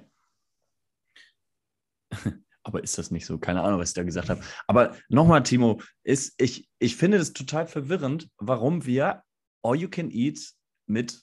Aber 2.64 2.84
ist 2.84 2.98
das 2.98 3.12
nicht 3.12 3.26
so? 3.26 3.38
Keine 3.40 3.62
Ahnung, 3.62 3.80
was 3.80 3.90
ich 3.90 3.96
da 3.96 4.04
gesagt 4.04 4.30
habe. 4.30 4.44
Aber 4.68 4.96
nochmal, 5.10 5.44
Timo, 5.44 5.82
ist, 6.04 6.34
ich, 6.40 6.70
ich 6.80 6.96
finde 6.96 7.18
es 7.18 7.34
total 7.34 7.68
verwirrend, 7.68 8.30
warum 8.38 8.86
wir 8.86 9.24
All 9.64 9.76
You 9.76 9.90
Can 9.90 10.12
Eat 10.12 10.40
mit 10.86 11.22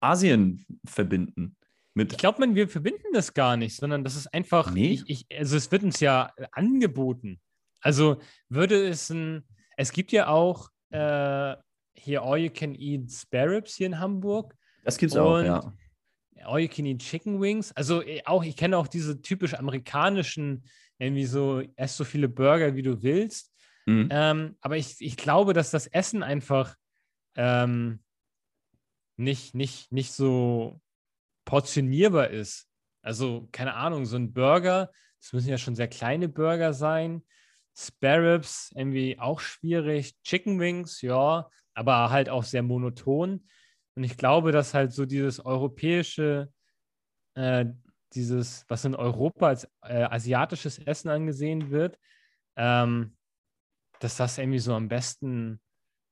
Asien 0.00 0.66
verbinden. 0.84 1.56
Mit 1.94 2.12
Ich 2.12 2.18
glaube, 2.18 2.54
wir 2.54 2.68
verbinden 2.68 3.12
das 3.12 3.34
gar 3.34 3.56
nicht, 3.56 3.76
sondern 3.76 4.04
das 4.04 4.16
ist 4.16 4.32
einfach, 4.32 4.70
Nee. 4.72 5.00
ich, 5.06 5.26
ich, 5.30 5.38
also 5.38 5.56
es 5.56 5.70
wird 5.70 5.82
uns 5.82 6.00
ja 6.00 6.32
angeboten. 6.52 7.40
Also 7.80 8.18
würde 8.48 8.88
es 8.88 9.10
ein, 9.10 9.46
es 9.76 9.92
gibt 9.92 10.12
ja 10.12 10.28
auch 10.28 10.70
äh, 10.90 11.56
hier 11.94 12.22
All 12.22 12.38
You 12.38 12.50
Can 12.50 12.74
Eat 12.74 13.10
Spare 13.10 13.56
Ribs 13.56 13.74
hier 13.74 13.86
in 13.86 13.98
Hamburg. 13.98 14.54
das 14.84 14.96
gibt 14.98 15.12
es 15.12 15.18
auch, 15.18 15.40
ja. 15.40 15.72
All 16.44 16.60
You 16.60 16.68
Can 16.68 16.86
Eat 16.86 17.00
Chicken 17.00 17.40
Wings. 17.40 17.72
Also 17.72 18.02
äh, 18.02 18.22
auch, 18.24 18.44
ich 18.44 18.56
kenne 18.56 18.76
auch 18.76 18.88
diese 18.88 19.22
typisch 19.22 19.54
amerikanischen, 19.54 20.64
irgendwie 20.98 21.26
so, 21.26 21.62
ess 21.76 21.96
so 21.96 22.04
viele 22.04 22.28
Burger, 22.28 22.74
wie 22.74 22.82
du 22.82 23.02
willst. 23.02 23.52
Mhm. 23.86 24.08
Ähm, 24.10 24.56
aber 24.60 24.76
ich, 24.76 24.96
ich 25.00 25.16
glaube, 25.16 25.52
dass 25.52 25.70
das 25.70 25.86
Essen 25.86 26.22
einfach 26.22 26.76
ähm, 27.36 28.00
nicht, 29.16 29.54
nicht, 29.54 29.92
nicht 29.92 30.12
so 30.12 30.80
portionierbar 31.44 32.30
ist. 32.30 32.68
Also, 33.02 33.48
keine 33.52 33.74
Ahnung, 33.74 34.06
so 34.06 34.16
ein 34.16 34.32
Burger, 34.32 34.90
das 35.20 35.32
müssen 35.32 35.48
ja 35.48 35.58
schon 35.58 35.74
sehr 35.74 35.88
kleine 35.88 36.28
Burger 36.28 36.72
sein. 36.72 37.24
Spare 37.76 38.34
Ribs 38.34 38.70
irgendwie 38.74 39.18
auch 39.18 39.40
schwierig. 39.40 40.20
Chicken 40.22 40.60
Wings, 40.60 41.00
ja, 41.00 41.48
aber 41.74 42.10
halt 42.10 42.28
auch 42.28 42.44
sehr 42.44 42.62
monoton. 42.62 43.46
Und 43.94 44.04
ich 44.04 44.16
glaube, 44.16 44.52
dass 44.52 44.74
halt 44.74 44.92
so 44.92 45.04
dieses 45.04 45.44
europäische, 45.44 46.50
äh, 47.34 47.66
dieses, 48.14 48.64
was 48.68 48.84
in 48.84 48.94
Europa 48.94 49.48
als 49.48 49.64
äh, 49.82 50.04
asiatisches 50.04 50.78
Essen 50.78 51.08
angesehen 51.08 51.70
wird, 51.70 51.98
ähm, 52.56 53.16
dass 54.00 54.16
das 54.16 54.38
irgendwie 54.38 54.58
so 54.58 54.74
am 54.74 54.88
besten 54.88 55.60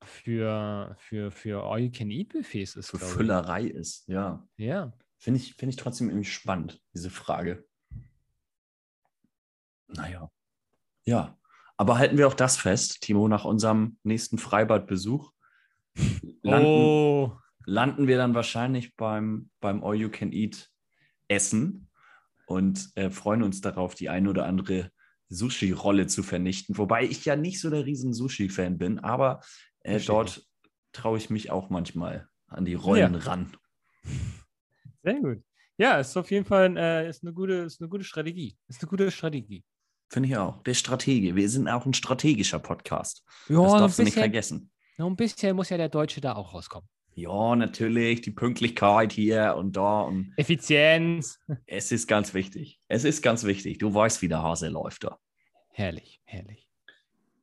für, 0.04 0.96
für, 0.98 1.30
für 1.30 1.64
All-You-Can-Eat-Buffets 1.64 2.76
ist. 2.76 2.90
Für 2.90 2.98
glaube 2.98 3.10
ich. 3.10 3.16
Füllerei 3.16 3.64
ist, 3.64 4.08
ja. 4.08 4.46
Ja. 4.56 4.92
Finde 5.18 5.40
ich, 5.40 5.54
finde 5.54 5.70
ich 5.70 5.76
trotzdem 5.76 6.08
irgendwie 6.08 6.28
spannend, 6.28 6.80
diese 6.94 7.10
Frage. 7.10 7.66
Naja. 9.88 10.30
Ja. 11.04 11.36
Aber 11.76 11.98
halten 11.98 12.18
wir 12.18 12.28
auch 12.28 12.34
das 12.34 12.56
fest, 12.56 13.00
Timo, 13.00 13.28
nach 13.28 13.44
unserem 13.44 13.98
nächsten 14.02 14.38
Freibadbesuch. 14.38 15.32
Landen, 16.42 16.66
Oh, 16.66 17.36
landen 17.66 18.06
wir 18.06 18.16
dann 18.16 18.34
wahrscheinlich 18.34 18.96
beim, 18.96 19.50
beim 19.60 19.82
All 19.84 19.94
You 19.96 20.08
Can 20.10 20.32
Eat 20.32 20.68
Essen 21.28 21.88
und 22.46 22.90
äh, 22.96 23.10
freuen 23.10 23.42
uns 23.42 23.60
darauf, 23.60 23.94
die 23.94 24.08
ein 24.08 24.26
oder 24.26 24.46
andere 24.46 24.90
Sushi-Rolle 25.28 26.06
zu 26.08 26.22
vernichten. 26.22 26.76
Wobei 26.78 27.04
ich 27.04 27.24
ja 27.24 27.36
nicht 27.36 27.60
so 27.60 27.70
der 27.70 27.86
riesen 27.86 28.12
Sushi-Fan 28.12 28.78
bin, 28.78 28.98
aber 28.98 29.40
äh, 29.80 30.00
dort 30.00 30.44
traue 30.92 31.18
ich 31.18 31.30
mich 31.30 31.50
auch 31.52 31.70
manchmal 31.70 32.28
an 32.48 32.64
die 32.64 32.74
Rollen 32.74 33.14
Ja. 33.14 33.20
ran. 33.20 33.56
sehr 35.02 35.20
gut. 35.20 35.42
Ja, 35.78 35.98
ist 35.98 36.16
auf 36.16 36.30
jeden 36.30 36.44
Fall 36.44 36.76
äh, 36.76 37.08
ist 37.08 37.22
eine 37.22 37.32
gute, 37.32 37.54
ist 37.54 37.80
eine 37.80 37.88
gute 37.88 38.04
Strategie. 38.04 38.58
Ist 38.68 38.82
eine 38.82 38.90
gute 38.90 39.10
Strategie. 39.10 39.64
Finde 40.10 40.28
ich 40.28 40.36
auch. 40.36 40.62
Der 40.64 40.74
Stratege. 40.74 41.36
Wir 41.36 41.48
sind 41.48 41.68
auch 41.68 41.86
ein 41.86 41.94
strategischer 41.94 42.58
Podcast. 42.58 43.24
Ja, 43.48 43.62
das 43.62 43.72
darfst 43.72 43.98
du 43.98 44.02
nicht 44.02 44.10
bisschen- 44.14 44.22
vergessen. 44.22 44.70
Noch 44.98 45.06
ein 45.06 45.16
bisschen 45.16 45.56
muss 45.56 45.70
ja 45.70 45.78
der 45.78 45.88
Deutsche 45.88 46.20
da 46.20 46.34
auch 46.34 46.52
rauskommen. 46.52 46.86
Ja, 47.14 47.56
natürlich, 47.56 48.20
die 48.22 48.30
Pünktlichkeit 48.30 49.12
hier 49.12 49.56
und 49.56 49.76
da. 49.76 50.02
Und 50.02 50.32
Effizienz. 50.36 51.40
es 51.66 51.92
ist 51.92 52.06
ganz 52.06 52.34
wichtig. 52.34 52.80
Es 52.88 53.04
ist 53.04 53.22
ganz 53.22 53.44
wichtig. 53.44 53.78
Du 53.78 53.92
weißt, 53.92 54.22
wie 54.22 54.28
der 54.28 54.42
Hase 54.42 54.68
läuft 54.68 55.04
da. 55.04 55.18
Herrlich, 55.70 56.20
herrlich. 56.24 56.68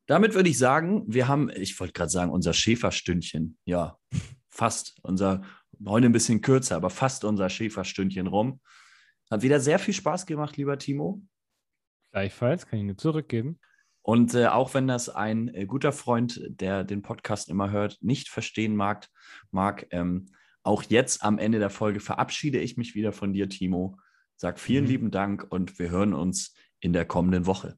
Damit 0.05 0.33
würde 0.33 0.49
ich 0.49 0.57
sagen, 0.57 1.03
wir 1.07 1.27
haben, 1.27 1.49
ich 1.49 1.79
wollte 1.79 1.93
gerade 1.93 2.09
sagen, 2.09 2.31
unser 2.31 2.53
Schäferstündchen. 2.53 3.57
Ja, 3.65 3.97
fast. 4.47 4.97
Unser, 5.03 5.43
heute 5.85 6.07
ein 6.07 6.13
bisschen 6.13 6.41
kürzer, 6.41 6.77
aber 6.77 6.89
fast 6.89 7.25
unser 7.25 7.49
Schäferstündchen 7.49 8.27
rum. 8.27 8.61
Hat 9.29 9.41
wieder 9.41 9.59
sehr 9.59 9.79
viel 9.79 9.93
Spaß 9.93 10.25
gemacht, 10.25 10.55
lieber 10.55 10.77
Timo. 10.77 11.21
Gleichfalls 12.11 12.65
kann 12.65 12.79
ich 12.79 12.85
nur 12.85 12.97
zurückgeben. 12.97 13.59
Und 14.07 14.33
äh, 14.35 14.47
auch 14.47 14.73
wenn 14.73 14.87
das 14.87 15.09
ein 15.09 15.53
äh, 15.53 15.65
guter 15.65 15.91
Freund, 15.91 16.41
der 16.47 16.85
den 16.85 17.01
Podcast 17.01 17.49
immer 17.49 17.71
hört, 17.71 17.97
nicht 17.99 18.29
verstehen 18.29 18.73
mag, 18.73 19.09
mag 19.51 19.85
ähm, 19.91 20.27
auch 20.63 20.83
jetzt 20.83 21.23
am 21.25 21.37
Ende 21.37 21.59
der 21.59 21.69
Folge 21.69 21.99
verabschiede 21.99 22.57
ich 22.57 22.77
mich 22.77 22.95
wieder 22.95 23.11
von 23.11 23.33
dir, 23.33 23.49
Timo. 23.49 23.97
Sag 24.37 24.61
vielen 24.61 24.85
Mhm. 24.85 24.89
lieben 24.89 25.11
Dank 25.11 25.45
und 25.49 25.77
wir 25.77 25.89
hören 25.89 26.13
uns 26.13 26.55
in 26.79 26.93
der 26.93 27.03
kommenden 27.03 27.45
Woche. 27.47 27.77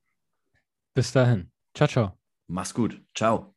Bis 0.93 1.11
dahin. 1.11 1.51
Ciao, 1.73 1.87
ciao. 1.89 2.19
Mach's 2.47 2.75
gut. 2.75 3.01
Ciao. 3.15 3.55